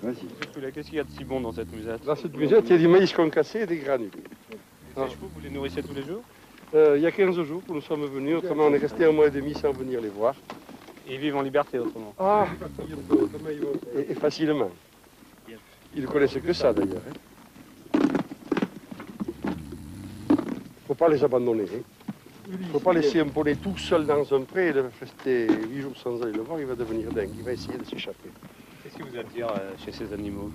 vas-y. 0.02 0.72
Qu'est-ce 0.72 0.88
qu'il 0.88 0.96
y 0.96 1.00
a 1.00 1.04
de 1.04 1.10
si 1.10 1.24
bon 1.24 1.40
dans 1.40 1.52
cette 1.52 1.72
musette 1.72 2.04
Dans 2.04 2.16
cette 2.16 2.36
musette, 2.36 2.64
il 2.66 2.72
y 2.72 2.74
a 2.74 2.78
du 2.78 2.88
maïs 2.88 3.12
concassé 3.12 3.60
et 3.60 3.66
des 3.66 3.76
granules. 3.78 4.10
Chevaux, 4.94 5.30
vous 5.34 5.40
les 5.42 5.50
nourrissez 5.50 5.82
tous 5.82 5.94
les 5.94 6.02
jours 6.02 6.22
Euh, 6.74 6.94
il 6.96 7.02
y 7.02 7.06
a 7.06 7.10
15 7.12 7.40
jours 7.42 7.62
que 7.66 7.72
nous 7.72 7.80
sommes 7.82 8.04
venus, 8.06 8.36
autrement 8.36 8.64
on 8.66 8.72
est 8.74 8.78
resté 8.78 9.04
un 9.04 9.12
mois 9.12 9.26
et 9.26 9.30
demi 9.30 9.54
sans 9.54 9.72
venir 9.72 10.00
les 10.00 10.08
voir. 10.08 10.34
Et 11.06 11.14
ils 11.14 11.20
vivent 11.20 11.36
en 11.36 11.42
liberté 11.42 11.78
autrement 11.78 12.14
Ah, 12.18 12.46
et, 13.96 14.12
et 14.12 14.14
facilement. 14.14 14.70
Ils 15.94 16.02
ne 16.02 16.06
connaissent 16.06 16.38
que 16.38 16.52
ça 16.54 16.72
d'ailleurs. 16.72 17.02
Il 17.94 18.00
ne 20.30 20.86
faut 20.86 20.94
pas 20.94 21.08
les 21.08 21.22
abandonner. 21.22 21.66
Il 22.48 22.58
ne 22.58 22.64
faut 22.72 22.80
pas 22.80 22.92
laisser 22.92 23.20
un 23.20 23.28
poney 23.28 23.54
tout 23.56 23.76
seul 23.78 24.04
dans 24.06 24.32
un 24.34 24.42
pré 24.42 24.68
et 24.68 24.72
le 24.72 24.90
rester 25.00 25.46
8 25.48 25.80
jours 25.80 25.96
sans 25.96 26.20
aller 26.22 26.32
le 26.32 26.42
voir, 26.42 26.58
il 26.60 26.66
va 26.66 26.74
devenir 26.74 27.10
dingue, 27.12 27.30
il 27.36 27.42
va 27.44 27.52
essayer 27.52 27.78
de 27.78 27.84
s'échapper. 27.84 28.28
Qu'est-ce 28.92 29.04
qui 29.04 29.10
vous 29.10 29.18
attire 29.18 29.46
euh, 29.50 29.72
chez 29.84 29.92
ces 29.92 30.12
animaux? 30.12 30.50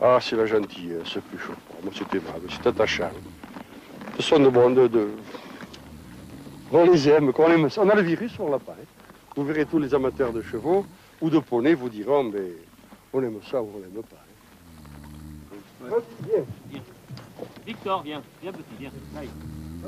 Ah, 0.00 0.18
c'est 0.20 0.36
la 0.36 0.46
gentillesse, 0.46 1.08
c'est 1.12 1.22
plus 1.24 1.38
chaud. 1.38 1.52
Moi, 1.82 1.92
c'est 1.94 2.14
aimable, 2.14 2.46
c'est 2.48 2.66
attachant. 2.66 3.10
Ce 4.16 4.22
sont 4.22 4.38
de 4.38 4.48
bons, 4.48 4.70
de, 4.70 4.86
de- 4.86 5.08
On 6.72 6.84
les 6.84 7.08
aime, 7.08 7.32
qu'on 7.32 7.50
aime 7.50 7.68
ça. 7.68 7.82
On 7.82 7.88
a 7.88 7.94
le 7.94 8.02
virus, 8.02 8.32
on 8.38 8.50
l'a 8.50 8.58
pas. 8.58 8.76
hein. 8.80 8.84
Vous 9.36 9.44
verrez 9.44 9.66
tous 9.66 9.78
les 9.78 9.92
amateurs 9.94 10.32
de 10.32 10.40
chevaux 10.42 10.84
ou 11.20 11.30
de 11.30 11.38
poneys 11.40 11.74
vous 11.74 11.88
diront, 11.88 12.24
mais 12.24 12.52
on 13.12 13.22
aime 13.22 13.40
ça 13.50 13.60
ou 13.60 13.72
on 13.74 13.80
l'aime 13.80 14.02
pas. 14.02 14.16
hein. 15.90 15.96
Viens. 16.24 16.80
Victor, 17.66 18.02
viens, 18.02 18.22
viens 18.42 18.52
petit, 18.52 18.64
viens. 18.78 18.92
Allez, 19.16 19.28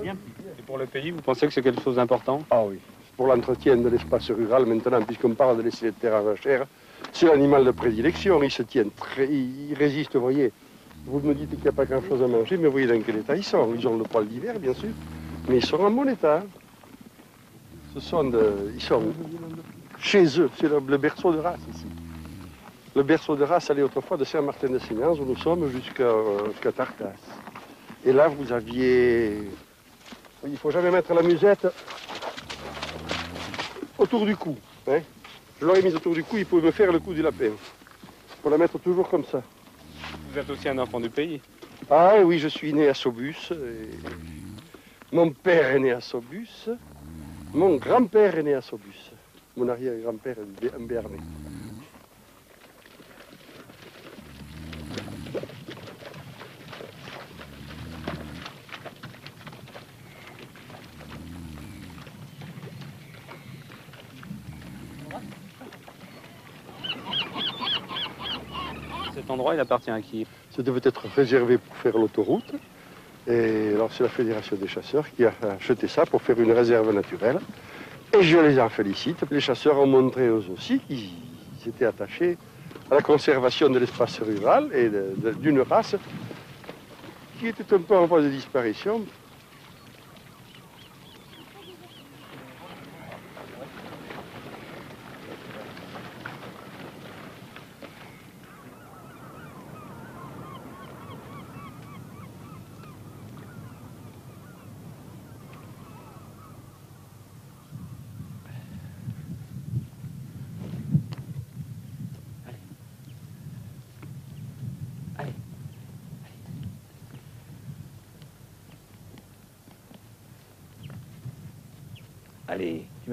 viens 0.03 0.17
petit. 0.17 0.49
Et 0.59 0.63
pour 0.63 0.79
le 0.79 0.87
pays, 0.87 1.11
vous 1.13 1.21
pensez 1.21 1.47
que 1.47 1.53
c'est 1.53 1.63
quelque 1.63 1.83
chose 1.83 1.97
d'important? 1.97 2.41
Ah 2.51 2.65
oui. 2.65 2.79
Pour 3.17 3.27
l'entretien 3.29 3.77
de 3.77 3.89
l'espace 3.89 4.31
rural, 4.31 4.67
maintenant, 4.67 5.03
puisqu'on 5.03 5.35
parle 5.35 5.59
de 5.59 5.63
laisser 5.63 5.87
les 5.87 5.93
terres 5.93 6.17
à 6.17 6.23
vachères, 6.23 6.67
c'est 7.13 7.27
l'animal 7.27 7.65
de 7.65 7.71
prédilection. 7.71 8.43
Il 8.43 8.51
se 8.51 8.63
tient 8.63 8.85
très. 8.97 9.27
Il 9.27 9.71
il 9.71 9.75
résiste, 9.75 10.15
vous 10.15 10.23
voyez. 10.23 10.53
Vous 11.07 11.21
me 11.21 11.35
dites 11.35 11.51
qu'il 11.51 11.63
n'y 11.63 11.69
a 11.69 11.73
pas 11.73 11.85
grand-chose 11.85 12.23
à 12.23 12.27
manger, 12.27 12.57
mais 12.57 12.67
vous 12.67 12.73
voyez 12.73 12.87
dans 12.87 13.01
quel 13.01 13.17
état 13.17 13.37
ils 13.37 13.45
sont. 13.45 13.75
Ils 13.77 13.87
ont 13.89 13.97
le 13.97 14.05
poil 14.05 14.27
d'hiver, 14.27 14.59
bien 14.59 14.73
sûr, 14.73 14.91
mais 15.49 15.57
ils 15.57 15.65
sont 15.65 15.81
en 15.81 15.91
bon 15.91 16.09
état. 16.09 16.43
Ils 17.95 18.03
sont 18.03 18.33
chez 19.99 20.25
eux. 20.41 20.51
C'est 20.59 20.69
le, 20.69 20.97
berceau 20.97 21.33
de 21.33 21.39
race 21.39 21.61
ici. 21.75 21.87
Le 22.95 23.03
berceau 23.03 23.37
de 23.37 23.45
race 23.45 23.71
allait 23.71 23.83
autrefois 23.83 24.17
de 24.17 24.25
Saint-Martin-de-Sénance, 24.25 25.19
où 25.19 25.25
nous 25.25 25.37
sommes, 25.37 25.71
jusqu'à 25.71 26.13
jusqu'à 26.51 26.73
Tartas. 26.73 27.13
Et 28.05 28.13
là, 28.13 28.29
vous 28.29 28.53
aviez. 28.53 29.49
Il 30.45 30.53
ne 30.53 30.57
faut 30.57 30.71
jamais 30.71 30.91
mettre 30.91 31.13
la 31.15 31.23
musette 31.23 31.67
autour 33.99 34.25
du 34.25 34.37
cou. 34.37 34.57
hein. 34.89 35.01
Je 35.63 35.67
l'aurais 35.69 35.83
mise 35.83 35.95
autour 35.95 36.13
du 36.13 36.25
cou, 36.25 36.39
il 36.39 36.45
pouvait 36.45 36.67
me 36.67 36.73
faire 36.73 36.91
le 36.91 36.99
coup 36.99 37.15
du 37.15 37.23
lapin. 37.23 37.53
Faut 38.43 38.51
la 38.51 38.59
mettre 38.59 38.81
toujours 38.81 39.09
comme 39.09 39.25
ça. 39.25 39.45
Vous 40.29 40.37
êtes 40.37 40.51
aussi 40.51 40.69
un 40.69 40.77
enfant 40.79 40.99
du 40.99 41.09
pays. 41.09 41.41
Ah 41.89 42.17
oui, 42.25 42.41
je 42.41 42.49
suis 42.49 42.73
né 42.73 42.89
à 42.89 42.95
Saubus. 42.95 43.53
et 43.53 45.15
Mon 45.15 45.31
père 45.31 45.71
est 45.71 45.79
né 45.79 45.93
à 45.93 46.01
Saubus. 46.01 46.69
Mon 47.55 47.77
grand-père 47.77 48.37
est 48.39 48.43
né 48.43 48.55
à 48.55 48.61
Saubus. 48.61 49.13
Mon 49.57 49.69
arrière-grand-père 49.69 50.39
est 50.39 50.75
un 50.75 50.85
Béarnais. 50.85 51.19
Cet 69.23 69.31
endroit, 69.31 69.55
il 69.55 69.61
appartient 69.61 69.91
à 69.91 70.01
qui 70.01 70.27
Ça 70.51 70.65
devait 70.65 70.81
être 70.83 71.07
réservé 71.15 71.57
pour 71.57 71.77
faire 71.77 71.97
l'autoroute. 71.97 72.53
Et 73.29 73.69
alors 73.73 73.93
c'est 73.93 74.03
la 74.03 74.09
Fédération 74.09 74.57
des 74.57 74.67
chasseurs 74.67 75.09
qui 75.15 75.25
a 75.25 75.33
acheté 75.57 75.87
ça 75.87 76.05
pour 76.05 76.21
faire 76.23 76.41
une 76.41 76.51
réserve 76.51 76.93
naturelle. 76.93 77.39
Et 78.19 78.25
je 78.25 78.39
les 78.39 78.59
en 78.59 78.69
félicite. 78.69 79.19
Les 79.31 79.41
chasseurs 79.41 79.79
ont 79.79 79.87
montré 79.87 80.27
eux 80.27 80.45
aussi 80.53 80.81
qu'ils 80.81 81.11
étaient 81.65 81.85
attachés 81.85 82.37
à 82.91 82.97
la 82.97 83.01
conservation 83.01 83.71
de 83.71 83.79
l'espace 83.79 84.19
rural 84.19 84.71
et 84.75 84.91
d'une 85.39 85.61
race 85.61 85.95
qui 87.39 87.47
était 87.47 87.75
un 87.75 87.81
peu 87.81 87.97
en 87.97 88.07
voie 88.07 88.23
de 88.23 88.29
disparition. 88.29 89.03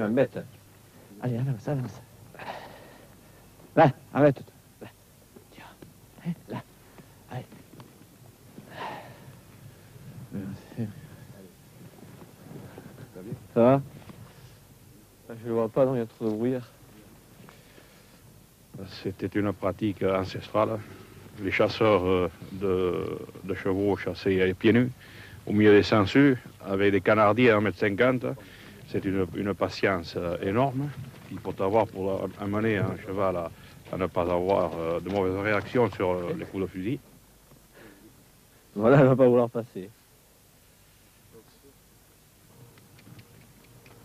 Allez, 0.10 0.28
tu 0.28 0.36
m'embêtes. 0.38 0.40
Allez, 1.22 1.38
avance, 1.38 1.68
avance. 1.68 2.02
Là, 3.76 3.92
arrête. 4.14 4.44
Là. 4.82 4.88
Tiens. 5.52 5.64
Hein, 6.26 6.32
là. 6.50 6.64
Allez. 7.32 7.46
Ça 13.54 13.62
va? 13.62 13.82
Je 15.30 15.48
le 15.48 15.54
vois 15.54 15.70
pas, 15.70 15.86
non, 15.86 15.96
il 15.96 16.00
y 16.00 16.02
a 16.02 16.06
trop 16.06 16.26
de 16.26 16.32
brouillard. 16.32 16.68
C'était 19.04 19.28
une 19.28 19.54
pratique 19.54 20.04
ancestrale. 20.04 20.80
Les 21.42 21.52
chasseurs 21.52 22.06
euh, 22.06 22.32
de, 22.54 23.20
de 23.44 23.54
chevaux 23.54 23.96
chassaient 23.98 24.32
les 24.32 24.54
pieds 24.54 24.74
nus, 24.74 24.90
au 25.46 25.54
milieu 25.54 25.72
des 25.72 25.84
sangsues, 25.84 26.38
avec 26.66 26.92
des 26.92 27.02
canardiers 27.02 27.52
à 27.52 27.60
1m50. 27.60 28.34
C'est 28.92 29.06
une, 29.06 29.28
une 29.36 29.54
patience 29.54 30.16
euh, 30.18 30.38
énorme 30.42 30.90
qu'il 31.28 31.40
faut 31.40 31.62
avoir 31.62 31.86
pour 31.86 32.28
amener 32.42 32.78
un 32.78 32.98
cheval 32.98 33.36
à, 33.38 33.52
à 33.92 33.98
ne 33.98 34.08
pas 34.08 34.22
avoir 34.22 34.72
euh, 34.78 35.00
de 35.00 35.10
mauvaises 35.10 35.38
réactions 35.44 35.92
sur 35.92 36.10
euh, 36.10 36.34
les 36.38 36.46
coups 36.46 36.64
de 36.64 36.68
fusil. 36.68 37.00
Voilà, 38.76 39.00
elle 39.00 39.08
va 39.08 39.16
pas 39.16 39.28
vouloir 39.28 39.50
passer. 39.50 39.92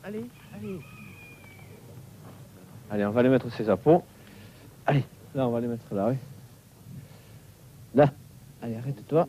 Allez, 0.03 0.26
allez. 0.55 0.78
Allez, 2.91 3.07
on 3.07 3.11
va 3.11 3.20
aller 3.20 3.30
mettre 3.30 3.51
ses 3.51 3.70
apôts. 3.70 4.05
Allez, 4.85 5.05
là, 5.35 5.49
on 5.49 5.51
va 5.51 5.61
les 5.61 5.66
mettre 5.66 5.95
là, 5.95 6.09
oui. 6.11 6.16
Là. 7.95 8.12
Allez, 8.61 8.76
arrête-toi. 8.76 9.26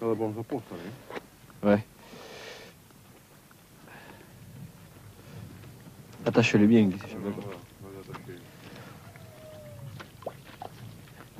Bons 0.00 0.32
apôts, 0.38 0.62
ça, 0.70 0.76
hein. 0.76 1.68
Ouais. 1.68 1.84
Attache-le 6.24 6.66
bien, 6.66 6.84
Guy, 6.84 6.98
si. 6.98 7.16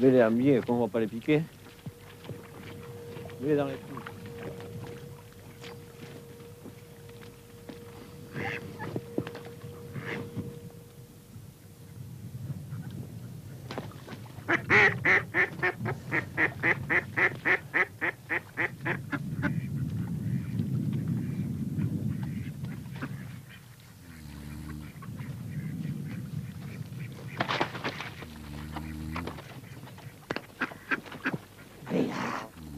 Mets-les 0.01 0.23
en 0.23 0.31
bien, 0.31 0.61
qu'on 0.61 0.81
va 0.81 0.89
pas 0.89 1.01
les 1.01 1.07
piquer. 1.07 1.43
Mets-les 3.41 3.57
dans 3.57 3.67
les 3.67 3.75
trous. 3.75 3.95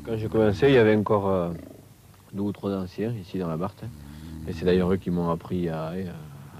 Quand 0.06 0.16
j'ai 0.16 0.19
commencé, 0.30 0.68
il 0.68 0.74
y 0.74 0.78
avait 0.78 0.96
encore 0.96 1.28
euh, 1.28 1.50
deux 2.32 2.42
ou 2.42 2.52
trois 2.52 2.72
anciens 2.76 3.12
ici 3.12 3.38
dans 3.38 3.48
la 3.48 3.56
Barthe. 3.56 3.84
Et 4.48 4.52
c'est 4.52 4.64
d'ailleurs 4.64 4.92
eux 4.92 4.96
qui 4.96 5.10
m'ont 5.10 5.30
appris 5.30 5.68
à, 5.68 5.92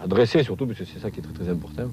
à 0.02 0.06
dresser 0.06 0.42
surtout, 0.42 0.66
parce 0.66 0.78
que 0.78 0.84
c'est 0.84 0.98
ça 0.98 1.10
qui 1.10 1.20
est 1.20 1.22
très 1.22 1.32
très 1.32 1.48
important. 1.48 1.90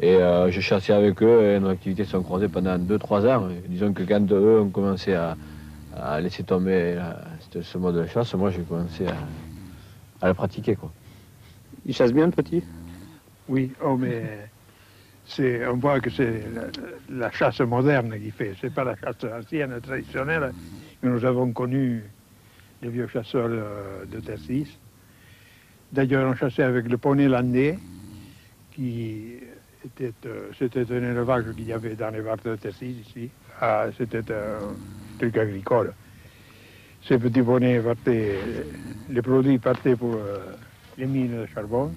Et 0.00 0.16
euh, 0.16 0.50
j'ai 0.50 0.62
chassé 0.62 0.92
avec 0.92 1.22
eux 1.22 1.42
et 1.44 1.60
nos 1.60 1.68
activités 1.68 2.04
se 2.04 2.12
sont 2.12 2.22
croisées 2.22 2.48
pendant 2.48 2.78
deux, 2.78 2.98
trois 2.98 3.26
ans. 3.26 3.50
Et 3.50 3.68
disons 3.68 3.92
que 3.92 4.02
quand 4.02 4.32
eux 4.32 4.60
ont 4.60 4.70
commencé 4.70 5.14
à, 5.14 5.36
à 5.94 6.20
laisser 6.20 6.44
tomber 6.44 6.96
euh, 6.98 7.12
ce- 7.52 7.62
ce 7.62 7.78
mode 7.78 7.96
de 7.96 8.06
chasse, 8.06 8.34
moi 8.34 8.50
j'ai 8.50 8.62
commencé 8.62 9.06
à, 9.06 9.16
à 10.20 10.28
le 10.28 10.34
pratiquer. 10.34 10.74
Quoi. 10.76 10.90
Il 11.84 11.94
chasse 11.94 12.12
bien 12.12 12.26
le 12.26 12.32
petit? 12.32 12.64
Oui, 13.48 13.72
oh, 13.84 13.96
mais 13.96 14.48
c'est, 15.24 15.66
on 15.66 15.76
voit 15.76 16.00
que 16.00 16.10
c'est 16.10 16.42
la, 16.50 16.62
la 17.08 17.30
chasse 17.30 17.60
moderne 17.60 18.18
qui 18.18 18.30
fait. 18.30 18.54
C'est 18.60 18.70
pas 18.74 18.84
la 18.84 18.96
chasse 18.96 19.22
ancienne, 19.24 19.78
traditionnelle, 19.80 20.52
nous 21.02 21.24
avons 21.24 21.52
connue, 21.52 22.04
les 22.80 22.88
vieux 22.88 23.08
chasseurs 23.08 23.48
euh, 23.50 24.04
de 24.06 24.20
Tessis. 24.20 24.78
D'ailleurs, 25.92 26.30
on 26.30 26.34
chassait 26.34 26.62
avec 26.62 26.88
le 26.88 26.96
poney 26.96 27.28
landais, 27.28 27.78
qui 28.72 29.34
était, 29.84 30.12
euh, 30.26 30.50
c'était 30.58 30.90
un 30.92 31.10
élevage 31.10 31.44
qu'il 31.54 31.66
y 31.66 31.72
avait 31.72 31.94
dans 31.94 32.10
les 32.10 32.20
Vartes 32.20 32.46
de 32.46 32.56
Tessis, 32.56 33.02
ici. 33.06 33.30
Ah, 33.60 33.86
c'était 33.96 34.32
un 34.32 34.74
truc 35.18 35.36
agricole. 35.36 35.92
Ces 37.06 37.18
petits 37.18 37.42
poneys 37.42 37.80
partaient, 37.80 38.38
les 39.10 39.22
produits 39.22 39.58
partaient 39.58 39.96
pour 39.96 40.14
euh, 40.14 40.38
les 40.98 41.06
mines 41.06 41.42
de 41.42 41.46
charbon. 41.46 41.92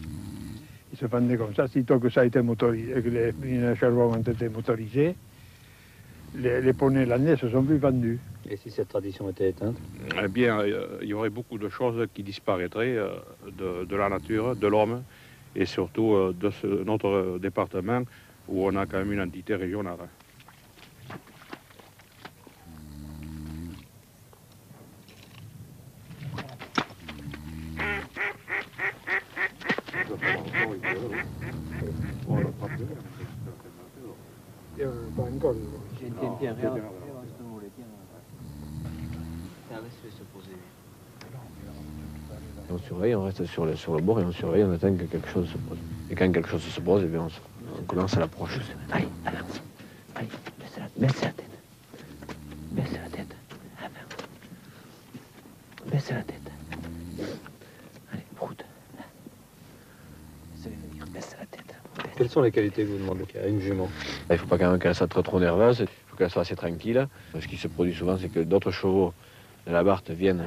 Ils 0.91 0.97
se 0.97 1.05
vendaient 1.05 1.37
comme 1.37 1.53
ça. 1.53 1.67
Sitôt 1.67 1.99
que 1.99 2.09
ça 2.09 2.25
été 2.25 2.41
motorisé, 2.41 3.01
que 3.01 3.09
les 3.09 3.31
mines 3.33 3.69
de 3.69 3.75
charbon 3.75 4.13
ont 4.13 4.17
été 4.17 4.49
motorisées, 4.49 5.15
les, 6.35 6.61
les 6.61 6.73
poneys 6.73 7.05
landais 7.05 7.37
se 7.37 7.49
sont 7.49 7.63
plus 7.63 7.77
vendus. 7.77 8.19
Et 8.49 8.57
si 8.57 8.69
cette 8.69 8.89
tradition 8.89 9.29
était 9.29 9.49
éteinte 9.49 9.77
Eh 10.23 10.27
bien, 10.27 10.59
euh, 10.59 10.99
il 11.01 11.07
y 11.07 11.13
aurait 11.13 11.29
beaucoup 11.29 11.57
de 11.57 11.69
choses 11.69 12.07
qui 12.13 12.23
disparaîtraient 12.23 12.95
euh, 12.95 13.09
de, 13.51 13.85
de 13.85 13.95
la 13.95 14.09
nature, 14.09 14.55
de 14.55 14.67
l'homme, 14.67 15.03
et 15.55 15.65
surtout 15.65 16.13
euh, 16.13 16.33
de 16.33 16.49
ce- 16.51 16.67
notre 16.83 17.39
département 17.39 18.01
où 18.47 18.65
on 18.67 18.75
a 18.75 18.85
quand 18.85 18.97
même 18.99 19.13
une 19.13 19.21
entité 19.21 19.55
régionale. 19.55 20.09
Tiens, 36.09 36.35
tiens, 36.39 36.53
regarde. 36.53 36.81
On 42.69 42.74
surveille, 42.85 43.15
on 43.15 43.23
reste 43.25 43.45
sur 43.45 43.65
le, 43.65 43.75
sur 43.75 43.95
le 43.95 44.01
bord 44.01 44.19
et 44.19 44.23
on 44.23 44.31
surveille, 44.31 44.63
on 44.63 44.71
attend 44.73 44.93
que 44.95 45.03
quelque 45.03 45.29
chose 45.29 45.47
se 45.49 45.57
pose. 45.57 45.77
Et 46.09 46.15
quand 46.15 46.31
quelque 46.31 46.49
chose 46.49 46.61
se 46.63 46.79
pose, 46.79 47.01
eh 47.03 47.07
bien, 47.07 47.21
on, 47.21 47.29
se- 47.29 47.39
on 47.79 47.83
commence 47.83 48.15
à 48.15 48.19
l'approche. 48.19 48.59
Allez, 48.91 49.07
avance. 49.25 49.61
Allez, 50.15 50.27
baisse 50.59 50.77
la, 50.77 51.07
baisse 51.07 51.21
la 51.21 51.29
tête. 51.31 51.45
Baisse 52.71 52.91
la 52.93 53.09
tête. 53.17 53.35
Avance. 53.79 55.91
Baisse 55.91 56.11
la 56.11 56.21
tête. 56.21 56.51
Allez, 58.13 58.23
broute. 58.37 58.63
Là. 58.97 59.03
Laissez-les 60.55 60.75
venir, 60.87 61.05
baisse 61.13 61.35
la 61.39 61.45
tête. 61.45 61.61
Quelles 62.17 62.29
sont 62.29 62.41
les 62.41 62.51
qualités 62.51 62.83
que 62.85 62.91
vous 62.91 62.97
demandez 62.97 63.25
à 63.43 63.47
une 63.47 63.59
jument? 63.59 63.89
Il 64.29 64.33
ne 64.33 64.37
faut 64.37 64.47
pas 64.47 64.57
quand 64.57 64.69
même 64.71 64.79
qu'elle 64.79 64.95
soit 64.95 65.07
trop, 65.07 65.21
trop 65.21 65.39
nerveuse, 65.39 65.79
il 65.79 65.87
faut 66.07 66.15
qu'elle 66.15 66.29
soit 66.29 66.43
assez 66.43 66.55
tranquille. 66.55 67.07
Ce 67.39 67.45
qui 67.47 67.57
se 67.57 67.67
produit 67.67 67.93
souvent, 67.93 68.17
c'est 68.17 68.29
que 68.29 68.39
d'autres 68.39 68.71
chevaux 68.71 69.13
de 69.67 69.71
la 69.73 69.83
Barthe 69.83 70.11
viennent, 70.11 70.43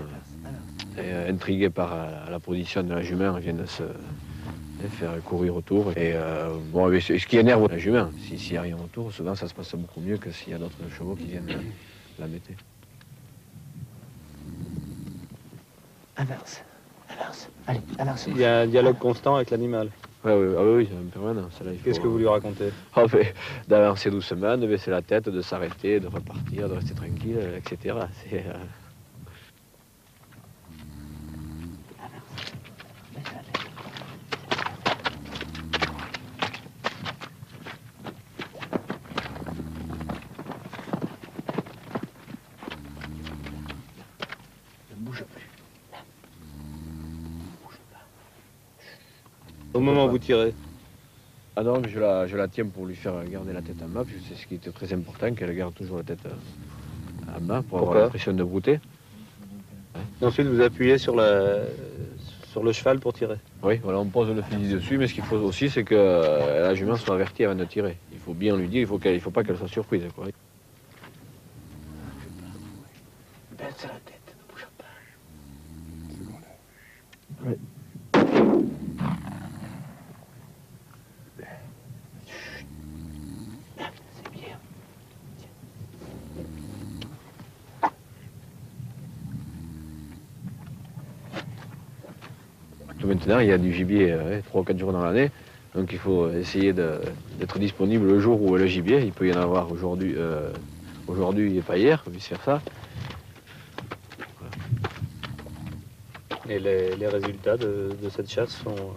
euh, 0.98 1.30
intrigués 1.30 1.70
par 1.70 1.92
euh, 1.94 2.30
la 2.30 2.40
position 2.40 2.82
de 2.82 2.92
la 2.94 3.02
jument, 3.02 3.32
viennent 3.38 3.66
se 3.66 3.82
euh, 3.82 4.88
faire 4.88 5.22
courir 5.22 5.56
autour. 5.56 5.90
Et 5.92 6.12
euh, 6.14 6.56
bon, 6.72 6.88
mais 6.88 7.00
ce 7.00 7.26
qui 7.26 7.36
énerve 7.38 7.68
la 7.70 7.78
jument, 7.78 8.10
si- 8.18 8.38
s'il 8.38 8.54
n'y 8.54 8.58
a 8.58 8.62
rien 8.62 8.78
autour, 8.78 9.12
souvent 9.12 9.34
ça 9.34 9.48
se 9.48 9.54
passe 9.54 9.74
beaucoup 9.74 10.00
mieux 10.00 10.18
que 10.18 10.30
s'il 10.30 10.52
y 10.52 10.54
a 10.54 10.58
d'autres 10.58 10.88
chevaux 10.88 11.14
qui 11.16 11.26
viennent 11.28 11.46
la 12.18 12.26
mettre. 12.26 12.50
Avance, 16.16 16.62
avance, 17.08 17.48
allez, 17.66 17.80
avance. 17.98 18.26
Il 18.26 18.38
y 18.38 18.44
a 18.44 18.60
un 18.60 18.66
dialogue 18.66 18.98
constant 18.98 19.36
avec 19.36 19.50
l'animal. 19.50 19.90
Oui, 20.24 20.32
oui, 20.32 20.54
ah 20.58 20.62
oui, 20.64 20.70
oui, 20.78 20.88
c'est 20.90 20.98
en 20.98 21.08
permanence. 21.08 21.60
là, 21.62 21.70
il 21.72 21.80
Qu'est-ce 21.80 21.98
faut- 21.98 22.02
que 22.04 22.08
vous 22.08 22.18
lui 22.18 22.26
racontez? 22.26 22.70
Ah, 22.96 23.04
D'avancer 23.68 24.10
doucement, 24.10 24.56
de 24.58 24.66
baisser 24.66 24.90
la 24.90 25.00
tête, 25.00 25.28
de 25.28 25.40
s'arrêter, 25.42 26.00
de 26.00 26.08
repartir, 26.08 26.68
de 26.68 26.74
rester 26.74 26.92
tranquille, 26.94 27.38
etc. 27.56 28.08
C'est, 28.28 28.44
euh, 28.46 28.54
Ne 44.90 44.96
bouge 44.96 45.24
plus. 45.24 45.48
Au 49.78 49.80
moment 49.80 50.06
où 50.06 50.10
vous 50.10 50.18
tirez 50.18 50.52
Ah 51.54 51.62
non, 51.62 51.80
mais 51.80 51.88
je 51.88 52.00
la, 52.00 52.26
je 52.26 52.36
la 52.36 52.48
tiens 52.48 52.66
pour 52.66 52.84
lui 52.84 52.96
faire 52.96 53.14
garder 53.30 53.52
la 53.52 53.62
tête 53.62 53.80
en 53.80 53.86
bas, 53.86 54.00
parce 54.02 54.08
que 54.08 54.20
c'est 54.28 54.34
ce 54.34 54.44
qui 54.44 54.56
était 54.56 54.72
très 54.72 54.92
important, 54.92 55.32
qu'elle 55.34 55.54
garde 55.54 55.72
toujours 55.72 55.98
la 55.98 56.02
tête 56.02 56.18
euh, 56.26 57.36
en 57.36 57.40
bas 57.40 57.62
pour 57.62 57.78
avoir 57.78 57.96
l'impression 57.96 58.32
de 58.32 58.42
brouter. 58.42 58.80
Et 60.20 60.24
ensuite, 60.24 60.48
vous 60.48 60.60
appuyez 60.60 60.98
sur, 60.98 61.14
la... 61.14 61.60
sur 62.50 62.64
le 62.64 62.72
cheval 62.72 62.98
pour 62.98 63.12
tirer. 63.12 63.36
Oui, 63.62 63.76
voilà, 63.76 64.00
on 64.00 64.06
pose 64.06 64.30
le 64.30 64.42
fusil 64.42 64.68
dessus, 64.68 64.98
mais 64.98 65.06
ce 65.06 65.14
qu'il 65.14 65.22
faut 65.22 65.36
aussi, 65.36 65.70
c'est 65.70 65.84
que 65.84 65.94
euh, 65.94 66.62
la 66.62 66.74
jument 66.74 66.96
soit 66.96 67.14
avertie 67.14 67.44
avant 67.44 67.54
de 67.54 67.64
tirer. 67.64 67.96
Il 68.12 68.18
faut 68.18 68.34
bien 68.34 68.56
lui 68.56 68.66
dire, 68.66 68.80
il 68.80 68.86
faut 68.88 68.98
qu'elle, 68.98 69.14
il 69.14 69.20
faut 69.20 69.30
pas 69.30 69.44
qu'elle 69.44 69.58
soit 69.58 69.68
surprise. 69.68 70.02
Quoi. 70.12 70.24
Baisse 73.56 73.84
la 73.84 73.90
tête, 73.90 74.34
ne 74.34 74.52
bouge 74.52 74.66
pas. 74.76 74.84
Maintenant, 93.28 93.42
il 93.42 93.48
y 93.48 93.52
a 93.52 93.58
du 93.58 93.72
gibier 93.72 94.12
euh, 94.12 94.40
3 94.46 94.62
ou 94.62 94.64
4 94.64 94.78
jours 94.78 94.92
dans 94.92 95.04
l'année. 95.04 95.30
Donc 95.74 95.92
il 95.92 95.98
faut 95.98 96.30
essayer 96.30 96.72
d'être 96.72 97.58
disponible 97.58 98.06
le 98.06 98.18
jour 98.18 98.40
où 98.40 98.56
le 98.56 98.66
gibier, 98.66 99.00
il 99.04 99.12
peut 99.12 99.28
y 99.28 99.32
en 99.32 99.40
avoir 99.40 99.70
aujourd'hui 99.70 100.14
euh, 100.16 100.50
et 101.10 101.60
pas 101.60 101.76
hier, 101.76 102.02
vice-versa. 102.10 102.60
Et 106.48 106.58
les, 106.58 106.96
les 106.96 107.06
résultats 107.06 107.58
de, 107.58 107.90
de 108.02 108.08
cette 108.08 108.30
chasse 108.30 108.50
sont. 108.64 108.74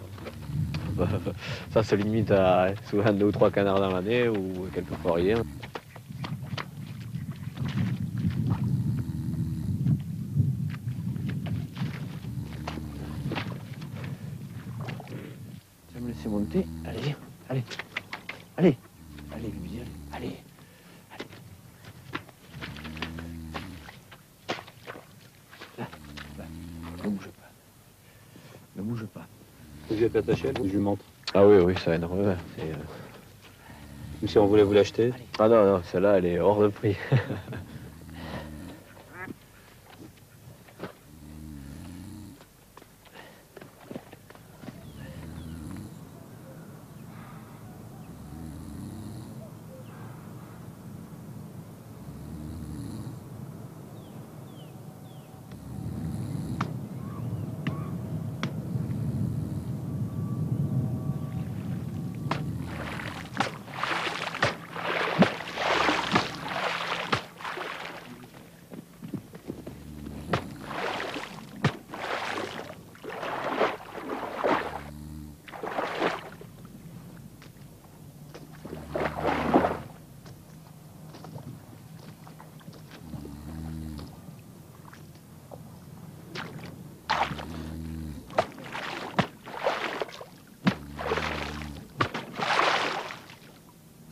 Bah, 0.94 1.08
Ça 1.72 1.82
se 1.82 1.94
limite 1.94 2.30
à 2.30 2.64
euh, 2.64 2.74
souvent 2.90 3.12
deux 3.14 3.24
ou 3.26 3.32
trois 3.32 3.50
canards 3.50 3.80
dans 3.80 3.90
l'année 3.90 4.28
ou 4.28 4.68
quelquefois 4.74 5.14
rien. 5.14 5.42
Tu 15.88 15.94
vas 15.94 16.00
me 16.00 16.08
laisser 16.08 16.28
monter 16.28 16.66
Allez, 16.86 17.14
allez, 17.48 17.62
allez, 18.56 18.76
allez, 19.34 19.52
Lucie, 19.62 19.80
allez, 20.12 20.36
allez. 21.12 21.24
Là, 25.78 25.86
là, 26.38 26.44
ne 27.04 27.10
bouge 27.10 27.28
pas. 27.28 27.50
Ne 28.76 28.82
bouge 28.82 29.04
pas. 29.06 29.26
Vous 29.90 30.02
êtes 30.02 30.16
attaché 30.16 30.48
à 30.48 30.52
la 30.52 30.68
jumante. 30.68 31.00
Ça 31.84 31.96
énormément. 31.96 32.36
C'est, 32.56 32.62
euh, 32.62 34.26
si 34.28 34.38
on 34.38 34.46
voulait 34.46 34.62
vous 34.62 34.72
l'acheter 34.72 35.12
Ah 35.40 35.48
non, 35.48 35.64
non, 35.64 35.82
celle-là, 35.82 36.18
elle 36.18 36.26
est 36.26 36.38
hors 36.38 36.60
de 36.60 36.68
prix. 36.68 36.96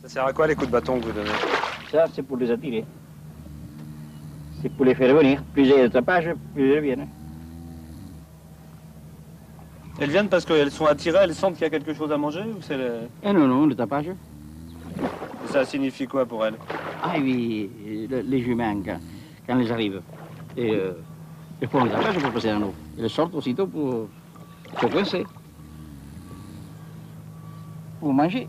sert 0.11 0.25
à 0.25 0.33
quoi 0.33 0.45
les 0.45 0.55
coups 0.55 0.67
de 0.67 0.73
bâton 0.73 0.99
que 0.99 1.05
vous 1.05 1.11
donnez 1.13 1.29
Ça, 1.89 2.05
c'est 2.13 2.21
pour 2.21 2.35
les 2.37 2.51
attirer. 2.51 2.83
C'est 4.61 4.69
pour 4.69 4.85
les 4.85 4.93
faire 4.93 5.15
venir. 5.15 5.41
Plus 5.53 5.63
il 5.63 5.69
y 5.69 5.73
a 5.73 5.87
de 5.87 5.87
tapage, 5.87 6.29
plus 6.53 6.69
ils 6.69 6.75
reviennent. 6.75 7.07
Elles 9.99 10.09
viennent 10.09 10.27
parce 10.27 10.43
qu'elles 10.45 10.71
sont 10.71 10.85
attirées, 10.85 11.19
elles 11.23 11.33
sentent 11.35 11.53
qu'il 11.53 11.61
y 11.63 11.65
a 11.65 11.69
quelque 11.69 11.93
chose 11.93 12.11
à 12.11 12.17
manger 12.17 12.41
ou 12.41 12.61
c'est 12.61 12.77
le... 12.77 12.91
Eh 13.23 13.31
non, 13.31 13.47
non, 13.47 13.65
le 13.67 13.75
tapage. 13.75 14.09
Ça 15.47 15.63
signifie 15.63 16.07
quoi 16.07 16.25
pour 16.25 16.45
elles? 16.45 16.55
Ah 17.01 17.13
oui, 17.17 17.69
le- 18.09 18.21
les 18.21 18.41
juments, 18.41 18.81
quand, 18.83 18.99
quand 19.47 19.59
ils 19.59 19.71
arrivent, 19.71 20.01
et, 20.57 20.71
euh, 20.75 20.93
ils 21.61 21.67
font 21.67 21.83
le 21.83 21.89
tapage 21.89 22.17
pour 22.19 22.31
passer 22.31 22.49
à 22.49 22.59
nous. 22.59 22.73
Ils 22.97 23.09
sortent 23.09 23.35
aussitôt 23.35 23.65
pour 23.65 24.09
se 24.81 24.85
coincer. 24.87 25.25
Pour 27.99 28.13
manger. 28.13 28.47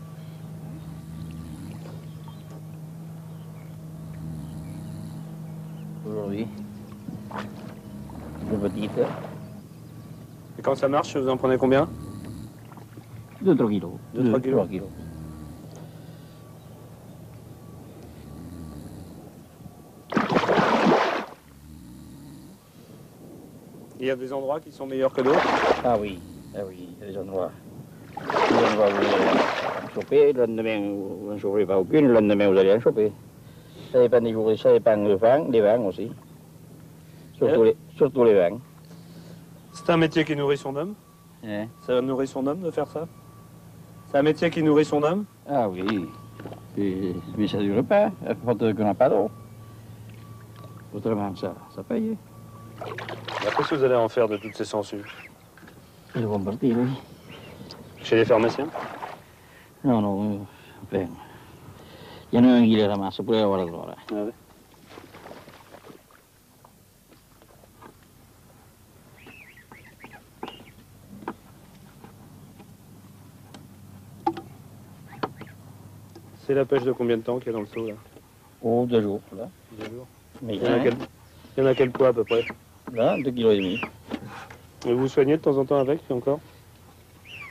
Aujourd'hui, 6.05 6.47
une 8.51 8.59
petite, 8.59 8.91
Et 10.59 10.61
quand 10.61 10.72
ça 10.83 10.89
marche, 10.89 11.15
vous 11.15 11.29
en 11.29 11.37
prenez 11.37 11.57
combien 11.57 11.87
2-3 13.41 13.69
kilos. 13.69 13.91
2-3 14.17 14.41
kilos. 14.41 14.67
Kilos. 14.67 14.89
Il 23.97 24.07
y 24.07 24.11
a 24.11 24.17
des 24.17 24.33
endroits 24.33 24.59
qui 24.59 24.73
sont 24.73 24.85
meilleurs 24.85 25.13
que 25.13 25.21
d'autres 25.21 25.39
Ah 25.85 25.95
oui, 25.97 26.19
ah 26.53 26.59
oui, 26.67 26.89
il 26.99 27.07
y 27.07 27.09
a 27.09 27.13
des 27.13 27.17
endroits. 27.17 27.51
Des 28.17 28.55
endroits 28.55 28.87
où 28.87 28.91
vous 28.91 29.13
allez 29.13 29.85
en 29.85 29.89
choper, 29.93 30.33
le 30.33 30.45
lendemain 30.45 30.79
vous 30.81 31.31
n'en 31.31 31.37
choperez 31.37 31.65
pas 31.65 31.79
aucune, 31.79 32.07
le 32.07 32.13
lendemain 32.13 32.51
vous 32.51 32.57
allez 32.57 32.73
en 32.73 32.81
choper. 32.81 33.13
Ça 33.93 34.01
dépend 34.01 34.19
des 34.19 34.33
jours, 34.33 34.51
ça 34.59 34.73
dépend 34.73 34.97
du 34.97 35.15
vent, 35.15 35.45
des 35.47 35.61
vents 35.61 35.85
aussi. 35.85 36.11
Surtout, 37.37 37.61
Eh 37.61 37.67
les, 37.67 37.77
surtout 37.95 38.25
les 38.25 38.33
vents. 38.33 38.59
C'est 39.73 39.89
un 39.89 39.97
métier 39.97 40.23
qui 40.23 40.35
nourrit 40.35 40.57
son 40.57 40.75
homme 40.75 40.93
Hein 41.45 41.67
Ça 41.81 41.99
nourrit 42.01 42.27
son 42.27 42.45
homme 42.47 42.61
de 42.61 42.71
faire 42.71 42.87
ça 42.87 43.07
C'est 44.09 44.17
un 44.17 44.21
métier 44.23 44.49
qui 44.49 44.63
nourrit 44.63 44.85
son 44.85 45.03
homme 45.03 45.25
Ah 45.49 45.67
oui, 45.67 46.07
Et- 46.77 47.13
mais 47.37 47.47
ça 47.47 47.57
ne 47.57 47.63
dure 47.63 47.83
pas, 47.83 48.11
à 48.25 48.35
faute 48.35 48.73
qu'on 48.75 48.83
n'a 48.83 48.93
pas 48.93 49.09
d'eau. 49.09 49.29
Autrement, 50.93 51.35
ça, 51.35 51.53
ça 51.75 51.83
paye. 51.83 52.17
Qu'est-ce 53.57 53.69
que 53.69 53.75
vous 53.75 53.83
allez 53.83 53.95
en 53.95 54.07
faire 54.09 54.27
de 54.27 54.37
toutes 54.37 54.55
ces 54.55 54.65
sangsues 54.65 55.03
Ils 56.15 56.25
vont 56.25 56.39
partir, 56.39 56.77
oui. 56.77 56.89
Chez 58.03 58.17
les 58.17 58.25
pharmaciens? 58.25 58.67
Non, 59.83 60.01
non, 60.01 60.23
euh, 60.33 60.37
enfin, 60.83 61.05
il 62.31 62.39
y 62.39 62.41
en 62.41 62.45
a 62.47 62.53
un 62.53 62.63
qui 62.63 62.75
les 62.75 62.85
ramasse 62.87 63.17
pour 63.17 63.35
avoir 63.35 63.57
la 63.57 63.65
gloire. 63.65 63.95
Ah 64.11 64.13
ouais. 64.23 64.33
C'est 76.53 76.59
la 76.59 76.65
pêche 76.65 76.83
de 76.83 76.91
combien 76.91 77.17
de 77.17 77.23
temps 77.23 77.39
qu'il 77.39 77.47
y 77.47 77.49
a 77.49 77.53
dans 77.53 77.61
le 77.61 77.65
seau 77.65 77.87
là 77.87 77.95
Oh, 78.61 78.85
deux 78.87 79.01
jours, 79.01 79.21
là. 79.35 79.49
Deux 79.71 79.85
jours. 79.85 80.05
Mais 80.43 80.55
Il 80.57 80.63
y 80.63 80.67
en 80.67 80.73
a 80.73 80.79
quel, 80.81 80.93
il 81.57 81.63
y 81.63 81.65
en 81.65 81.65
a 81.65 81.73
quel 81.73 81.89
poids 81.89 82.09
à 82.09 82.13
peu 82.13 82.23
près 82.23 82.45
là, 82.93 83.17
deux 83.17 83.31
kilos 83.31 83.55
et 83.55 83.57
demi. 83.57 83.81
Et 84.85 84.93
vous 84.93 85.07
soignez 85.07 85.37
de 85.37 85.41
temps 85.41 85.57
en 85.57 85.65
temps 85.65 85.79
avec 85.79 86.01
encore 86.11 86.39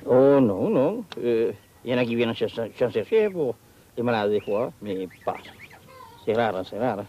Oh 0.07 0.39
non, 0.41 0.69
non. 0.71 1.05
Euh, 1.21 1.51
Il 1.85 1.91
y 1.91 1.95
en 1.97 1.99
a 1.99 2.05
qui 2.05 2.15
viennent 2.15 2.33
chercher 2.33 3.29
pour 3.29 3.57
les 3.97 4.05
malades 4.05 4.31
des 4.31 4.41
fois, 4.41 4.73
mais 4.81 5.09
pas. 5.25 5.35
C'est 6.25 6.35
rare, 6.35 6.55
hein, 6.55 6.63
c'est 6.65 6.79
rare. 6.79 7.03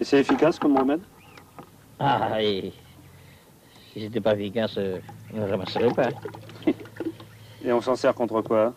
Et 0.00 0.04
c'est 0.04 0.20
efficace 0.20 0.58
comme 0.58 0.78
remède 0.78 1.02
Ah, 1.98 2.42
et 2.42 2.72
si 3.92 4.00
c'était 4.00 4.22
pas 4.22 4.32
efficace, 4.32 4.78
euh, 4.78 4.98
on 5.34 5.40
ne 5.40 5.50
ramasserait 5.50 5.92
pas. 5.92 6.08
Et 7.62 7.70
on 7.70 7.82
s'en 7.82 7.96
sert 7.96 8.14
contre 8.14 8.40
quoi? 8.40 8.72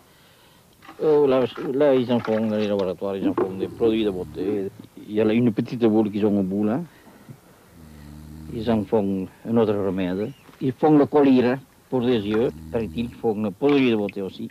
Oh, 1.00 1.26
là, 1.26 1.44
là, 1.72 1.94
ils 1.94 2.12
en 2.12 2.20
font 2.20 2.48
dans 2.48 2.56
les 2.56 2.68
laboratoires, 2.68 3.16
ils 3.16 3.26
en 3.28 3.34
font 3.34 3.56
des 3.56 3.68
produits 3.68 4.04
de 4.04 4.10
beauté. 4.10 4.68
Il 4.96 5.12
y 5.12 5.20
a 5.20 5.32
une 5.32 5.52
petite 5.52 5.84
boule 5.84 6.10
qu'ils 6.10 6.24
ont 6.26 6.38
au 6.38 6.42
bout, 6.42 6.64
là. 6.64 6.82
Ils 8.52 8.70
en 8.70 8.84
font 8.84 9.26
un 9.44 9.56
autre 9.56 9.74
remède. 9.74 10.32
Ils 10.60 10.72
font 10.72 10.96
le 10.96 11.06
collyre 11.06 11.58
pour 11.88 12.00
les 12.00 12.20
yeux, 12.26 12.50
paraît-il, 12.70 13.06
ils 13.06 13.14
font 13.14 13.34
le 13.42 13.50
produit 13.50 13.90
de 13.90 13.96
beauté 13.96 14.22
aussi. 14.22 14.48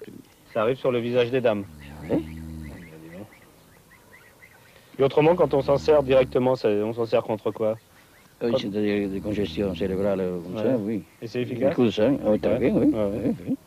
Ça 0.53 0.61
arrive 0.61 0.77
sur 0.77 0.91
le 0.91 0.99
visage 0.99 1.31
des 1.31 1.41
dames. 1.41 1.65
Oui. 2.09 2.25
Et 4.99 5.03
autrement, 5.03 5.35
quand 5.35 5.53
on 5.53 5.61
s'en 5.61 5.77
sert 5.77 6.03
directement, 6.03 6.55
ça- 6.55 6.69
on 6.69 6.93
s'en 6.93 7.05
sert 7.05 7.23
contre 7.23 7.51
quoi? 7.51 7.79
Oui, 8.41 8.51
c'est-à-dire 8.59 9.09
des 9.09 9.21
congestions 9.21 9.73
cérébrales 9.73 10.19
comme 10.43 10.57
ça, 10.57 10.77
oui. 10.77 11.05
Et 11.21 11.27
c'est 11.27 11.41
efficace? 11.41 11.77
De 11.77 11.89
sang, 11.89 12.17
vu, 12.59 12.71
oui. 12.71 12.85
Ouais. 12.93 13.33
oui, 13.39 13.57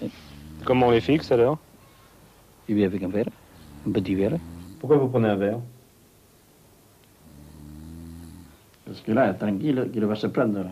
oui. 0.00 0.12
Comment 0.64 0.86
on 0.88 0.90
les 0.90 1.00
fixe 1.00 1.30
alors 1.32 1.58
Et 2.68 2.74
bien 2.74 2.86
avec 2.86 3.02
un 3.02 3.08
verre, 3.08 3.26
un 3.86 3.90
petit 3.92 4.14
verre. 4.14 4.38
Pourquoi 4.78 4.96
vous 4.98 5.08
prenez 5.08 5.28
un 5.28 5.36
verre 5.36 5.58
Parce 8.86 9.00
que 9.00 9.12
là, 9.12 9.32
tranquille, 9.34 9.90
il 9.94 10.04
va 10.04 10.14
se 10.14 10.26
prendre. 10.26 10.58
Là. 10.58 10.70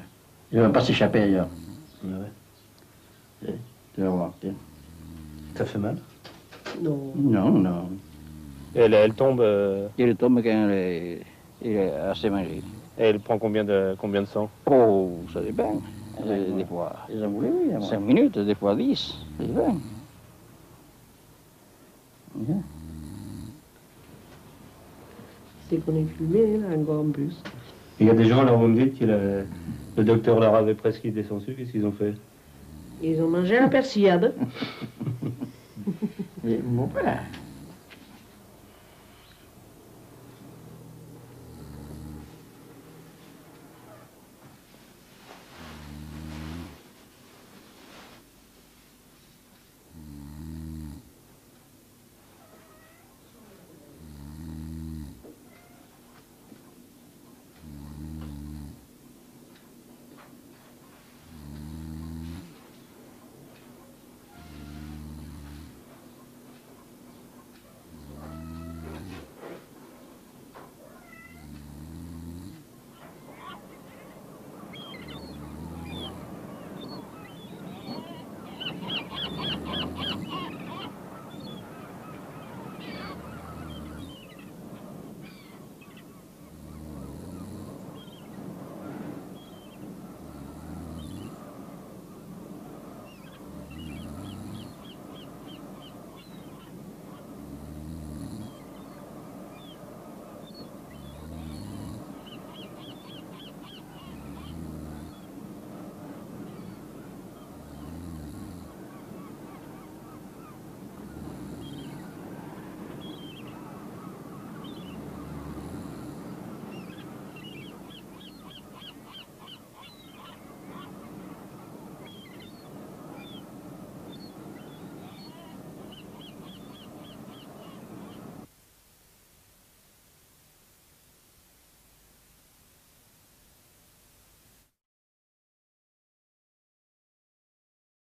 Il 0.53 0.59
ne 0.59 0.62
va 0.64 0.70
pas 0.70 0.80
s'échapper 0.80 1.20
ailleurs. 1.22 1.49
Eh, 3.47 3.53
Tu 3.95 4.01
vas 4.03 4.09
voir, 4.11 4.32
tiens. 4.41 4.55
Ça 5.57 5.64
fait 5.64 5.78
mal 5.78 5.97
Non. 6.80 7.12
Non, 7.16 7.51
non. 7.51 7.91
Et 8.74 8.80
elle, 8.80 8.95
elle 8.95 9.14
tombe. 9.14 9.41
euh, 9.41 9.88
Il 9.99 10.14
tombe 10.16 10.43
quand 10.43 10.49
il 10.68 10.70
est, 10.70 11.20
il 11.62 11.72
est 11.72 11.91
assez 11.93 12.30
mangé. 12.30 12.62
Et 12.99 13.03
elle 13.05 13.20
prend 13.20 13.38
combien 13.38 13.64
de, 13.64 13.97
combien 13.99 14.22
de 14.22 14.26
sang 14.26 14.49
Oh, 14.66 15.18
ça 15.32 15.41
dépend. 15.41 15.80
Des 16.26 16.64
fois, 16.64 16.96
Ils 17.12 17.24
voulaient, 17.24 17.50
oui. 17.50 17.82
5 17.84 18.00
minutes, 18.00 18.38
des 18.38 18.54
fois 18.54 18.74
10, 18.76 19.14
ça 19.38 19.44
dépend. 19.44 19.74
Mhm. 22.34 22.62
C'est 25.68 25.76
qu'on 25.84 25.96
est 25.96 26.04
fumé, 26.16 26.58
là, 26.58 26.76
encore 26.76 27.00
en 27.00 27.10
plus. 27.10 27.36
Il 28.00 28.06
y 28.06 28.10
a 28.10 28.14
des 28.14 28.24
gens, 28.24 28.40
alors 28.40 28.58
vous 28.58 28.66
me 28.68 28.82
dites 28.82 28.98
que 28.98 29.04
le, 29.04 29.44
le 29.96 30.04
docteur 30.04 30.40
leur 30.40 30.54
avait 30.54 30.74
presque 30.74 31.06
descendu, 31.06 31.54
qu'est-ce 31.54 31.72
qu'ils 31.72 31.86
ont 31.86 31.92
fait 31.92 32.14
Ils 33.02 33.20
ont 33.22 33.28
mangé 33.28 33.56
la 33.56 33.68
persillade. 33.68 34.34
Mais 36.44 36.58
mon 36.64 36.86
père, 36.86 37.22